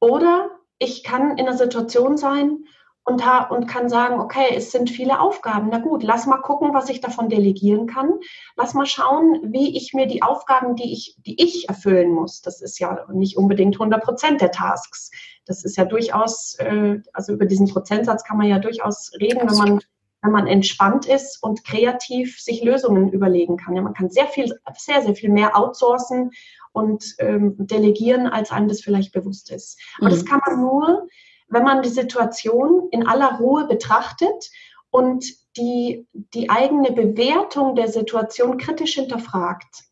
oder 0.00 0.50
ich 0.78 1.04
kann 1.04 1.32
in 1.32 1.46
einer 1.46 1.56
Situation 1.56 2.16
sein 2.16 2.64
und, 3.06 3.22
und 3.50 3.68
kann 3.68 3.88
sagen, 3.88 4.18
okay, 4.18 4.48
es 4.56 4.72
sind 4.72 4.90
viele 4.90 5.20
Aufgaben. 5.20 5.68
Na 5.70 5.78
gut, 5.78 6.02
lass 6.02 6.26
mal 6.26 6.38
gucken, 6.38 6.74
was 6.74 6.90
ich 6.90 7.00
davon 7.00 7.28
delegieren 7.28 7.86
kann. 7.86 8.14
Lass 8.56 8.74
mal 8.74 8.84
schauen, 8.84 9.40
wie 9.44 9.76
ich 9.76 9.94
mir 9.94 10.08
die 10.08 10.24
Aufgaben, 10.24 10.74
die 10.74 10.92
ich, 10.92 11.16
die 11.24 11.40
ich 11.40 11.68
erfüllen 11.68 12.10
muss, 12.10 12.42
das 12.42 12.60
ist 12.60 12.80
ja 12.80 13.06
nicht 13.12 13.36
unbedingt 13.36 13.76
100 13.76 14.02
Prozent 14.02 14.40
der 14.40 14.50
Tasks. 14.50 15.12
Das 15.44 15.64
ist 15.64 15.76
ja 15.76 15.84
durchaus, 15.84 16.56
äh, 16.58 17.00
also 17.12 17.32
über 17.32 17.46
diesen 17.46 17.68
Prozentsatz 17.68 18.24
kann 18.24 18.38
man 18.38 18.48
ja 18.48 18.58
durchaus 18.58 19.12
reden, 19.20 19.48
wenn 19.48 19.56
man, 19.56 19.80
wenn 20.22 20.32
man 20.32 20.48
entspannt 20.48 21.06
ist 21.06 21.40
und 21.40 21.64
kreativ 21.64 22.40
sich 22.40 22.64
Lösungen 22.64 23.12
überlegen 23.12 23.56
kann. 23.56 23.76
Ja, 23.76 23.82
man 23.82 23.94
kann 23.94 24.10
sehr 24.10 24.26
viel, 24.26 24.52
sehr, 24.76 25.02
sehr 25.02 25.14
viel 25.14 25.30
mehr 25.30 25.56
outsourcen 25.56 26.32
und 26.72 27.14
ähm, 27.20 27.54
delegieren, 27.56 28.26
als 28.26 28.50
einem 28.50 28.66
das 28.66 28.80
vielleicht 28.80 29.12
bewusst 29.12 29.52
ist. 29.52 29.78
Aber 29.98 30.08
mhm. 30.08 30.10
das 30.10 30.24
kann 30.24 30.40
man 30.44 30.60
nur, 30.60 31.06
wenn 31.48 31.64
man 31.64 31.82
die 31.82 31.88
Situation 31.88 32.88
in 32.90 33.06
aller 33.06 33.38
Ruhe 33.38 33.66
betrachtet 33.66 34.50
und 34.90 35.24
die, 35.56 36.06
die 36.12 36.50
eigene 36.50 36.92
Bewertung 36.92 37.74
der 37.74 37.88
Situation 37.88 38.58
kritisch 38.58 38.94
hinterfragt. 38.94 39.84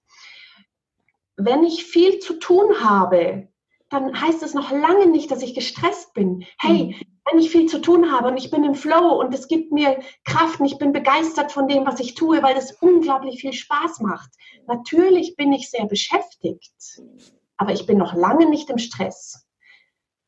Wenn 1.37 1.65
ich 1.65 1.85
viel 1.85 2.19
zu 2.21 2.35
tun 2.35 2.81
habe, 2.81 3.49
dann 3.91 4.21
heißt 4.21 4.43
es 4.43 4.55
noch 4.55 4.71
lange 4.71 5.07
nicht, 5.07 5.31
dass 5.31 5.43
ich 5.43 5.55
gestresst 5.55 6.15
bin. 6.15 6.45
Hey, 6.59 6.87
mhm. 6.87 7.07
wenn 7.31 7.39
ich 7.39 7.51
viel 7.51 7.67
zu 7.67 7.81
tun 7.81 8.13
habe 8.13 8.29
und 8.29 8.37
ich 8.37 8.51
bin 8.51 8.65
im 8.65 8.75
Flow 8.75 9.21
und 9.21 9.33
es 9.35 9.49
gibt 9.49 9.73
mir 9.73 10.01
Kraft 10.25 10.61
und 10.61 10.67
ich 10.67 10.79
bin 10.79 10.93
begeistert 10.93 11.53
von 11.53 11.69
dem, 11.69 11.87
was 11.87 12.01
ich 12.01 12.15
tue, 12.15 12.43
weil 12.43 12.57
es 12.57 12.73
unglaublich 12.73 13.41
viel 13.41 13.53
Spaß 13.53 14.01
macht. 14.01 14.31
Natürlich 14.67 15.37
bin 15.37 15.53
ich 15.53 15.71
sehr 15.71 15.87
beschäftigt, 15.87 17.03
aber 17.57 17.73
ich 17.73 17.87
bin 17.87 17.99
noch 17.99 18.15
lange 18.15 18.49
nicht 18.49 18.71
im 18.71 18.79
Stress. 18.79 19.44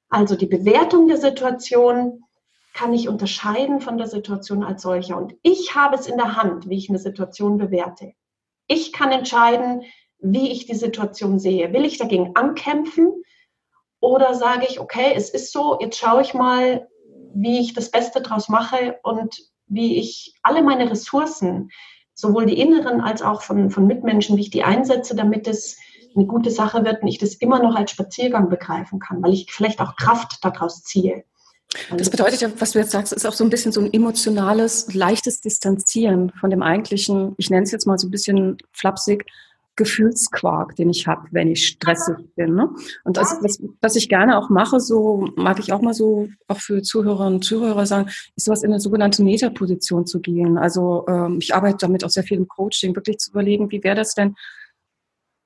Also 0.09 0.37
die 0.37 0.47
Bewertung 0.47 1.09
der 1.09 1.17
Situation 1.17 2.25
kann 2.75 2.93
ich 2.93 3.09
unterscheiden 3.09 3.81
von 3.81 3.97
der 3.97 4.07
Situation 4.07 4.63
als 4.63 4.83
solcher. 4.83 5.17
Und 5.17 5.35
ich 5.43 5.75
habe 5.75 5.97
es 5.97 6.07
in 6.07 6.17
der 6.17 6.37
Hand, 6.37 6.69
wie 6.69 6.77
ich 6.77 6.89
eine 6.89 6.99
Situation 6.99 7.57
bewerte. 7.57 8.13
Ich 8.67 8.93
kann 8.93 9.13
entscheiden, 9.13 9.83
wie 10.19 10.51
ich 10.51 10.67
die 10.67 10.75
Situation 10.75 11.39
sehe. 11.39 11.73
Will 11.73 11.85
ich 11.85 11.99
dagegen 11.99 12.33
ankämpfen 12.35 13.23
oder 14.01 14.35
sage 14.35 14.67
ich, 14.69 14.79
okay, 14.79 15.13
es 15.15 15.31
ist 15.31 15.53
so, 15.53 15.79
jetzt 15.81 15.99
schaue 15.99 16.23
ich 16.23 16.35
mal, 16.35 16.87
wie 17.35 17.61
ich 17.61 17.75
das 17.75 17.91
Beste 17.91 18.21
daraus 18.21 18.49
mache 18.49 18.99
und 19.03 19.37
wie 19.67 19.99
ich 19.99 20.35
alle 20.43 20.63
meine 20.63 20.91
Ressourcen, 20.91 21.71
sowohl 22.15 22.47
die 22.47 22.59
inneren 22.59 23.01
als 23.01 23.23
auch 23.23 23.43
von, 23.43 23.71
von 23.71 23.87
Mitmenschen, 23.87 24.37
wie 24.37 24.43
ich 24.43 24.51
die 24.51 24.63
einsetze, 24.63 25.15
damit 25.15 25.49
es 25.49 25.79
eine 26.17 26.27
gute 26.27 26.51
Sache 26.51 26.85
wird 26.85 27.03
und 27.03 27.09
ich 27.09 27.19
das 27.19 27.35
immer 27.35 27.63
noch 27.63 27.77
als 27.77 27.91
Spaziergang 27.91 28.49
begreifen 28.49 28.99
kann, 28.99 29.23
weil 29.23 29.33
ich 29.33 29.53
vielleicht 29.53 29.81
auch 29.81 29.97
Kraft 29.97 30.39
daraus 30.43 30.83
ziehe. 30.83 31.25
Das 31.97 32.11
bedeutet 32.11 32.41
ja, 32.41 32.49
was 32.59 32.73
du 32.73 32.79
jetzt 32.79 32.93
sagst, 32.93 33.13
ist 33.13 33.27
auch 33.27 33.33
so 33.33 33.45
ein 33.45 33.51
bisschen 33.51 33.73
so 33.73 33.81
ein 33.81 33.93
emotionales, 33.93 34.95
leichtes 34.95 35.41
Distanzieren 35.41 36.31
von 36.41 36.51
dem 36.51 36.63
eigentlichen, 36.63 37.35
ich 37.39 37.51
nenne 37.51 37.65
es 37.65 37.71
jetzt 37.71 37.87
mal 37.87 37.99
so 37.99 38.07
ein 38.07 38.11
bisschen 38.11 38.57
flapsig, 38.73 39.27
Gefühlsquark, 39.77 40.75
den 40.77 40.89
ich 40.89 41.07
habe, 41.07 41.29
wenn 41.33 41.51
ich 41.51 41.67
stressig 41.67 42.17
bin. 42.35 42.55
Ne? 42.55 42.71
Und 43.05 43.19
das, 43.19 43.37
was, 43.43 43.63
was 43.83 43.95
ich 43.95 44.09
gerne 44.09 44.39
auch 44.39 44.49
mache, 44.49 44.81
so 44.81 45.29
mag 45.37 45.59
ich 45.59 45.73
auch 45.73 45.83
mal 45.83 45.93
so 45.93 46.29
auch 46.49 46.59
für 46.59 46.83
Zuhörerinnen 46.83 47.35
und 47.35 47.43
Zuhörer 47.43 47.85
sagen, 47.85 48.09
ist 48.37 48.47
sowas 48.47 48.63
in 48.63 48.71
eine 48.71 48.81
sogenannte 48.81 49.23
Metaposition 49.23 50.07
zu 50.07 50.21
gehen. 50.21 50.57
Also 50.57 51.05
ähm, 51.09 51.39
ich 51.43 51.55
arbeite 51.55 51.77
damit 51.81 52.05
auch 52.05 52.11
sehr 52.11 52.23
viel 52.23 52.39
im 52.39 52.49
Coaching, 52.49 52.97
wirklich 52.97 53.19
zu 53.19 53.31
überlegen, 53.33 53.71
wie 53.71 53.85
wäre 53.85 53.97
das 53.97 54.15
denn, 54.15 54.35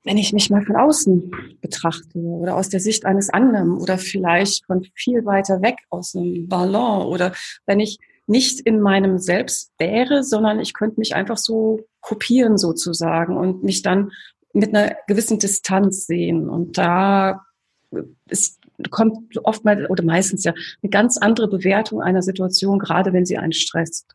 wenn 0.05 0.17
ich 0.17 0.33
mich 0.33 0.51
mal 0.51 0.63
von 0.63 0.77
außen 0.77 1.31
betrachte 1.61 2.19
oder 2.19 2.57
aus 2.57 2.69
der 2.69 2.81
Sicht 2.81 3.05
eines 3.05 3.31
anderen 3.31 3.73
oder 3.73 3.99
vielleicht 3.99 4.67
von 4.67 4.87
viel 4.95 5.25
weiter 5.25 5.61
weg 5.63 5.77
aus 5.91 6.15
einem 6.15 6.49
Ballon 6.49 7.07
oder 7.07 7.33
wenn 7.67 7.81
ich 7.81 7.99
nicht 8.27 8.61
in 8.61 8.81
meinem 8.81 9.19
Selbst 9.19 9.73
wäre, 9.79 10.23
sondern 10.23 10.61
ich 10.61 10.73
könnte 10.73 11.01
mich 11.01 11.15
einfach 11.15 11.37
so 11.37 11.81
kopieren 12.01 12.57
sozusagen 12.57 13.37
und 13.37 13.65
mich 13.65 13.83
dann 13.83 14.13
mit 14.53 14.75
einer 14.75 14.97
gewissen 15.07 15.39
Distanz 15.39 16.07
sehen. 16.07 16.49
Und 16.49 16.79
da 16.79 17.45
ist, 18.29 18.61
kommt 18.91 19.37
oftmals 19.45 19.91
oder 19.91 20.05
meistens 20.05 20.45
ja 20.45 20.55
eine 20.83 20.91
ganz 20.91 21.19
andere 21.19 21.49
Bewertung 21.49 22.01
einer 22.01 22.23
Situation, 22.23 22.79
gerade 22.79 23.13
wenn 23.13 23.27
sie 23.27 23.37
einen 23.37 23.53
stresst. 23.53 24.15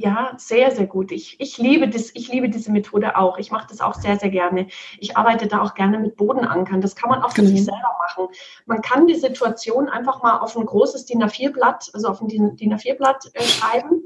Ja, 0.00 0.34
sehr, 0.36 0.70
sehr 0.70 0.86
gut. 0.86 1.10
Ich, 1.10 1.40
ich, 1.40 1.58
liebe 1.58 1.88
das, 1.88 2.12
ich 2.14 2.28
liebe 2.28 2.48
diese 2.48 2.70
Methode 2.70 3.16
auch. 3.16 3.36
Ich 3.36 3.50
mache 3.50 3.66
das 3.68 3.80
auch 3.80 3.94
sehr, 3.94 4.16
sehr 4.16 4.30
gerne. 4.30 4.68
Ich 5.00 5.16
arbeite 5.16 5.48
da 5.48 5.60
auch 5.60 5.74
gerne 5.74 5.98
mit 5.98 6.14
Bodenankern. 6.14 6.80
Das 6.80 6.94
kann 6.94 7.10
man 7.10 7.20
auch 7.20 7.32
für 7.32 7.42
mhm. 7.42 7.48
sich 7.48 7.64
selber 7.64 7.96
machen. 7.98 8.28
Man 8.66 8.80
kann 8.80 9.08
die 9.08 9.16
Situation 9.16 9.88
einfach 9.88 10.22
mal 10.22 10.38
auf 10.38 10.56
ein 10.56 10.64
großes 10.64 11.06
DIN 11.06 11.24
A4-Blatt, 11.24 11.90
also 11.94 12.06
auf 12.06 12.20
ein 12.20 12.28
DIN 12.28 12.54
A4-Blatt 12.56 13.30
äh, 13.34 13.42
schreiben, 13.42 14.04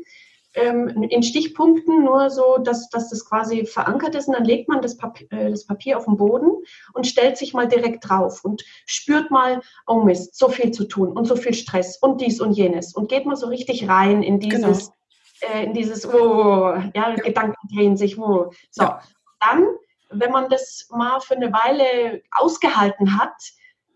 ähm, 0.54 1.02
in 1.10 1.22
Stichpunkten, 1.22 2.02
nur 2.02 2.30
so, 2.30 2.56
dass, 2.56 2.88
dass 2.88 3.10
das 3.10 3.26
quasi 3.28 3.66
verankert 3.66 4.14
ist. 4.14 4.28
Und 4.28 4.34
dann 4.34 4.46
legt 4.46 4.70
man 4.70 4.80
das 4.80 4.96
Papier, 4.96 5.30
äh, 5.30 5.50
das 5.50 5.66
Papier 5.66 5.98
auf 5.98 6.06
den 6.06 6.16
Boden 6.16 6.52
und 6.94 7.06
stellt 7.06 7.36
sich 7.36 7.52
mal 7.52 7.68
direkt 7.68 8.08
drauf 8.08 8.46
und 8.46 8.64
spürt 8.86 9.30
mal, 9.30 9.60
oh 9.86 10.04
Mist, 10.04 10.38
so 10.38 10.48
viel 10.48 10.70
zu 10.70 10.84
tun 10.84 11.12
und 11.12 11.26
so 11.26 11.36
viel 11.36 11.52
Stress 11.52 11.98
und 11.98 12.22
dies 12.22 12.40
und 12.40 12.52
jenes. 12.52 12.94
Und 12.94 13.10
geht 13.10 13.26
mal 13.26 13.36
so 13.36 13.48
richtig 13.48 13.90
rein 13.90 14.22
in 14.22 14.40
dieses... 14.40 14.86
Genau 14.86 14.96
äh, 15.42 15.64
in 15.64 15.74
dieses, 15.74 16.06
oh, 16.06 16.74
ja, 16.94 17.14
Gedanken 17.14 17.68
drehen 17.74 17.96
sich, 17.96 18.18
oh. 18.18 18.52
So, 18.70 18.88
dann, 19.40 19.66
wenn 20.10 20.30
man 20.30 20.48
das 20.48 20.88
mal 20.90 21.20
für 21.20 21.36
eine 21.36 21.52
Weile 21.52 22.22
ausgehalten 22.32 23.18
hat, 23.18 23.34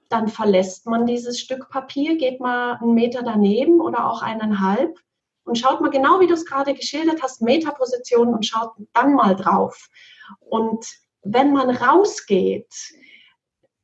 dann 0.09 0.29
verlässt 0.29 0.87
man 0.87 1.07
dieses 1.07 1.41
Stück 1.41 1.69
Papier, 1.69 2.17
geht 2.17 2.41
mal 2.41 2.79
einen 2.81 2.95
Meter 2.95 3.23
daneben 3.23 3.81
oder 3.81 4.09
auch 4.11 4.23
eineinhalb 4.23 4.97
und 5.45 5.59
schaut 5.59 5.81
mal 5.81 5.91
genau, 5.91 6.21
wie 6.21 6.27
du 6.27 6.35
es 6.35 6.47
gerade 6.47 6.75
geschildert 6.75 7.23
hast, 7.23 7.43
Metaposition 7.43 8.35
und 8.35 8.47
schaut 8.47 8.73
dann 8.93 9.15
mal 9.15 9.35
drauf. 9.35 9.89
Und 10.41 10.87
wenn 11.23 11.53
man 11.53 11.71
rausgeht, 11.71 12.73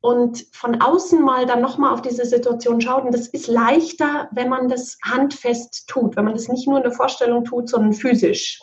und 0.02 0.44
von 0.52 0.80
außen 0.80 1.22
mal 1.22 1.46
dann 1.46 1.62
nochmal 1.62 1.94
auf 1.94 2.02
diese 2.02 2.26
Situation 2.26 2.80
schaut. 2.80 3.04
Und 3.04 3.14
das 3.14 3.28
ist 3.28 3.46
leichter, 3.46 4.28
wenn 4.32 4.48
man 4.48 4.68
das 4.68 4.98
handfest 5.04 5.88
tut, 5.88 6.16
wenn 6.16 6.24
man 6.24 6.34
das 6.34 6.48
nicht 6.48 6.66
nur 6.66 6.78
in 6.78 6.82
der 6.82 6.92
Vorstellung 6.92 7.44
tut, 7.44 7.68
sondern 7.68 7.92
physisch. 7.92 8.60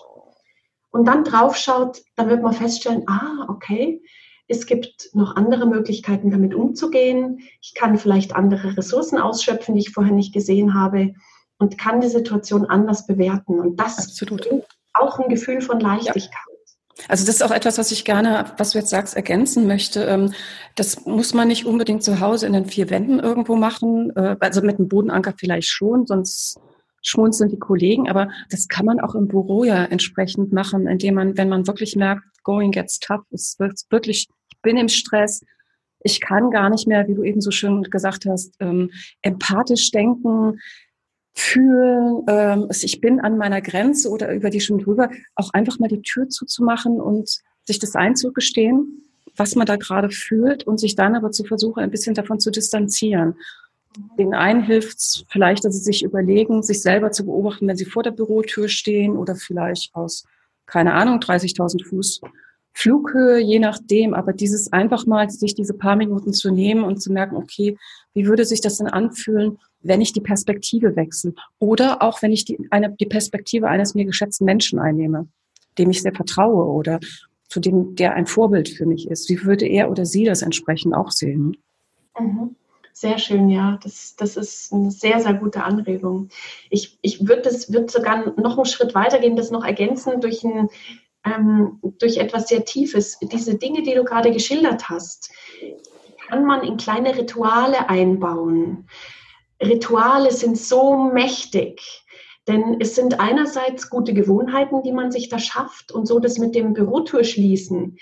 Und 0.91 1.05
dann 1.07 1.23
drauf 1.23 1.55
schaut, 1.55 2.01
dann 2.17 2.29
wird 2.29 2.43
man 2.43 2.53
feststellen, 2.53 3.03
ah, 3.07 3.45
okay, 3.47 4.01
es 4.49 4.65
gibt 4.65 5.11
noch 5.13 5.37
andere 5.37 5.65
Möglichkeiten, 5.65 6.29
damit 6.29 6.53
umzugehen. 6.53 7.39
Ich 7.61 7.73
kann 7.73 7.97
vielleicht 7.97 8.35
andere 8.35 8.75
Ressourcen 8.75 9.17
ausschöpfen, 9.17 9.75
die 9.75 9.81
ich 9.81 9.91
vorher 9.91 10.13
nicht 10.13 10.33
gesehen 10.33 10.73
habe 10.73 11.13
und 11.57 11.77
kann 11.77 12.01
die 12.01 12.09
Situation 12.09 12.65
anders 12.65 13.05
bewerten. 13.05 13.59
Und 13.59 13.79
das 13.79 13.97
Absolut. 13.97 14.45
ist 14.45 14.67
auch 14.93 15.19
ein 15.19 15.29
Gefühl 15.29 15.61
von 15.61 15.79
Leichtigkeit. 15.79 16.48
Also 17.07 17.25
das 17.25 17.35
ist 17.35 17.41
auch 17.43 17.51
etwas, 17.51 17.77
was 17.77 17.91
ich 17.91 18.05
gerne, 18.05 18.51
was 18.57 18.71
du 18.71 18.79
jetzt 18.79 18.89
sagst, 18.89 19.15
ergänzen 19.15 19.67
möchte. 19.67 20.03
Ähm, 20.03 20.33
das 20.75 21.05
muss 21.05 21.33
man 21.33 21.47
nicht 21.47 21.65
unbedingt 21.65 22.03
zu 22.03 22.19
Hause 22.19 22.47
in 22.47 22.53
den 22.53 22.65
vier 22.65 22.89
Wänden 22.89 23.19
irgendwo 23.19 23.55
machen. 23.55 24.11
Äh, 24.15 24.35
also 24.39 24.61
mit 24.61 24.77
einem 24.77 24.89
Bodenanker 24.89 25.33
vielleicht 25.37 25.69
schon, 25.69 26.05
sonst 26.05 26.59
schmunzeln 27.01 27.49
die 27.49 27.59
Kollegen. 27.59 28.09
Aber 28.09 28.29
das 28.49 28.67
kann 28.67 28.85
man 28.85 28.99
auch 28.99 29.15
im 29.15 29.27
Büro 29.27 29.63
ja 29.63 29.85
entsprechend 29.85 30.51
machen, 30.51 30.87
indem 30.87 31.15
man, 31.15 31.37
wenn 31.37 31.49
man 31.49 31.67
wirklich 31.67 31.95
merkt, 31.95 32.23
going 32.43 32.71
gets 32.71 32.99
tough, 32.99 33.25
es 33.31 33.55
wird 33.59 33.79
wirklich, 33.89 34.27
ich 34.51 34.61
bin 34.61 34.77
im 34.77 34.89
Stress, 34.89 35.41
ich 36.01 36.21
kann 36.21 36.49
gar 36.49 36.69
nicht 36.69 36.87
mehr, 36.87 37.07
wie 37.07 37.15
du 37.15 37.23
eben 37.23 37.41
so 37.41 37.51
schön 37.51 37.83
gesagt 37.83 38.25
hast, 38.25 38.55
ähm, 38.59 38.91
empathisch 39.21 39.91
denken 39.91 40.59
fühlen, 41.39 42.23
ähm, 42.27 42.67
ich 42.69 42.99
bin 42.99 43.19
an 43.19 43.37
meiner 43.37 43.61
Grenze 43.61 44.09
oder 44.09 44.33
über 44.33 44.49
die 44.49 44.59
schon 44.59 44.79
drüber, 44.79 45.09
auch 45.35 45.51
einfach 45.53 45.79
mal 45.79 45.87
die 45.87 46.01
Tür 46.01 46.27
zuzumachen 46.27 46.99
und 46.99 47.39
sich 47.65 47.79
das 47.79 47.95
einzugestehen, 47.95 49.03
was 49.35 49.55
man 49.55 49.65
da 49.65 49.77
gerade 49.77 50.09
fühlt 50.09 50.65
und 50.67 50.79
sich 50.79 50.95
dann 50.95 51.15
aber 51.15 51.31
zu 51.31 51.45
versuchen, 51.45 51.81
ein 51.81 51.91
bisschen 51.91 52.13
davon 52.13 52.39
zu 52.39 52.51
distanzieren. 52.51 53.35
Den 54.17 54.33
einen 54.33 54.63
hilft 54.63 54.97
es 54.97 55.25
vielleicht, 55.29 55.63
dass 55.63 55.75
sie 55.75 55.83
sich 55.83 56.03
überlegen, 56.03 56.61
sich 56.61 56.81
selber 56.81 57.11
zu 57.11 57.25
beobachten, 57.25 57.67
wenn 57.67 57.77
sie 57.77 57.85
vor 57.85 58.03
der 58.03 58.11
Bürotür 58.11 58.67
stehen 58.67 59.15
oder 59.15 59.35
vielleicht 59.35 59.95
aus, 59.95 60.25
keine 60.65 60.93
Ahnung, 60.93 61.19
30.000 61.19 61.85
Fuß 61.87 62.21
Flughöhe, 62.79 63.39
je 63.39 63.59
nachdem. 63.59 64.13
Aber 64.13 64.31
dieses 64.31 64.71
einfach 64.71 65.05
mal, 65.05 65.29
sich 65.29 65.53
diese 65.53 65.73
paar 65.73 65.97
Minuten 65.97 66.31
zu 66.31 66.49
nehmen 66.49 66.85
und 66.85 67.01
zu 67.01 67.11
merken, 67.11 67.35
okay, 67.35 67.77
wie 68.13 68.25
würde 68.25 68.45
sich 68.45 68.61
das 68.61 68.77
denn 68.77 68.87
anfühlen, 68.87 69.59
wenn 69.81 69.99
ich 69.99 70.13
die 70.13 70.21
Perspektive 70.21 70.95
wechsle 70.95 71.33
oder 71.59 72.01
auch 72.01 72.21
wenn 72.21 72.31
ich 72.31 72.45
die, 72.45 72.57
eine, 72.71 72.95
die 72.97 73.05
Perspektive 73.05 73.67
eines 73.67 73.95
mir 73.95 74.05
geschätzten 74.05 74.45
Menschen 74.45 74.79
einnehme, 74.79 75.27
dem 75.77 75.89
ich 75.89 76.01
sehr 76.01 76.13
vertraue 76.13 76.65
oder 76.65 77.01
zu 77.49 77.59
dem, 77.59 77.95
der 77.95 78.13
ein 78.13 78.27
Vorbild 78.27 78.69
für 78.69 78.85
mich 78.85 79.09
ist. 79.09 79.29
Wie 79.29 79.43
würde 79.43 79.65
er 79.67 79.91
oder 79.91 80.05
sie 80.05 80.23
das 80.23 80.41
entsprechend 80.41 80.95
auch 80.95 81.11
sehen? 81.11 81.57
Mhm. 82.17 82.55
Sehr 82.93 83.17
schön, 83.17 83.49
ja. 83.49 83.79
Das, 83.83 84.15
das 84.17 84.37
ist 84.37 84.73
eine 84.73 84.91
sehr, 84.91 85.19
sehr 85.21 85.33
gute 85.33 85.63
Anregung. 85.63 86.29
Ich, 86.69 86.97
ich 87.01 87.27
würde 87.27 87.43
das 87.43 87.71
würd 87.73 87.91
sogar 87.91 88.37
noch 88.39 88.57
einen 88.57 88.65
Schritt 88.65 88.93
weitergehen, 88.93 89.37
das 89.37 89.51
noch 89.51 89.65
ergänzen 89.65 90.19
durch, 90.19 90.43
ein, 90.43 90.69
ähm, 91.25 91.79
durch 91.99 92.17
etwas 92.17 92.47
sehr 92.47 92.65
Tiefes. 92.65 93.17
Diese 93.21 93.55
Dinge, 93.55 93.83
die 93.83 93.93
du 93.93 94.03
gerade 94.03 94.31
geschildert 94.31 94.89
hast, 94.89 95.31
kann 96.27 96.45
man 96.45 96.63
in 96.63 96.77
kleine 96.77 97.17
Rituale 97.17 97.89
einbauen. 97.89 98.87
Rituale 99.61 100.31
sind 100.31 100.57
so 100.57 100.95
mächtig. 100.95 101.81
Denn 102.47 102.77
es 102.79 102.95
sind 102.95 103.19
einerseits 103.19 103.89
gute 103.89 104.13
Gewohnheiten, 104.13 104.81
die 104.81 104.91
man 104.91 105.11
sich 105.11 105.29
da 105.29 105.37
schafft 105.37 105.91
und 105.91 106.07
so 106.07 106.19
das 106.19 106.39
mit 106.39 106.55
dem 106.55 106.73
Bürotür 106.73 107.23
schließen. 107.23 107.97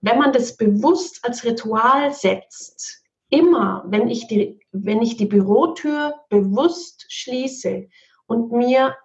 Wenn 0.00 0.18
man 0.18 0.32
das 0.32 0.56
bewusst 0.56 1.20
als 1.24 1.44
Ritual 1.44 2.12
setzt, 2.12 3.04
immer, 3.28 3.84
wenn 3.86 4.08
ich 4.08 4.26
die, 4.26 4.58
wenn 4.72 5.02
ich 5.02 5.16
die 5.16 5.26
Bürotür 5.26 6.14
bewusst 6.30 7.06
schließe 7.08 7.86
und 8.26 8.50
mir 8.50 8.96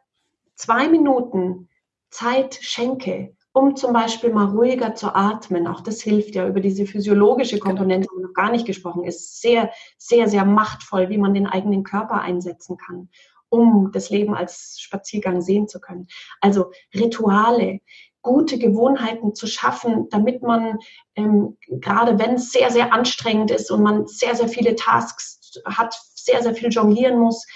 zwei 0.56 0.88
Minuten 0.88 1.70
Zeit 2.10 2.58
schenke, 2.60 3.37
um 3.58 3.76
zum 3.76 3.92
Beispiel 3.92 4.32
mal 4.32 4.46
ruhiger 4.46 4.94
zu 4.94 5.16
atmen. 5.16 5.66
Auch 5.66 5.82
das 5.82 6.02
hilft 6.02 6.36
ja 6.36 6.48
über 6.48 6.60
diese 6.60 6.86
physiologische 6.86 7.58
Komponente, 7.58 8.08
die 8.16 8.22
noch 8.22 8.34
gar 8.34 8.52
nicht 8.52 8.68
gesprochen 8.68 9.04
ist, 9.04 9.42
sehr, 9.42 9.72
sehr, 9.98 10.28
sehr 10.30 10.46
machtvoll, 10.46 11.10
wie 11.10 11.18
man 11.18 11.34
den 11.34 11.48
eigenen 11.48 11.84
Körper 11.84 12.22
einsetzen 12.22 12.78
kann, 12.78 13.10
um 13.50 13.90
das 13.92 14.12
Leben 14.12 14.36
als 14.36 14.78
Spaziergang 14.80 15.42
sehen 15.42 15.68
zu 15.68 15.80
können. 15.80 16.08
Also 16.40 16.72
Rituale, 16.94 17.80
gute 18.22 18.60
Gewohnheiten 18.60 19.34
zu 19.34 19.48
schaffen, 19.48 20.08
damit 20.12 20.44
man, 20.44 20.78
ähm, 21.16 21.58
gerade 21.68 22.20
wenn 22.20 22.36
es 22.36 22.52
sehr, 22.52 22.70
sehr 22.70 22.94
anstrengend 22.94 23.50
ist 23.50 23.72
und 23.72 23.82
man 23.82 24.06
sehr, 24.06 24.36
sehr 24.36 24.50
viele 24.50 24.76
Tasks 24.76 25.60
hat, 25.66 26.00
sehr, 26.14 26.44
sehr 26.44 26.54
viel 26.54 26.70
jonglieren 26.70 27.18
muss, 27.18 27.48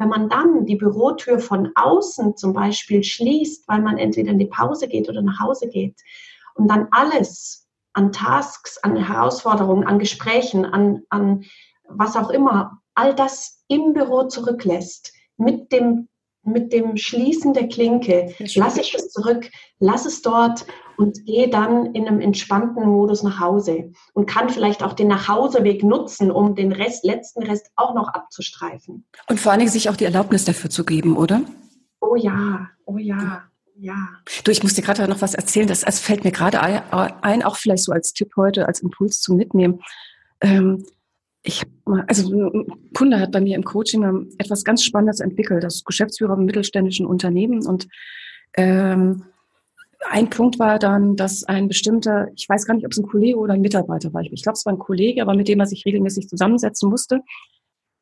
wenn 0.00 0.08
man 0.08 0.30
dann 0.30 0.64
die 0.64 0.76
Bürotür 0.76 1.38
von 1.38 1.70
außen 1.74 2.34
zum 2.36 2.54
Beispiel 2.54 3.04
schließt, 3.04 3.68
weil 3.68 3.82
man 3.82 3.98
entweder 3.98 4.30
in 4.30 4.38
die 4.38 4.46
Pause 4.46 4.88
geht 4.88 5.10
oder 5.10 5.20
nach 5.20 5.38
Hause 5.40 5.68
geht 5.68 6.00
und 6.54 6.68
dann 6.68 6.88
alles 6.90 7.68
an 7.92 8.10
Tasks, 8.10 8.78
an 8.78 8.96
Herausforderungen, 8.96 9.86
an 9.86 9.98
Gesprächen, 9.98 10.64
an, 10.64 11.02
an 11.10 11.44
was 11.86 12.16
auch 12.16 12.30
immer, 12.30 12.80
all 12.94 13.14
das 13.14 13.62
im 13.68 13.92
Büro 13.92 14.24
zurücklässt, 14.24 15.12
mit 15.36 15.70
dem 15.70 16.08
mit 16.42 16.72
dem 16.72 16.96
Schließen 16.96 17.52
der 17.52 17.68
Klinke 17.68 18.34
lasse 18.54 18.80
ich 18.80 18.94
es 18.94 19.10
zurück, 19.10 19.50
lasse 19.78 20.08
es 20.08 20.22
dort 20.22 20.66
und 20.96 21.24
gehe 21.26 21.48
dann 21.48 21.94
in 21.94 22.06
einem 22.06 22.20
entspannten 22.20 22.86
Modus 22.86 23.22
nach 23.22 23.40
Hause 23.40 23.92
und 24.14 24.26
kann 24.26 24.48
vielleicht 24.48 24.82
auch 24.82 24.92
den 24.92 25.08
Nachhauseweg 25.08 25.82
nutzen, 25.82 26.30
um 26.30 26.54
den 26.54 26.72
Rest, 26.72 27.04
letzten 27.04 27.42
Rest 27.42 27.70
auch 27.76 27.94
noch 27.94 28.08
abzustreifen. 28.08 29.06
Und 29.28 29.40
vor 29.40 29.52
allen 29.52 29.60
Dingen 29.60 29.70
sich 29.70 29.88
auch 29.88 29.96
die 29.96 30.04
Erlaubnis 30.04 30.44
dafür 30.44 30.70
zu 30.70 30.84
geben, 30.84 31.16
oder? 31.16 31.42
Oh 32.00 32.16
ja, 32.16 32.68
oh 32.86 32.98
ja. 32.98 33.44
Ja. 33.82 34.08
Du, 34.44 34.50
ich 34.50 34.62
muss 34.62 34.74
dir 34.74 34.82
gerade 34.82 35.08
noch 35.08 35.22
was 35.22 35.32
erzählen. 35.32 35.66
Das, 35.66 35.80
das 35.80 36.00
fällt 36.00 36.22
mir 36.22 36.32
gerade 36.32 36.60
ein, 36.60 37.42
auch 37.42 37.56
vielleicht 37.56 37.84
so 37.84 37.92
als 37.92 38.12
Tipp 38.12 38.32
heute, 38.36 38.66
als 38.66 38.80
Impuls 38.80 39.20
zum 39.20 39.38
Mitnehmen. 39.38 39.80
Ähm, 40.42 40.84
ich 41.42 41.62
habe 41.62 42.04
also 42.06 42.32
ein 42.32 42.66
Kunde 42.94 43.18
hat 43.18 43.32
bei 43.32 43.40
mir 43.40 43.56
im 43.56 43.64
Coaching 43.64 44.28
etwas 44.38 44.64
ganz 44.64 44.84
Spannendes 44.84 45.20
entwickelt. 45.20 45.64
Das 45.64 45.84
Geschäftsführer 45.84 46.34
im 46.34 46.44
mittelständischen 46.44 47.06
Unternehmen 47.06 47.66
und 47.66 47.88
ähm, 48.56 49.24
ein 50.08 50.30
Punkt 50.30 50.58
war 50.58 50.78
dann, 50.78 51.16
dass 51.16 51.44
ein 51.44 51.68
bestimmter, 51.68 52.28
ich 52.34 52.48
weiß 52.48 52.64
gar 52.64 52.74
nicht, 52.74 52.86
ob 52.86 52.92
es 52.92 52.98
ein 52.98 53.06
Kollege 53.06 53.38
oder 53.38 53.54
ein 53.54 53.60
Mitarbeiter 53.60 54.12
war. 54.14 54.22
Ich 54.22 54.42
glaube, 54.42 54.56
es 54.56 54.64
war 54.64 54.72
ein 54.72 54.78
Kollege, 54.78 55.20
aber 55.20 55.34
mit 55.34 55.48
dem 55.48 55.60
er 55.60 55.66
sich 55.66 55.84
regelmäßig 55.84 56.28
zusammensetzen 56.28 56.88
musste, 56.88 57.20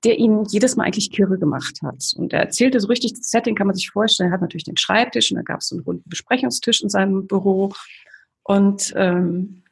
der 0.04 0.16
ihn 0.18 0.44
jedes 0.44 0.76
Mal 0.76 0.84
eigentlich 0.84 1.10
kirre 1.10 1.38
gemacht 1.38 1.80
hat. 1.82 2.12
Und 2.16 2.32
er 2.32 2.40
erzählte 2.40 2.78
so 2.78 2.86
richtig, 2.86 3.14
das 3.14 3.30
Setting 3.30 3.56
kann 3.56 3.66
man 3.66 3.74
sich 3.74 3.90
vorstellen. 3.90 4.30
Er 4.30 4.34
hat 4.34 4.42
natürlich 4.42 4.64
den 4.64 4.76
Schreibtisch 4.76 5.32
und 5.32 5.38
da 5.38 5.42
gab 5.42 5.58
es 5.58 5.68
so 5.68 5.74
einen 5.74 5.84
runden 5.84 6.08
Besprechungstisch 6.08 6.82
in 6.82 6.88
seinem 6.88 7.26
Büro. 7.26 7.72
Und 8.44 8.92
ähm, 8.96 9.64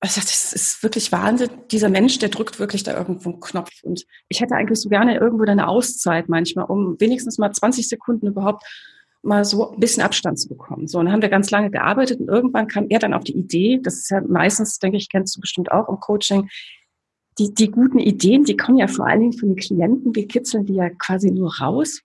dachte, 0.00 0.28
das 0.28 0.52
ist 0.52 0.82
wirklich 0.82 1.10
Wahnsinn. 1.10 1.50
Dieser 1.70 1.88
Mensch, 1.88 2.18
der 2.18 2.28
drückt 2.28 2.58
wirklich 2.58 2.82
da 2.82 2.96
irgendwo 2.96 3.30
einen 3.30 3.40
Knopf. 3.40 3.70
Und 3.82 4.04
ich 4.28 4.40
hätte 4.40 4.54
eigentlich 4.54 4.80
so 4.80 4.88
gerne 4.88 5.18
irgendwo 5.18 5.44
eine 5.44 5.68
Auszeit 5.68 6.28
manchmal, 6.28 6.66
um 6.66 6.96
wenigstens 7.00 7.38
mal 7.38 7.52
20 7.52 7.88
Sekunden 7.88 8.26
überhaupt 8.26 8.62
mal 9.22 9.44
so 9.44 9.72
ein 9.72 9.80
bisschen 9.80 10.02
Abstand 10.02 10.38
zu 10.38 10.48
bekommen. 10.48 10.86
So, 10.86 10.98
und 10.98 11.06
dann 11.06 11.14
haben 11.14 11.22
wir 11.22 11.28
ganz 11.28 11.50
lange 11.50 11.70
gearbeitet 11.70 12.20
und 12.20 12.28
irgendwann 12.28 12.68
kam 12.68 12.86
er 12.88 12.98
dann 12.98 13.14
auf 13.14 13.24
die 13.24 13.36
Idee, 13.36 13.80
das 13.82 13.96
ist 13.96 14.10
ja 14.10 14.20
meistens, 14.20 14.78
denke 14.78 14.96
ich, 14.96 15.08
kennst 15.08 15.36
du 15.36 15.40
bestimmt 15.40 15.72
auch 15.72 15.88
im 15.88 15.98
Coaching, 15.98 16.48
die, 17.38 17.52
die 17.52 17.70
guten 17.70 17.98
Ideen, 17.98 18.44
die 18.44 18.56
kommen 18.56 18.78
ja 18.78 18.86
vor 18.86 19.06
allen 19.06 19.20
Dingen 19.20 19.32
von 19.32 19.50
den 19.50 19.56
Klienten, 19.56 20.14
wir 20.14 20.26
kitzeln 20.26 20.64
die 20.64 20.74
ja 20.74 20.88
quasi 20.90 21.30
nur 21.30 21.58
raus. 21.58 22.00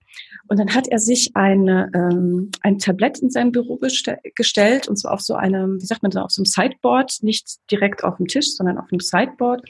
Und 0.52 0.58
dann 0.58 0.74
hat 0.74 0.86
er 0.86 0.98
sich 0.98 1.30
eine, 1.32 1.90
ähm, 1.94 2.50
ein 2.60 2.78
Tablett 2.78 3.20
in 3.20 3.30
seinem 3.30 3.52
Büro 3.52 3.78
gestellt, 3.78 4.86
und 4.86 4.96
zwar 4.98 5.14
auf 5.14 5.22
so 5.22 5.32
einem, 5.32 5.80
wie 5.80 5.86
sagt 5.86 6.02
man 6.02 6.10
da, 6.10 6.20
auf 6.20 6.30
so 6.30 6.42
einem 6.42 6.44
Sideboard, 6.44 7.20
nicht 7.22 7.56
direkt 7.70 8.04
auf 8.04 8.18
dem 8.18 8.26
Tisch, 8.26 8.50
sondern 8.50 8.76
auf 8.76 8.84
einem 8.92 9.00
Sideboard 9.00 9.62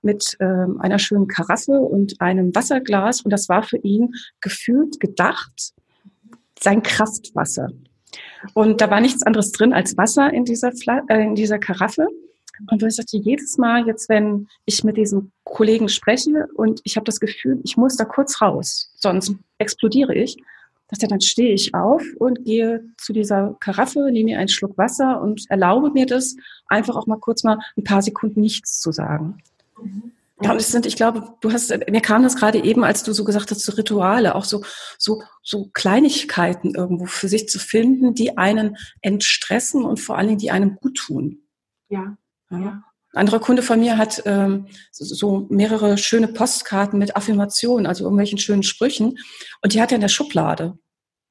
mit 0.00 0.38
ähm, 0.40 0.80
einer 0.80 0.98
schönen 0.98 1.28
Karaffe 1.28 1.72
und 1.72 2.22
einem 2.22 2.54
Wasserglas. 2.54 3.20
Und 3.20 3.32
das 3.32 3.50
war 3.50 3.62
für 3.64 3.76
ihn 3.76 4.14
gefühlt 4.40 4.98
gedacht, 4.98 5.74
sein 6.58 6.82
Kraftwasser. 6.82 7.68
Und 8.54 8.80
da 8.80 8.90
war 8.90 9.02
nichts 9.02 9.22
anderes 9.22 9.52
drin 9.52 9.74
als 9.74 9.98
Wasser 9.98 10.32
in 10.32 10.46
dieser, 10.46 10.72
Fla 10.72 11.02
äh, 11.08 11.22
in 11.22 11.34
dieser 11.34 11.58
Karaffe. 11.58 12.06
Und 12.68 12.82
ich 12.82 12.96
sagte, 12.96 13.16
jedes 13.16 13.58
Mal 13.58 13.86
jetzt, 13.86 14.08
wenn 14.08 14.48
ich 14.64 14.84
mit 14.84 14.96
diesem 14.96 15.32
Kollegen 15.44 15.88
spreche 15.88 16.48
und 16.54 16.80
ich 16.84 16.96
habe 16.96 17.04
das 17.04 17.20
Gefühl, 17.20 17.60
ich 17.64 17.76
muss 17.76 17.96
da 17.96 18.04
kurz 18.04 18.40
raus, 18.40 18.92
sonst 18.96 19.34
explodiere 19.58 20.14
ich, 20.14 20.36
dass 20.88 20.98
dann 20.98 21.20
stehe 21.20 21.52
ich 21.52 21.74
auf 21.74 22.02
und 22.18 22.44
gehe 22.44 22.84
zu 22.96 23.12
dieser 23.12 23.56
Karaffe, 23.60 24.10
nehme 24.10 24.32
mir 24.32 24.38
einen 24.38 24.48
Schluck 24.48 24.76
Wasser 24.76 25.20
und 25.20 25.48
erlaube 25.48 25.90
mir 25.90 26.06
das, 26.06 26.36
einfach 26.66 26.96
auch 26.96 27.06
mal 27.06 27.18
kurz 27.18 27.44
mal 27.44 27.58
ein 27.76 27.84
paar 27.84 28.02
Sekunden 28.02 28.40
nichts 28.40 28.80
zu 28.80 28.90
sagen. 28.90 29.38
Mhm. 29.80 30.12
Ja, 30.42 30.52
und 30.52 30.56
es 30.56 30.72
sind, 30.72 30.86
ich 30.86 30.96
glaube, 30.96 31.34
du 31.42 31.52
hast, 31.52 31.70
mir 31.90 32.00
kam 32.00 32.22
das 32.22 32.34
gerade 32.34 32.64
eben, 32.64 32.82
als 32.82 33.02
du 33.02 33.12
so 33.12 33.24
gesagt 33.24 33.50
hast, 33.50 33.60
so 33.60 33.72
Rituale, 33.72 34.34
auch 34.34 34.44
so, 34.44 34.62
so, 34.96 35.22
so 35.42 35.68
Kleinigkeiten 35.74 36.74
irgendwo 36.74 37.04
für 37.04 37.28
sich 37.28 37.48
zu 37.48 37.58
finden, 37.58 38.14
die 38.14 38.38
einen 38.38 38.76
entstressen 39.02 39.84
und 39.84 40.00
vor 40.00 40.16
allen 40.16 40.28
Dingen, 40.28 40.38
die 40.38 40.50
einem 40.50 40.76
gut 40.76 40.96
tun. 40.96 41.42
Ja. 41.90 42.16
Ja. 42.50 42.58
ja. 42.58 42.82
Ein 43.12 43.22
anderer 43.22 43.40
Kunde 43.40 43.62
von 43.62 43.80
mir 43.80 43.98
hat 43.98 44.22
ähm, 44.24 44.68
so, 44.92 45.46
mehrere 45.50 45.98
schöne 45.98 46.28
Postkarten 46.28 46.98
mit 46.98 47.16
Affirmationen, 47.16 47.86
also 47.86 48.04
irgendwelchen 48.04 48.38
schönen 48.38 48.62
Sprüchen. 48.62 49.18
Und 49.62 49.74
die 49.74 49.82
hat 49.82 49.90
er 49.90 49.96
in 49.96 50.00
der 50.00 50.08
Schublade. 50.08 50.78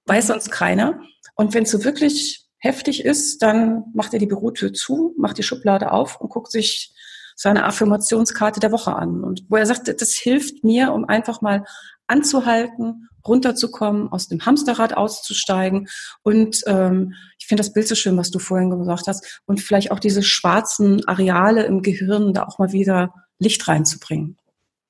Weiß 0.05 0.27
sonst 0.27 0.51
keiner. 0.51 0.99
Und 1.35 1.53
wenn 1.53 1.63
es 1.63 1.71
so 1.71 1.85
wirklich 1.85 2.45
heftig 2.57 3.05
ist, 3.05 3.41
dann 3.41 3.85
macht 3.93 4.11
er 4.13 4.19
die 4.19 4.25
Bürotür 4.25 4.73
zu, 4.73 5.15
macht 5.17 5.37
die 5.37 5.43
Schublade 5.43 5.93
auf 5.93 6.19
und 6.19 6.29
guckt 6.29 6.51
sich 6.51 6.93
seine 7.37 7.63
Affirmationskarte 7.63 8.59
der 8.59 8.73
Woche 8.73 8.93
an. 8.93 9.23
Und 9.23 9.45
wo 9.47 9.55
er 9.55 9.65
sagt, 9.65 9.87
das 10.01 10.11
hilft 10.15 10.65
mir, 10.65 10.91
um 10.91 11.05
einfach 11.05 11.41
mal 11.41 11.63
anzuhalten, 12.07 13.07
runterzukommen, 13.25 14.11
aus 14.11 14.27
dem 14.27 14.45
Hamsterrad 14.45 14.97
auszusteigen. 14.97 15.87
Und 16.23 16.61
ähm, 16.67 17.13
finde 17.49 17.61
das 17.61 17.73
Bild 17.73 17.87
so 17.87 17.95
schön, 17.95 18.17
was 18.17 18.31
du 18.31 18.39
vorhin 18.39 18.69
gesagt 18.69 19.07
hast. 19.07 19.41
Und 19.45 19.59
vielleicht 19.59 19.91
auch 19.91 19.99
diese 19.99 20.23
schwarzen 20.23 21.05
Areale 21.07 21.63
im 21.65 21.81
Gehirn 21.81 22.33
da 22.33 22.45
auch 22.45 22.59
mal 22.59 22.71
wieder 22.71 23.13
Licht 23.39 23.67
reinzubringen. 23.67 24.37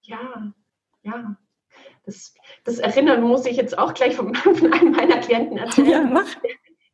Ja, 0.04 0.54
ja. 1.02 1.36
Das, 2.06 2.34
das 2.63 2.80
Erinnern 2.80 3.22
muss 3.22 3.45
ich 3.45 3.58
jetzt 3.58 3.78
auch 3.78 3.93
gleich 3.93 4.15
von, 4.15 4.36
von 4.36 4.74
einem 4.74 4.91
meiner 4.91 5.17
Klienten 5.17 5.58
erzählen. 5.58 5.89
Ja, 5.89 6.02
mach 6.04 6.28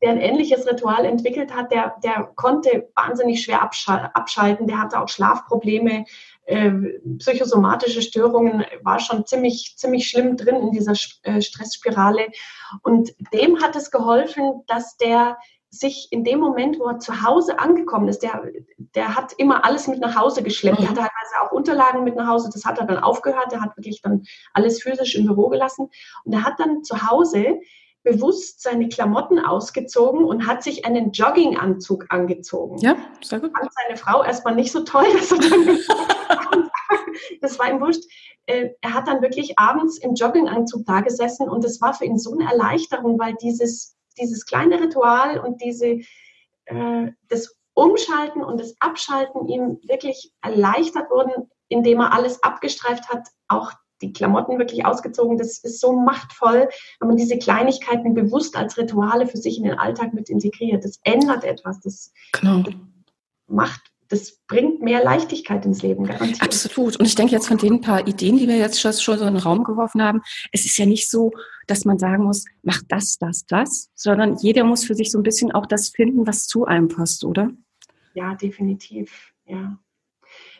der 0.02 0.12
ein 0.12 0.22
ähnliches 0.22 0.68
Ritual 0.68 1.06
entwickelt 1.06 1.56
hat, 1.56 1.72
der, 1.72 1.96
der 2.04 2.32
konnte 2.36 2.90
wahnsinnig 2.96 3.44
schwer 3.44 3.62
abschalten, 3.64 4.68
der 4.68 4.80
hatte 4.80 5.00
auch 5.02 5.10
Schlafprobleme, 5.10 6.06
äh, 6.46 6.72
psychosomatische 7.18 8.04
Störungen, 8.04 8.66
war 8.84 9.00
schon 9.00 9.26
ziemlich, 9.26 9.74
ziemlich 9.78 10.08
schlimm 10.08 10.38
drin 10.38 10.58
in 10.58 10.72
dieser 10.72 10.94
äh, 11.24 11.42
Stressspirale. 11.42 12.28
Und 12.84 13.16
dem 13.34 13.62
hat 13.64 13.76
es 13.76 13.90
geholfen, 13.90 14.62
dass 14.68 14.98
der 14.98 15.38
sich 15.70 16.08
in 16.12 16.24
dem 16.24 16.40
Moment, 16.40 16.80
wo 16.80 16.86
er 16.86 17.00
zu 17.00 17.24
Hause 17.24 17.60
angekommen 17.60 18.08
ist, 18.08 18.24
der, 18.24 18.44
der 18.78 19.16
hat 19.16 19.34
immer 19.34 19.66
alles 19.66 19.88
mit 19.88 20.00
nach 20.00 20.16
Hause 20.16 20.42
geschleppt. 20.42 20.80
Der 20.80 20.90
hat 20.90 20.96
teilweise 20.96 21.42
auch 21.42 21.52
Unterlagen 21.52 22.04
mit 22.04 22.16
nach 22.16 22.28
Hause. 22.28 22.50
Das 22.54 22.66
hat 22.66 22.80
er 22.80 22.86
dann 22.86 23.00
aufgehört. 23.00 23.52
Der 23.52 23.62
hat 23.62 23.76
wirklich 23.76 24.02
dann 24.02 24.24
alles 24.54 24.82
physisch 24.82 25.16
im 25.16 25.26
Büro 25.26 25.50
gelassen. 25.50 25.90
Und 26.24 26.34
er 26.34 26.44
hat 26.44 26.60
dann 26.60 26.84
zu 26.84 27.10
Hause 27.10 27.60
bewusst 28.04 28.62
seine 28.62 28.88
Klamotten 28.88 29.40
ausgezogen 29.40 30.24
und 30.24 30.48
hat 30.48 30.64
sich 30.64 30.86
einen 30.86 31.12
Jogginganzug 31.12 32.06
angezogen. 32.10 32.78
Ja, 32.78 32.96
sehr 33.22 33.40
gut. 33.40 33.52
Fand 33.58 33.72
seine 33.74 33.98
Frau 33.98 34.24
erstmal 34.24 34.56
nicht 34.56 34.72
so 34.72 34.82
toll, 34.82 35.08
dass 35.14 35.32
er 35.32 35.40
dann 35.40 35.80
das 37.42 37.60
war 37.60 37.70
ihm 37.70 37.82
wurscht. 37.82 38.04
Äh, 38.46 38.70
er 38.82 38.94
hat 38.94 39.08
dann 39.08 39.22
wirklich 39.22 39.58
abends 39.58 39.98
im 39.98 40.14
Jogginganzug 40.14 40.86
da 40.86 41.02
gesessen 41.02 41.50
und 41.50 41.64
das 41.64 41.82
war 41.82 41.94
für 41.94 42.06
ihn 42.06 42.18
so 42.18 42.34
eine 42.34 42.50
Erleichterung, 42.50 43.20
weil 43.20 43.34
dieses, 43.42 43.96
dieses 44.18 44.46
kleine 44.46 44.80
Ritual 44.80 45.40
und 45.40 45.62
diese, 45.62 46.00
äh, 46.66 47.12
das 47.30 47.56
Umschalten 47.74 48.44
und 48.44 48.60
das 48.60 48.76
Abschalten 48.80 49.48
ihm 49.48 49.80
wirklich 49.84 50.32
erleichtert 50.42 51.10
wurden, 51.10 51.50
indem 51.68 52.00
er 52.00 52.14
alles 52.14 52.42
abgestreift 52.42 53.10
hat, 53.10 53.28
auch 53.48 53.72
die 54.02 54.14
Klamotten 54.14 54.60
wirklich 54.60 54.86
ausgezogen. 54.86 55.38
Das 55.38 55.60
ist 55.60 55.80
so 55.80 55.94
machtvoll, 55.94 56.70
wenn 57.00 57.08
man 57.08 57.18
diese 57.18 57.38
Kleinigkeiten 57.38 58.14
bewusst 58.14 58.56
als 58.56 58.78
Rituale 58.78 59.28
für 59.28 59.38
sich 59.38 59.58
in 59.58 59.64
den 59.64 59.80
Alltag 59.80 60.14
mit 60.14 60.30
integriert. 60.30 60.84
Das 60.84 61.00
ändert 61.04 61.44
etwas. 61.44 61.80
Das, 61.82 62.14
genau. 62.34 62.60
das 62.60 62.74
macht 63.48 63.82
das 64.10 64.40
bringt 64.48 64.82
mehr 64.82 65.04
Leichtigkeit 65.04 65.66
ins 65.66 65.82
Leben, 65.82 66.06
garantiert. 66.06 66.42
Absolut. 66.42 66.98
Und 66.98 67.06
ich 67.06 67.16
denke 67.16 67.34
jetzt 67.34 67.48
von 67.48 67.58
den 67.58 67.82
paar 67.82 68.08
Ideen, 68.08 68.38
die 68.38 68.48
wir 68.48 68.58
jetzt 68.58 68.82
schon 68.82 68.92
so 68.94 69.14
in 69.14 69.20
den 69.20 69.38
Raum 69.38 69.64
geworfen 69.64 70.02
haben, 70.02 70.22
es 70.52 70.66
ist 70.66 70.78
ja 70.78 70.86
nicht 70.86 71.10
so, 71.10 71.32
dass 71.68 71.86
man 71.86 71.98
sagen 71.98 72.24
muss, 72.24 72.46
mach 72.62 72.82
das, 72.88 73.18
das, 73.18 73.46
das, 73.48 73.90
sondern 73.96 74.38
jeder 74.38 74.64
muss 74.64 74.86
für 74.86 74.96
sich 74.96 75.12
so 75.12 75.20
ein 75.20 75.24
bisschen 75.24 75.52
auch 75.52 75.66
das 75.66 75.90
finden, 75.90 76.28
was 76.28 76.48
zu 76.48 76.66
einem 76.66 76.88
passt, 76.88 77.24
oder? 77.24 77.50
Ja, 78.14 78.36
definitiv. 78.36 79.34
Ja. 79.46 79.78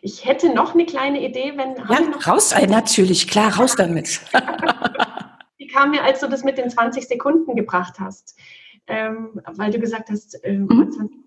Ich 0.02 0.26
hätte 0.26 0.54
noch 0.54 0.74
eine 0.74 0.86
kleine 0.86 1.28
Idee, 1.28 1.54
wenn. 1.56 1.76
Ja, 1.76 2.32
raus, 2.32 2.52
äh, 2.52 2.68
natürlich, 2.68 3.28
klar, 3.28 3.56
raus 3.58 3.76
damit. 3.76 4.22
Die 5.60 5.68
kam 5.68 5.92
mir, 5.92 6.04
als 6.04 6.20
du 6.20 6.28
das 6.28 6.44
mit 6.44 6.58
den 6.58 6.70
20 6.70 7.08
Sekunden 7.08 7.56
gebracht 7.56 8.00
hast, 8.00 8.38
ähm, 8.88 9.42
weil 9.46 9.72
du 9.72 9.80
gesagt 9.80 10.10
hast, 10.10 10.36
äh, 10.44 10.58
mhm. 10.58 11.25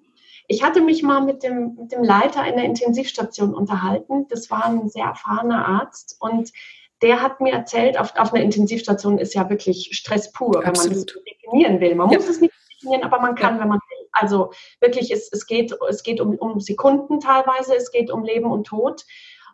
Ich 0.48 0.62
hatte 0.62 0.80
mich 0.80 1.02
mal 1.02 1.20
mit 1.20 1.42
dem, 1.42 1.76
mit 1.78 1.92
dem 1.92 2.02
Leiter 2.02 2.40
einer 2.40 2.64
Intensivstation 2.64 3.54
unterhalten. 3.54 4.26
Das 4.28 4.50
war 4.50 4.64
ein 4.64 4.88
sehr 4.88 5.04
erfahrener 5.04 5.66
Arzt 5.68 6.16
und 6.20 6.52
der 7.02 7.22
hat 7.22 7.40
mir 7.40 7.52
erzählt, 7.52 7.98
auf, 7.98 8.16
auf 8.16 8.32
einer 8.32 8.42
Intensivstation 8.42 9.18
ist 9.18 9.34
ja 9.34 9.48
wirklich 9.50 9.90
Stress 9.92 10.32
pur, 10.32 10.54
wenn 10.54 10.64
Absolut. 10.64 10.96
man 10.96 11.04
das 11.04 11.14
definieren 11.24 11.80
will. 11.80 11.94
Man 11.94 12.10
ja. 12.10 12.18
muss 12.18 12.28
es 12.28 12.40
nicht 12.40 12.54
definieren, 12.72 13.04
aber 13.04 13.20
man 13.20 13.34
kann, 13.34 13.56
ja. 13.56 13.60
wenn 13.60 13.68
man 13.68 13.78
will. 13.78 14.08
Also 14.12 14.50
wirklich, 14.80 15.12
es, 15.12 15.30
es 15.30 15.46
geht, 15.46 15.72
es 15.88 16.02
geht 16.02 16.20
um, 16.20 16.34
um 16.36 16.58
Sekunden 16.60 17.20
teilweise, 17.20 17.76
es 17.76 17.92
geht 17.92 18.10
um 18.10 18.24
Leben 18.24 18.50
und 18.50 18.66
Tod. 18.66 19.04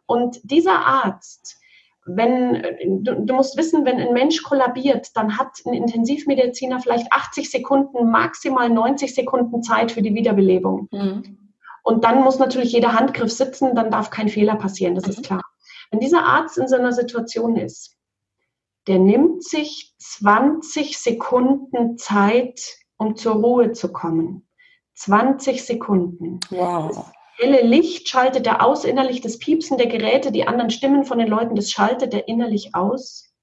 Und 0.07 0.41
dieser 0.45 0.79
Arzt, 0.87 1.59
wenn 2.07 2.63
du, 3.03 3.15
du, 3.15 3.35
musst 3.35 3.57
wissen, 3.57 3.85
wenn 3.85 3.99
ein 3.99 4.13
Mensch 4.13 4.43
kollabiert, 4.43 5.09
dann 5.15 5.39
hat 5.39 5.49
ein 5.65 5.73
Intensivmediziner 5.73 6.81
vielleicht 6.81 7.11
80 7.11 7.51
Sekunden, 7.51 8.11
maximal 8.11 8.69
90 8.69 9.15
Sekunden 9.15 9.63
Zeit 9.63 9.91
für 9.91 10.03
die 10.03 10.15
Wiederbelebung. 10.15 10.89
Mhm. 10.93 11.39
Und 11.83 12.05
dann 12.05 12.23
muss 12.23 12.39
natürlich 12.39 12.73
jeder 12.73 12.95
Handgriff 12.95 13.33
sitzen, 13.33 13.75
dann 13.75 13.91
darf 13.91 14.11
kein 14.11 14.29
Fehler 14.29 14.57
passieren, 14.57 14.95
das 14.95 15.07
mhm. 15.07 15.11
ist 15.11 15.25
klar. 15.25 15.43
Wenn 15.91 16.01
dieser 16.01 16.25
Arzt 16.25 16.59
in 16.59 16.69
so 16.69 16.77
einer 16.77 16.93
Situation 16.93 17.57
ist, 17.57 17.97
der 18.87 18.99
nimmt 18.99 19.43
sich 19.43 19.95
20 19.99 20.99
Sekunden 20.99 21.97
Zeit, 21.97 22.61
um 22.99 23.17
zur 23.17 23.35
Ruhe 23.35 23.73
zu 23.73 23.93
kommen. 23.93 24.47
20 24.95 25.65
Sekunden. 25.65 26.41
Wow. 26.51 27.11
Helle 27.37 27.63
Licht 27.63 28.09
schaltet 28.09 28.47
er 28.47 28.65
aus 28.65 28.85
innerlich, 28.85 29.21
das 29.21 29.39
Piepsen 29.39 29.77
der 29.77 29.89
Geräte, 29.89 30.31
die 30.31 30.47
anderen 30.47 30.71
Stimmen 30.71 31.05
von 31.05 31.19
den 31.19 31.29
Leuten, 31.29 31.57
das 31.57 31.71
schaltet 31.71 32.15
er 32.15 32.29
innerlich 32.29 32.75
aus. 32.75 33.35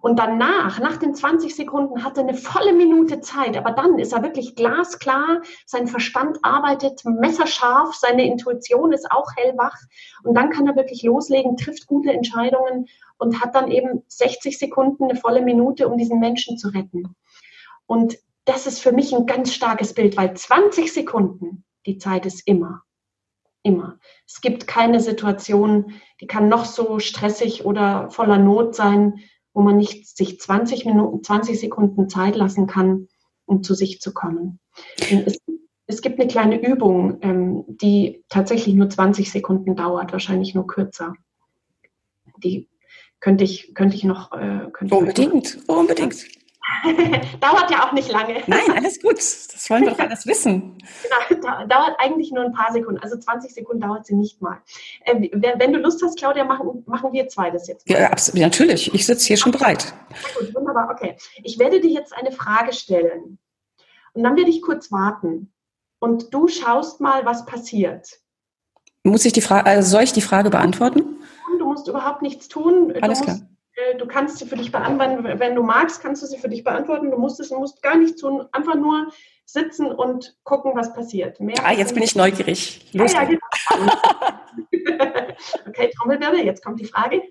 Und 0.00 0.18
danach, 0.18 0.78
nach 0.78 0.96
den 0.96 1.14
20 1.14 1.54
Sekunden, 1.54 2.04
hat 2.04 2.16
er 2.16 2.24
eine 2.24 2.34
volle 2.34 2.72
Minute 2.72 3.20
Zeit. 3.20 3.56
Aber 3.56 3.72
dann 3.72 3.98
ist 3.98 4.12
er 4.12 4.22
wirklich 4.22 4.54
glasklar. 4.54 5.42
Sein 5.66 5.88
Verstand 5.88 6.38
arbeitet 6.42 7.04
messerscharf. 7.04 7.94
Seine 7.94 8.24
Intuition 8.26 8.92
ist 8.92 9.10
auch 9.10 9.28
hellwach. 9.36 9.76
Und 10.22 10.34
dann 10.34 10.50
kann 10.50 10.66
er 10.66 10.76
wirklich 10.76 11.02
loslegen, 11.02 11.56
trifft 11.56 11.86
gute 11.86 12.12
Entscheidungen 12.12 12.86
und 13.18 13.40
hat 13.40 13.54
dann 13.54 13.70
eben 13.70 14.04
60 14.06 14.58
Sekunden, 14.58 15.04
eine 15.04 15.16
volle 15.16 15.42
Minute, 15.42 15.88
um 15.88 15.98
diesen 15.98 16.20
Menschen 16.20 16.58
zu 16.58 16.68
retten. 16.68 17.16
Und 17.86 18.18
das 18.44 18.66
ist 18.66 18.80
für 18.80 18.92
mich 18.92 19.12
ein 19.14 19.26
ganz 19.26 19.52
starkes 19.52 19.94
Bild, 19.94 20.16
weil 20.16 20.34
20 20.34 20.92
Sekunden, 20.92 21.64
die 21.88 21.98
Zeit 21.98 22.26
ist 22.26 22.46
immer. 22.46 22.82
Immer. 23.64 23.98
Es 24.26 24.40
gibt 24.40 24.68
keine 24.68 25.00
Situation, 25.00 25.94
die 26.20 26.26
kann 26.26 26.48
noch 26.48 26.64
so 26.64 27.00
stressig 27.00 27.64
oder 27.64 28.08
voller 28.10 28.38
Not 28.38 28.76
sein 28.76 29.20
wo 29.58 29.62
man 29.62 29.76
nicht 29.76 30.16
sich 30.16 30.38
20 30.38 30.84
Minuten, 30.84 31.24
20 31.24 31.58
Sekunden 31.58 32.08
Zeit 32.08 32.36
lassen 32.36 32.68
kann, 32.68 33.08
um 33.44 33.64
zu 33.64 33.74
sich 33.74 34.00
zu 34.00 34.14
kommen. 34.14 34.60
Es, 35.10 35.40
es, 35.88 36.00
gibt 36.00 36.20
eine 36.20 36.28
kleine 36.28 36.64
Übung, 36.64 37.18
ähm, 37.22 37.64
die 37.66 38.24
tatsächlich 38.28 38.76
nur 38.76 38.88
20 38.88 39.32
Sekunden 39.32 39.74
dauert, 39.74 40.12
wahrscheinlich 40.12 40.54
nur 40.54 40.68
kürzer. 40.68 41.14
Die 42.36 42.68
könnte 43.18 43.42
ich, 43.42 43.74
könnte 43.74 43.96
ich 43.96 44.04
noch. 44.04 44.30
Äh, 44.30 44.68
könnte 44.72 44.94
unbedingt, 44.94 45.66
noch, 45.66 45.78
unbedingt. 45.78 46.24
Dauert 47.40 47.70
ja 47.70 47.86
auch 47.86 47.92
nicht 47.92 48.10
lange. 48.10 48.42
Nein, 48.46 48.70
alles 48.74 49.00
gut. 49.00 49.16
Das 49.16 49.68
wollen 49.68 49.84
wir 49.84 49.90
doch 49.90 49.98
alles 49.98 50.26
wissen. 50.26 50.78
Genau, 51.28 51.66
dauert 51.66 51.96
eigentlich 51.98 52.30
nur 52.30 52.44
ein 52.44 52.52
paar 52.52 52.72
Sekunden. 52.72 53.00
Also 53.00 53.16
20 53.16 53.52
Sekunden 53.52 53.80
dauert 53.80 54.06
sie 54.06 54.14
nicht 54.14 54.40
mal. 54.40 54.58
Äh, 55.04 55.28
wenn 55.32 55.72
du 55.72 55.78
Lust 55.78 56.02
hast, 56.02 56.18
Claudia, 56.18 56.44
machen, 56.44 56.84
machen 56.86 57.12
wir 57.12 57.28
zwei 57.28 57.50
das 57.50 57.68
jetzt. 57.68 57.88
Mal. 57.88 58.00
Ja, 58.00 58.10
absolut, 58.10 58.40
natürlich. 58.40 58.92
Ich 58.94 59.06
sitze 59.06 59.26
hier 59.26 59.36
schon 59.36 59.52
bereit. 59.52 59.92
Na 60.10 60.40
gut, 60.40 60.54
wunderbar. 60.54 60.90
Okay. 60.90 61.16
Ich 61.42 61.58
werde 61.58 61.80
dir 61.80 61.90
jetzt 61.90 62.12
eine 62.14 62.32
Frage 62.32 62.72
stellen. 62.72 63.38
Und 64.12 64.22
dann 64.22 64.36
werde 64.36 64.50
ich 64.50 64.62
kurz 64.62 64.92
warten. 64.92 65.52
Und 66.00 66.32
du 66.32 66.48
schaust 66.48 67.00
mal, 67.00 67.24
was 67.24 67.44
passiert. 67.46 68.20
Muss 69.02 69.24
ich 69.24 69.32
die 69.32 69.40
Frage, 69.40 69.66
also 69.66 69.90
soll 69.90 70.02
ich 70.02 70.12
die 70.12 70.20
Frage 70.20 70.50
beantworten? 70.50 71.18
Du 71.58 71.64
musst 71.64 71.88
überhaupt 71.88 72.22
nichts 72.22 72.48
tun. 72.48 72.92
Alles 73.00 73.22
klar 73.22 73.36
äh, 73.36 73.57
du 73.98 74.06
kannst 74.06 74.38
sie 74.38 74.46
für 74.46 74.56
dich 74.56 74.72
beantworten, 74.72 75.24
wenn 75.24 75.54
du 75.54 75.62
magst, 75.62 76.00
kannst 76.00 76.22
du 76.22 76.26
sie 76.26 76.38
für 76.38 76.48
dich 76.48 76.64
beantworten. 76.64 77.10
Du 77.10 77.18
musst 77.18 77.40
es, 77.40 77.50
musst 77.50 77.82
gar 77.82 77.96
nichts 77.96 78.20
tun, 78.20 78.46
einfach 78.52 78.74
nur 78.74 79.12
sitzen 79.44 79.86
und 79.86 80.36
gucken, 80.44 80.72
was 80.74 80.92
passiert. 80.92 81.40
Mehr 81.40 81.56
ah, 81.64 81.72
jetzt 81.72 81.94
bin 81.94 82.02
ich 82.02 82.14
neugierig. 82.14 82.86
Los. 82.92 83.14
Ah, 83.14 83.22
ja, 83.22 83.28
genau. 83.28 83.38
okay, 85.66 85.90
Trommelwirbel, 85.96 86.44
jetzt 86.44 86.64
kommt 86.64 86.80
die 86.80 86.86
Frage. 86.86 87.22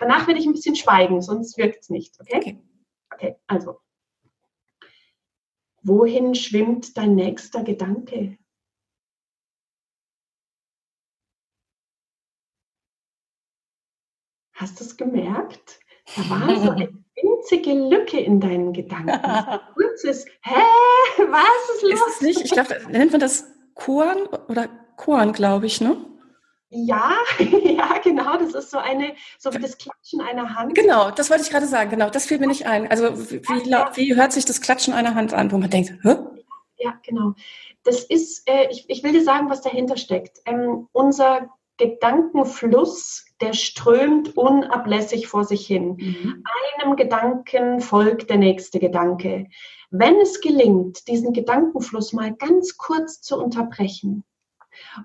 Danach 0.00 0.26
werde 0.26 0.40
ich 0.40 0.46
ein 0.46 0.52
bisschen 0.52 0.76
schweigen, 0.76 1.20
sonst 1.20 1.58
wirkt 1.58 1.82
es 1.82 1.90
nicht. 1.90 2.18
Okay? 2.20 2.36
okay? 2.36 2.58
Okay, 3.12 3.36
also. 3.46 3.78
Wohin 5.82 6.34
schwimmt 6.34 6.96
dein 6.96 7.14
nächster 7.14 7.62
Gedanke? 7.62 8.38
Hast 14.52 14.80
du 14.80 14.84
es 14.84 14.96
gemerkt? 14.96 15.80
Da 16.14 16.30
war 16.30 16.56
so 16.56 16.70
eine 16.70 16.88
winzige 17.16 17.72
Lücke 17.72 18.20
in 18.20 18.40
deinen 18.40 18.72
Gedanken. 18.72 19.10
Kurzes, 19.74 20.26
hä, 20.42 20.54
was 21.18 21.74
ist 21.74 21.82
los? 21.82 22.08
Ist 22.08 22.22
nicht, 22.22 22.40
ich 22.42 22.50
glaube, 22.50 22.76
nennt 22.90 23.12
man 23.12 23.20
das 23.20 23.46
Korn 23.74 24.26
oder 24.48 24.68
Korn, 24.96 25.32
glaube 25.32 25.66
ich, 25.66 25.80
ne? 25.80 25.96
Ja, 26.68 27.12
ja, 27.38 27.98
genau. 28.02 28.36
Das 28.36 28.54
ist 28.54 28.70
so 28.70 28.78
eine, 28.78 29.14
so 29.38 29.52
wie 29.52 29.58
das 29.58 29.78
Klatschen 29.78 30.20
einer 30.20 30.54
Hand. 30.54 30.74
Genau, 30.74 31.10
das 31.10 31.30
wollte 31.30 31.44
ich 31.44 31.50
gerade 31.50 31.66
sagen. 31.66 31.90
Genau, 31.90 32.10
das 32.10 32.26
fiel 32.26 32.38
mir 32.38 32.48
nicht 32.48 32.66
ein. 32.66 32.90
Also 32.90 33.30
wie, 33.30 33.40
wie 33.42 34.16
hört 34.16 34.32
sich 34.32 34.44
das 34.44 34.60
Klatschen 34.60 34.92
einer 34.92 35.14
Hand 35.14 35.32
an, 35.32 35.52
wo 35.52 35.58
man 35.58 35.70
denkt, 35.70 35.92
Hä? 36.02 36.16
Ja, 36.78 36.98
genau. 37.04 37.34
Das 37.84 38.04
ist, 38.04 38.48
äh, 38.48 38.68
ich, 38.70 38.84
ich 38.88 39.02
will 39.02 39.12
dir 39.12 39.22
sagen, 39.22 39.48
was 39.48 39.62
dahinter 39.62 39.96
steckt. 39.96 40.40
Ähm, 40.44 40.88
unser 40.92 41.50
Gedankenfluss 41.78 43.26
der 43.40 43.52
strömt 43.52 44.36
unablässig 44.36 45.28
vor 45.28 45.44
sich 45.44 45.66
hin. 45.66 45.96
Mhm. 45.98 46.44
Einem 46.80 46.96
Gedanken 46.96 47.80
folgt 47.80 48.30
der 48.30 48.38
nächste 48.38 48.80
Gedanke. 48.80 49.46
Wenn 49.90 50.16
es 50.20 50.40
gelingt, 50.40 51.06
diesen 51.08 51.32
Gedankenfluss 51.32 52.12
mal 52.12 52.34
ganz 52.34 52.76
kurz 52.76 53.20
zu 53.20 53.38
unterbrechen, 53.38 54.24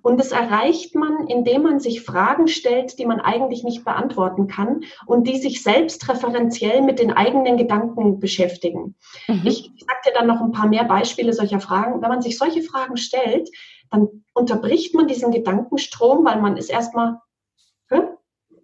und 0.02 0.20
das 0.20 0.32
erreicht 0.32 0.96
man, 0.96 1.28
indem 1.28 1.64
man 1.64 1.80
sich 1.80 2.02
Fragen 2.02 2.48
stellt, 2.48 3.00
die 3.00 3.06
man 3.06 3.20
eigentlich 3.20 3.64
nicht 3.64 3.84
beantworten 3.84 4.48
kann 4.48 4.84
und 5.06 5.28
die 5.28 5.38
sich 5.38 5.64
selbst 5.64 6.08
referenziell 6.10 6.82
mit 6.82 7.00
den 7.00 7.12
eigenen 7.12 7.58
Gedanken 7.58 8.20
beschäftigen. 8.20 8.96
Mhm. 9.28 9.42
Ich, 9.46 9.72
ich 9.76 9.86
sage 9.86 10.00
dir 10.06 10.14
dann 10.14 10.28
noch 10.28 10.42
ein 10.42 10.52
paar 10.52 10.68
mehr 10.68 10.86
Beispiele 10.86 11.34
solcher 11.34 11.60
Fragen. 11.60 12.02
Wenn 12.02 12.10
man 12.10 12.22
sich 12.22 12.38
solche 12.38 12.62
Fragen 12.62 12.98
stellt, 12.98 13.50
dann 13.90 14.24
unterbricht 14.34 14.96
man 14.96 15.08
diesen 15.08 15.32
Gedankenstrom, 15.32 16.24
weil 16.26 16.40
man 16.42 16.58
ist 16.58 16.70
erstmal, 16.70 17.18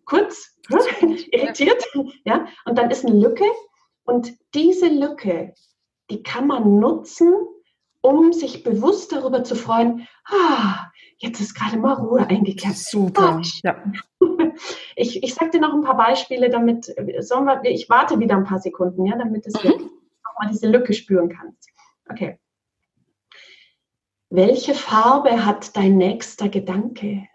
kurz 0.07 0.55
irritiert, 1.31 1.85
ja, 2.25 2.47
und 2.65 2.77
dann 2.77 2.89
ist 2.89 3.05
eine 3.05 3.19
Lücke 3.19 3.45
und 4.03 4.33
diese 4.55 4.87
Lücke, 4.87 5.53
die 6.09 6.23
kann 6.23 6.47
man 6.47 6.79
nutzen, 6.79 7.33
um 8.07 8.31
sich 8.31 8.63
bewusst 8.63 9.11
darüber 9.11 9.43
zu 9.43 9.55
freuen, 9.55 10.07
ah, 10.25 10.89
jetzt 11.17 11.41
ist 11.41 11.55
gerade 11.55 11.77
mal 11.77 11.93
Ruhe 11.93 12.25
eingekehrt. 12.25 12.77
Super. 12.77 13.41
Ja. 13.63 13.83
Ich, 14.95 15.21
ich 15.21 15.35
sage 15.35 15.51
dir 15.51 15.61
noch 15.61 15.73
ein 15.73 15.83
paar 15.83 15.97
Beispiele, 15.97 16.49
damit, 16.49 16.87
wir, 16.87 17.71
ich 17.71 17.87
warte 17.87 18.19
wieder 18.19 18.35
ein 18.35 18.45
paar 18.45 18.59
Sekunden, 18.59 19.05
ja, 19.05 19.15
damit 19.15 19.45
du 19.45 19.51
mhm. 19.51 19.91
auch 20.23 20.39
mal 20.39 20.49
diese 20.49 20.67
Lücke 20.67 20.93
spüren 20.93 21.29
kannst. 21.29 21.69
Okay. 22.09 22.39
Welche 24.31 24.73
Farbe 24.73 25.45
hat 25.45 25.77
dein 25.77 25.97
nächster 25.97 26.49
Gedanke? 26.49 27.27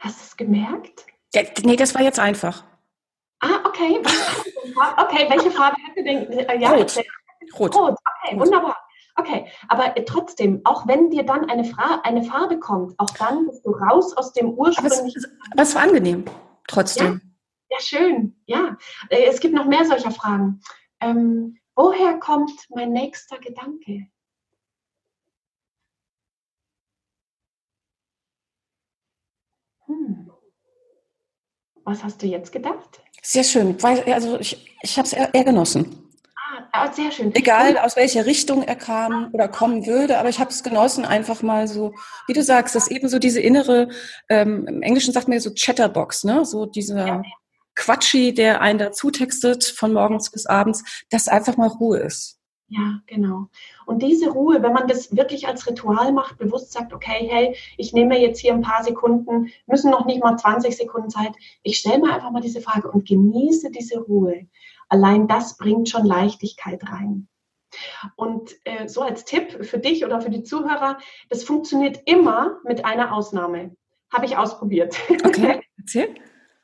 Hast 0.00 0.20
du 0.20 0.24
es 0.24 0.36
gemerkt? 0.36 1.06
Ja, 1.32 1.42
nee, 1.62 1.76
das 1.76 1.94
war 1.94 2.02
jetzt 2.02 2.18
einfach. 2.18 2.64
Okay. 3.76 4.02
Okay, 4.98 5.26
welche 5.30 5.50
Farbe 5.50 5.76
hätte 5.86 6.04
denn? 6.04 6.30
Äh, 6.30 6.58
ja, 6.58 6.72
Rot. 6.72 6.96
Rot. 7.58 7.74
Rot, 7.74 7.96
okay, 8.24 8.38
wunderbar. 8.38 8.76
Okay, 9.14 9.46
aber 9.68 9.96
äh, 9.96 10.04
trotzdem, 10.04 10.60
auch 10.64 10.86
wenn 10.86 11.08
dir 11.08 11.22
dann 11.22 11.48
eine, 11.48 11.64
Fra 11.64 12.00
eine 12.02 12.22
Farbe 12.22 12.58
kommt, 12.58 12.98
auch 12.98 13.10
dann 13.10 13.46
bist 13.46 13.64
du 13.64 13.70
raus 13.70 14.14
aus 14.14 14.32
dem 14.32 14.50
ursprünglichen. 14.50 15.24
Aber 15.52 15.62
es, 15.62 15.74
war 15.74 15.82
angenehm, 15.82 16.24
trotzdem. 16.68 17.22
Ja, 17.70 17.76
ja, 17.76 17.80
schön, 17.80 18.36
ja. 18.44 18.76
Äh, 19.08 19.24
es 19.24 19.40
gibt 19.40 19.54
noch 19.54 19.64
mehr 19.64 19.86
solcher 19.86 20.10
Fragen. 20.10 20.60
Ähm, 21.00 21.58
woher 21.74 22.18
kommt 22.18 22.52
mein 22.68 22.92
nächster 22.92 23.38
Gedanke? 23.38 24.08
Hm. 29.86 30.30
Was 31.84 32.04
hast 32.04 32.20
du 32.20 32.26
jetzt 32.26 32.52
gedacht? 32.52 33.00
Sehr 33.28 33.42
schön, 33.42 33.82
weil 33.82 34.04
also 34.12 34.38
ich, 34.38 34.72
ich 34.82 34.96
habe 34.96 35.06
es 35.06 35.12
eher, 35.12 35.34
eher, 35.34 35.42
genossen. 35.42 36.12
Ah, 36.70 36.92
sehr 36.92 37.10
schön. 37.10 37.34
Egal, 37.34 37.76
aus 37.76 37.96
welcher 37.96 38.24
Richtung 38.24 38.62
er 38.62 38.76
kam 38.76 39.30
oder 39.32 39.48
kommen 39.48 39.84
würde, 39.84 40.18
aber 40.18 40.28
ich 40.28 40.38
habe 40.38 40.50
es 40.50 40.62
genossen, 40.62 41.04
einfach 41.04 41.42
mal 41.42 41.66
so, 41.66 41.92
wie 42.28 42.34
du 42.34 42.42
sagst, 42.44 42.76
das 42.76 42.88
eben 42.88 43.08
so 43.08 43.18
diese 43.18 43.40
innere, 43.40 43.88
ähm, 44.28 44.68
im 44.68 44.80
Englischen 44.80 45.12
sagt 45.12 45.26
man 45.26 45.34
ja 45.34 45.40
so 45.40 45.50
Chatterbox, 45.52 46.22
ne? 46.22 46.44
So 46.44 46.66
dieser 46.66 47.06
ja. 47.06 47.22
Quatschi, 47.74 48.32
der 48.32 48.60
einen 48.60 48.78
dazu 48.78 49.10
textet 49.10 49.64
von 49.64 49.92
morgens 49.92 50.30
bis 50.30 50.46
abends, 50.46 50.84
dass 51.10 51.26
einfach 51.26 51.56
mal 51.56 51.66
Ruhe 51.66 51.98
ist. 51.98 52.38
Ja, 52.68 53.00
genau. 53.06 53.48
Und 53.84 54.02
diese 54.02 54.30
Ruhe, 54.30 54.60
wenn 54.60 54.72
man 54.72 54.88
das 54.88 55.14
wirklich 55.16 55.46
als 55.46 55.68
Ritual 55.68 56.12
macht, 56.12 56.38
bewusst 56.38 56.72
sagt, 56.72 56.92
okay, 56.92 57.28
hey, 57.30 57.56
ich 57.76 57.92
nehme 57.92 58.20
jetzt 58.20 58.40
hier 58.40 58.52
ein 58.52 58.60
paar 58.60 58.82
Sekunden, 58.82 59.52
müssen 59.66 59.92
noch 59.92 60.04
nicht 60.04 60.20
mal 60.20 60.36
20 60.36 60.76
Sekunden 60.76 61.08
Zeit, 61.08 61.32
ich 61.62 61.78
stelle 61.78 62.00
mir 62.00 62.12
einfach 62.12 62.32
mal 62.32 62.40
diese 62.40 62.60
Frage 62.60 62.90
und 62.90 63.06
genieße 63.06 63.70
diese 63.70 64.00
Ruhe. 64.00 64.46
Allein 64.88 65.28
das 65.28 65.56
bringt 65.56 65.88
schon 65.88 66.04
Leichtigkeit 66.04 66.82
rein. 66.88 67.28
Und 68.16 68.56
äh, 68.64 68.88
so 68.88 69.02
als 69.02 69.24
Tipp 69.24 69.64
für 69.64 69.78
dich 69.78 70.04
oder 70.04 70.20
für 70.20 70.30
die 70.30 70.42
Zuhörer, 70.42 70.98
das 71.28 71.44
funktioniert 71.44 72.00
immer 72.06 72.58
mit 72.64 72.84
einer 72.84 73.12
Ausnahme. 73.12 73.76
Habe 74.12 74.26
ich 74.26 74.36
ausprobiert. 74.36 74.96
Okay, 75.24 75.60
erzähl. 75.78 76.14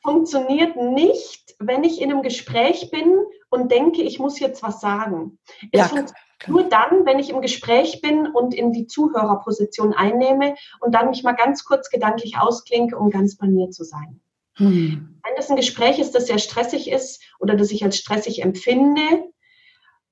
funktioniert 0.02 0.76
nicht, 0.76 1.54
wenn 1.58 1.84
ich 1.84 2.00
in 2.00 2.10
einem 2.10 2.22
Gespräch 2.22 2.90
bin 2.90 3.24
und 3.52 3.70
denke, 3.70 4.02
ich 4.02 4.18
muss 4.18 4.40
jetzt 4.40 4.62
was 4.62 4.80
sagen. 4.80 5.38
Es 5.72 5.90
ja, 5.90 6.06
nur 6.46 6.64
dann, 6.64 7.04
wenn 7.04 7.18
ich 7.18 7.28
im 7.28 7.42
Gespräch 7.42 8.00
bin 8.00 8.26
und 8.26 8.54
in 8.54 8.72
die 8.72 8.86
Zuhörerposition 8.86 9.92
einnehme 9.92 10.54
und 10.80 10.94
dann 10.94 11.10
mich 11.10 11.22
mal 11.22 11.36
ganz 11.36 11.64
kurz 11.64 11.90
gedanklich 11.90 12.38
ausklinke, 12.38 12.96
um 12.96 13.10
ganz 13.10 13.36
bei 13.36 13.46
mir 13.46 13.70
zu 13.70 13.84
sein. 13.84 14.20
Hm. 14.56 15.20
Wenn 15.22 15.36
das 15.36 15.50
ein 15.50 15.56
Gespräch 15.56 15.98
ist, 15.98 16.14
das 16.14 16.26
sehr 16.26 16.38
stressig 16.38 16.90
ist 16.90 17.22
oder 17.38 17.54
das 17.54 17.70
ich 17.70 17.84
als 17.84 17.98
stressig 17.98 18.42
empfinde 18.42 19.02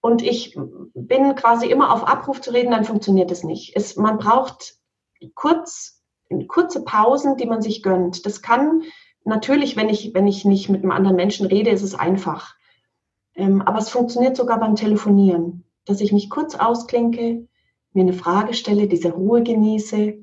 und 0.02 0.22
ich 0.22 0.56
bin 0.94 1.34
quasi 1.34 1.66
immer 1.66 1.94
auf 1.94 2.06
Abruf 2.06 2.42
zu 2.42 2.52
reden, 2.52 2.70
dann 2.70 2.84
funktioniert 2.84 3.30
es 3.30 3.42
nicht. 3.42 3.74
Es, 3.74 3.96
man 3.96 4.18
braucht 4.18 4.74
kurz, 5.34 6.02
kurze 6.46 6.84
Pausen, 6.84 7.38
die 7.38 7.46
man 7.46 7.62
sich 7.62 7.82
gönnt. 7.82 8.26
Das 8.26 8.42
kann 8.42 8.82
natürlich, 9.24 9.76
wenn 9.76 9.88
ich, 9.88 10.12
wenn 10.12 10.26
ich 10.26 10.44
nicht 10.44 10.68
mit 10.68 10.82
einem 10.82 10.92
anderen 10.92 11.16
Menschen 11.16 11.46
rede, 11.46 11.70
ist 11.70 11.82
es 11.82 11.94
einfach. 11.94 12.54
Ähm, 13.40 13.62
aber 13.62 13.78
es 13.78 13.88
funktioniert 13.88 14.36
sogar 14.36 14.60
beim 14.60 14.76
Telefonieren, 14.76 15.64
dass 15.86 16.02
ich 16.02 16.12
mich 16.12 16.28
kurz 16.28 16.54
ausklinke, 16.54 17.48
mir 17.94 18.02
eine 18.02 18.12
Frage 18.12 18.52
stelle, 18.52 18.86
diese 18.86 19.12
Ruhe 19.12 19.42
genieße 19.42 20.14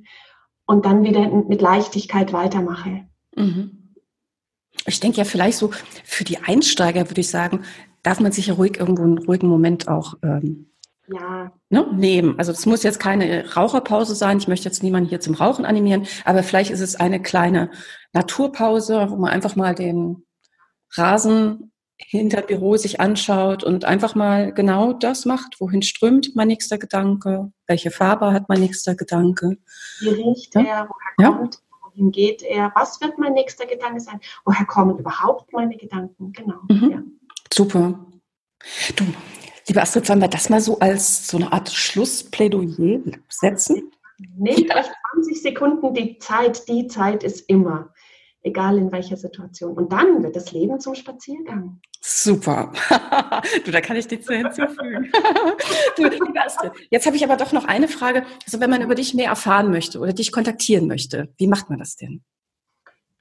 und 0.68 0.86
dann 0.86 1.03
wieder 1.03 1.28
mit 1.28 1.59
Leichtigkeit 1.61 2.32
weitermache. 2.32 3.07
Mhm. 3.36 3.95
Ich 4.86 4.99
denke 4.99 5.18
ja 5.18 5.24
vielleicht 5.24 5.57
so 5.57 5.72
für 6.03 6.24
die 6.24 6.38
Einsteiger 6.38 7.09
würde 7.09 7.22
ich 7.22 7.30
sagen, 7.30 7.63
darf 8.03 8.20
man 8.20 8.32
sich 8.32 8.47
ja 8.47 8.53
ruhig 8.53 8.80
irgendwo 8.80 9.03
einen 9.03 9.18
ruhigen 9.18 9.47
Moment 9.47 9.88
auch 9.88 10.13
ähm, 10.22 10.70
ja. 11.07 11.51
ne, 11.70 11.88
nehmen. 11.93 12.36
Also 12.38 12.51
es 12.51 12.68
muss 12.68 12.84
jetzt 12.84 12.99
keine 12.99 13.51
Raucherpause 13.55 14.13
sein. 14.13 14.38
Ich 14.38 14.47
möchte 14.47 14.70
jetzt 14.70 14.84
niemanden 14.84 15.09
hier 15.09 15.20
zum 15.20 15.34
Rauchen 15.34 15.65
animieren, 15.65 16.05
aber 16.24 16.43
vielleicht 16.43 16.70
ist 16.70 16.82
es 16.82 16.95
eine 16.95 17.20
kleine 17.20 17.72
Naturpause, 18.13 19.07
wo 19.09 19.15
man 19.15 19.32
einfach 19.32 19.55
mal 19.55 19.74
den 19.74 20.24
Rasen 20.93 21.72
hinter 21.97 22.41
Büro 22.41 22.77
sich 22.77 22.99
anschaut 22.99 23.63
und 23.63 23.85
einfach 23.85 24.15
mal 24.15 24.53
genau 24.53 24.93
das 24.93 25.25
macht. 25.25 25.59
Wohin 25.59 25.81
strömt 25.81 26.35
mein 26.35 26.47
nächster 26.47 26.77
Gedanke? 26.77 27.51
Welche 27.65 27.91
Farbe 27.91 28.31
hat 28.31 28.47
mein 28.49 28.61
nächster 28.61 28.95
Gedanke? 28.95 29.57
Wie 29.99 30.09
riecht 30.09 30.55
ja? 30.55 30.61
er? 30.61 30.89
Woher 30.89 31.29
ja? 31.29 31.37
kommt 31.37 31.61
wohin 31.97 32.11
geht 32.11 32.43
er, 32.43 32.71
was 32.75 33.01
wird 33.01 33.17
mein 33.17 33.33
nächster 33.33 33.65
Gedanke 33.65 33.99
sein, 33.99 34.19
woher 34.45 34.65
kommen 34.65 34.97
überhaupt 34.97 35.51
meine 35.53 35.75
Gedanken, 35.75 36.31
genau. 36.31 36.57
Mhm. 36.69 36.91
Ja. 36.91 37.03
Super. 37.51 38.05
Du, 38.95 39.05
liebe 39.67 39.81
Astrid, 39.81 40.05
sollen 40.05 40.21
wir 40.21 40.27
das 40.27 40.49
mal 40.49 40.61
so 40.61 40.79
als 40.79 41.27
so 41.27 41.37
eine 41.37 41.51
Art 41.51 41.69
Schlussplädoyer 41.69 43.01
setzen? 43.29 43.91
Nehmt 44.35 44.73
euch 44.73 44.85
20 45.13 45.41
Sekunden 45.41 45.93
die 45.93 46.17
Zeit, 46.17 46.67
die 46.67 46.87
Zeit 46.87 47.23
ist 47.23 47.41
immer 47.49 47.93
egal 48.47 48.77
in 48.77 48.91
welcher 48.91 49.17
Situation. 49.17 49.73
Und 49.73 49.91
dann 49.91 50.23
wird 50.23 50.35
das 50.35 50.51
Leben 50.51 50.79
zum 50.79 50.95
Spaziergang. 50.95 51.79
Super. 52.01 52.71
du, 53.65 53.71
da 53.71 53.81
kann 53.81 53.97
ich 53.97 54.07
dir 54.07 54.21
zu 54.21 54.33
hinzufügen. 54.33 55.11
du, 55.97 56.09
jetzt 56.89 57.05
habe 57.05 57.15
ich 57.15 57.23
aber 57.23 57.37
doch 57.37 57.51
noch 57.51 57.65
eine 57.65 57.87
Frage. 57.87 58.23
Also 58.45 58.59
wenn 58.59 58.69
man 58.69 58.81
über 58.81 58.95
dich 58.95 59.13
mehr 59.13 59.29
erfahren 59.29 59.69
möchte 59.69 59.99
oder 59.99 60.13
dich 60.13 60.31
kontaktieren 60.31 60.87
möchte, 60.87 61.29
wie 61.37 61.47
macht 61.47 61.69
man 61.69 61.79
das 61.79 61.95
denn? 61.95 62.23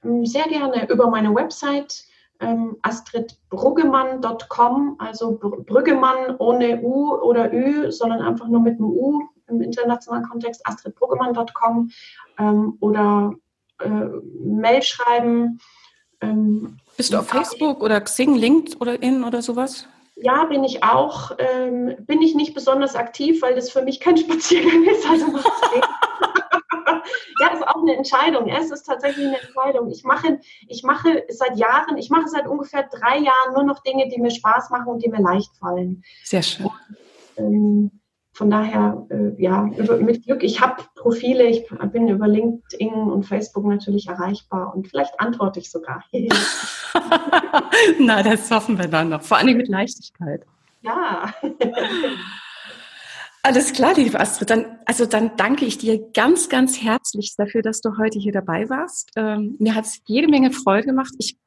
Ähm, 0.03 0.25
sehr 0.25 0.47
gerne 0.47 0.89
über 0.89 1.09
meine 1.09 1.33
Website 1.35 2.05
ähm, 2.39 2.77
astridbruggemann.com, 2.81 4.95
also 4.99 5.37
Brüggemann 5.37 6.35
ohne 6.37 6.81
U 6.81 7.15
oder 7.15 7.51
Ü, 7.51 7.91
sondern 7.91 8.21
einfach 8.21 8.47
nur 8.47 8.61
mit 8.61 8.79
einem 8.79 8.89
U 8.89 9.21
im 9.47 9.61
internationalen 9.61 10.25
Kontext, 10.25 10.65
astridbruggemann.com 10.65 11.91
ähm, 12.39 12.77
oder 12.79 13.33
äh, 13.79 13.89
Mail 14.43 14.81
schreiben. 14.81 15.59
Ähm, 16.21 16.77
Bist 16.95 17.13
du 17.13 17.19
auf 17.19 17.27
Facebook 17.27 17.81
oder 17.81 18.01
Xing, 18.01 18.35
LinkedIn 18.35 18.79
oder 18.79 19.01
in 19.01 19.23
oder 19.23 19.41
sowas? 19.41 19.87
Ja, 20.15 20.45
bin 20.45 20.63
ich 20.63 20.83
auch. 20.83 21.31
Ähm, 21.37 21.95
bin 21.99 22.21
ich 22.21 22.33
nicht 22.33 22.55
besonders 22.55 22.95
aktiv, 22.95 23.41
weil 23.41 23.53
das 23.53 23.69
für 23.69 23.83
mich 23.83 23.99
kein 23.99 24.17
Spaziergang 24.17 24.83
ist. 24.85 25.07
Also 25.07 25.27
ja, 27.39 27.47
ist 27.53 27.67
auch 27.67 27.81
eine 27.81 27.95
Entscheidung. 27.95 28.47
Es 28.47 28.71
ist 28.71 28.83
tatsächlich 28.83 29.27
eine 29.27 29.39
Entscheidung. 29.39 29.91
Ich 29.91 30.03
mache, 30.03 30.39
ich 30.67 30.81
mache 30.83 31.23
seit 31.29 31.55
Jahren, 31.57 31.97
ich 31.97 32.09
mache 32.09 32.27
seit 32.29 32.47
ungefähr 32.47 32.89
drei 32.91 33.19
Jahren 33.19 33.53
nur 33.53 33.63
noch 33.63 33.83
Dinge, 33.83 34.09
die 34.09 34.19
mir 34.19 34.31
Spaß 34.31 34.71
machen 34.71 34.87
und 34.87 35.03
die 35.03 35.09
mir 35.09 35.21
leicht 35.21 35.55
fallen. 35.57 36.03
Sehr 36.23 36.41
schön. 36.41 36.65
Und, 36.65 36.73
ähm, 37.37 37.96
von 38.37 38.51
daher, 38.51 39.07
äh, 39.09 39.41
ja, 39.41 39.63
mit 39.63 40.23
Glück, 40.23 40.43
ich 40.43 40.61
habe 40.61 40.83
Profile, 40.93 41.45
ich 41.47 41.65
bin 41.91 42.07
über 42.07 42.27
LinkedIn 42.27 42.93
und 42.93 43.23
Facebook 43.23 43.65
natürlich 43.65 44.07
erreichbar 44.07 44.75
und 44.75 44.87
vielleicht 44.87 45.19
antworte 45.19 45.59
ich 45.59 45.71
sogar. 45.71 46.03
Na, 47.99 48.21
das 48.21 48.51
hoffen 48.51 48.77
wir 48.77 48.87
dann 48.87 49.09
noch, 49.09 49.23
vor 49.23 49.37
allem 49.37 49.57
mit 49.57 49.67
Leichtigkeit. 49.67 50.45
Ja. 50.83 51.33
Alles 53.41 53.73
klar, 53.73 53.95
liebe 53.95 54.19
Astrid. 54.19 54.51
Dann, 54.51 54.77
also 54.85 55.07
dann 55.07 55.31
danke 55.37 55.65
ich 55.65 55.79
dir 55.79 55.99
ganz, 56.13 56.47
ganz 56.47 56.79
herzlich 56.79 57.33
dafür, 57.37 57.63
dass 57.63 57.81
du 57.81 57.97
heute 57.97 58.19
hier 58.19 58.33
dabei 58.33 58.69
warst. 58.69 59.09
Ähm, 59.15 59.55
mir 59.57 59.73
hat 59.73 59.85
es 59.85 60.01
jede 60.05 60.27
Menge 60.27 60.51
Freude 60.51 60.85
gemacht. 60.85 61.13
Ich 61.17 61.37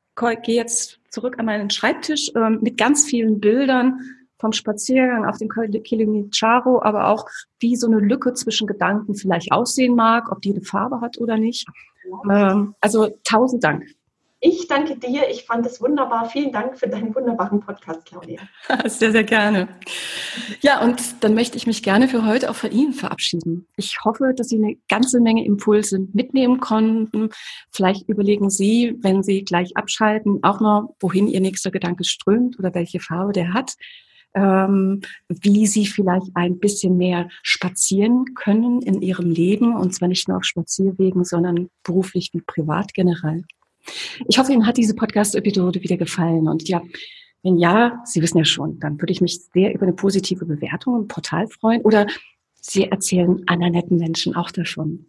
gehe 0.43 0.57
jetzt 0.57 0.99
zurück 1.11 1.39
an 1.39 1.47
meinen 1.47 1.71
Schreibtisch 1.71 2.33
ähm, 2.35 2.59
mit 2.63 2.79
ganz 2.79 3.05
vielen 3.05 3.39
Bildern 3.39 4.01
vom 4.41 4.53
Spaziergang 4.53 5.27
auf 5.27 5.39
dem 5.39 5.49
Kilimanjaro, 5.49 6.83
aber 6.83 7.09
auch 7.09 7.27
wie 7.61 7.77
so 7.77 7.87
eine 7.87 7.99
Lücke 7.99 8.33
zwischen 8.35 8.67
Gedanken 8.67 9.15
vielleicht 9.15 9.53
aussehen 9.53 9.95
mag, 9.95 10.33
ob 10.33 10.41
die 10.41 10.51
eine 10.51 10.63
Farbe 10.63 11.01
hat 11.01 11.19
oder 11.19 11.37
nicht. 11.37 11.67
Ähm, 12.31 12.75
also 12.81 13.09
tausend 13.25 13.63
Dank. 13.63 13.85
Ich 14.43 14.67
danke 14.69 14.97
dir. 14.97 15.29
Ich 15.31 15.45
fand 15.45 15.67
es 15.67 15.83
wunderbar. 15.83 16.31
Vielen 16.31 16.51
Dank 16.51 16.79
für 16.79 16.89
deinen 16.89 17.15
wunderbaren 17.15 17.61
Podcast, 17.61 18.07
Claudia. 18.07 18.41
Sehr, 18.87 19.13
sehr 19.13 19.25
gerne. 19.25 19.69
Ja, 20.63 20.81
und 20.83 21.23
dann 21.23 21.35
möchte 21.35 21.59
ich 21.59 21.67
mich 21.67 21.83
gerne 21.83 22.09
für 22.09 22.25
heute 22.25 22.51
auch 22.51 22.55
von 22.55 22.73
Ihnen 22.73 22.95
verabschieden. 22.95 23.67
Ich 23.77 23.99
hoffe, 24.03 24.33
dass 24.35 24.49
Sie 24.49 24.57
eine 24.57 24.77
ganze 24.89 25.21
Menge 25.21 25.45
Impulse 25.45 26.07
mitnehmen 26.15 26.59
konnten. 26.59 27.29
Vielleicht 27.71 28.09
überlegen 28.09 28.49
Sie, 28.49 28.97
wenn 29.01 29.23
Sie 29.23 29.45
gleich 29.45 29.77
abschalten, 29.77 30.43
auch 30.43 30.61
noch, 30.61 30.95
wohin 31.01 31.29
Ihr 31.29 31.43
nächster 31.43 31.71
Gedanke 31.71 32.05
strömt 32.05 32.59
oder 32.59 32.75
welche 32.75 32.99
Farbe 32.99 33.33
der 33.33 33.53
hat 33.53 33.75
ähm, 34.35 35.01
wie 35.29 35.67
sie 35.67 35.87
vielleicht 35.87 36.27
ein 36.35 36.59
bisschen 36.59 36.97
mehr 36.97 37.29
spazieren 37.43 38.35
können 38.35 38.83
in 38.83 39.03
ihrem 39.03 39.31
Leben 39.31 39.77
und 39.77 39.95
zwar 39.95 40.09
nicht 40.09 40.29
nur 40.29 40.39
auf 40.39 40.45
Spazierwegen, 40.45 41.25
sondern 41.25 41.69
beruflich 41.83 42.31
wie 42.33 42.41
privat 42.41 42.95
generell. 42.95 43.45
Ich 44.29 44.39
hoffe, 44.39 44.53
Ihnen 44.53 44.67
hat 44.67 44.77
diese 44.77 44.95
Podcast-Episode 44.95 45.83
wieder 45.83 45.97
gefallen 45.97 46.49
und 46.49 46.69
ja, 46.69 46.83
wenn 47.43 47.57
ja, 47.57 48.03
Sie 48.05 48.21
wissen 48.21 48.39
ja 48.39 48.45
schon, 48.45 48.79
dann 48.79 49.01
würde 49.01 49.13
ich 49.13 49.21
mich 49.21 49.41
sehr 49.53 49.75
über 49.75 49.85
eine 49.85 49.95
positive 49.95 50.45
Bewertung 50.45 51.01
im 51.01 51.09
Portal 51.09 51.49
freuen 51.49 51.83
oder 51.83 52.07
Sie 52.61 52.85
erzählen 52.85 53.43
anderen 53.47 53.73
netten 53.73 53.97
Menschen 53.97 54.37
auch 54.37 54.51
davon. 54.51 55.07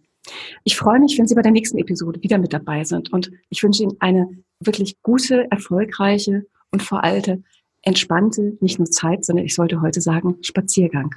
Ich 0.63 0.78
freue 0.78 0.99
mich, 0.99 1.17
wenn 1.17 1.28
Sie 1.28 1.36
bei 1.36 1.41
der 1.41 1.51
nächsten 1.51 1.78
Episode 1.78 2.22
wieder 2.24 2.38
mit 2.38 2.53
dabei 2.53 2.84
sind 2.84 3.11
und 3.11 3.32
ich 3.49 3.61
wünsche 3.61 3.84
Ihnen 3.84 3.97
eine 3.99 4.30
wirklich 4.59 5.01
gute, 5.01 5.51
erfolgreiche 5.51 6.45
und 6.72 6.82
vor 6.82 7.03
allem 7.03 7.43
entspannte, 7.82 8.58
nicht 8.62 8.80
nur 8.80 8.90
Zeit, 8.90 9.26
sondern 9.26 9.46
ich 9.46 9.56
sollte 9.56 9.82
heute 9.82 10.02
sagen, 10.02 10.38
Spaziergang. 10.42 11.16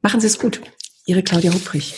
Machen 0.00 0.20
Sie 0.20 0.26
es 0.26 0.38
gut. 0.38 0.60
Ihre 1.06 1.22
Claudia 1.22 1.52
Hubrich. 1.52 1.94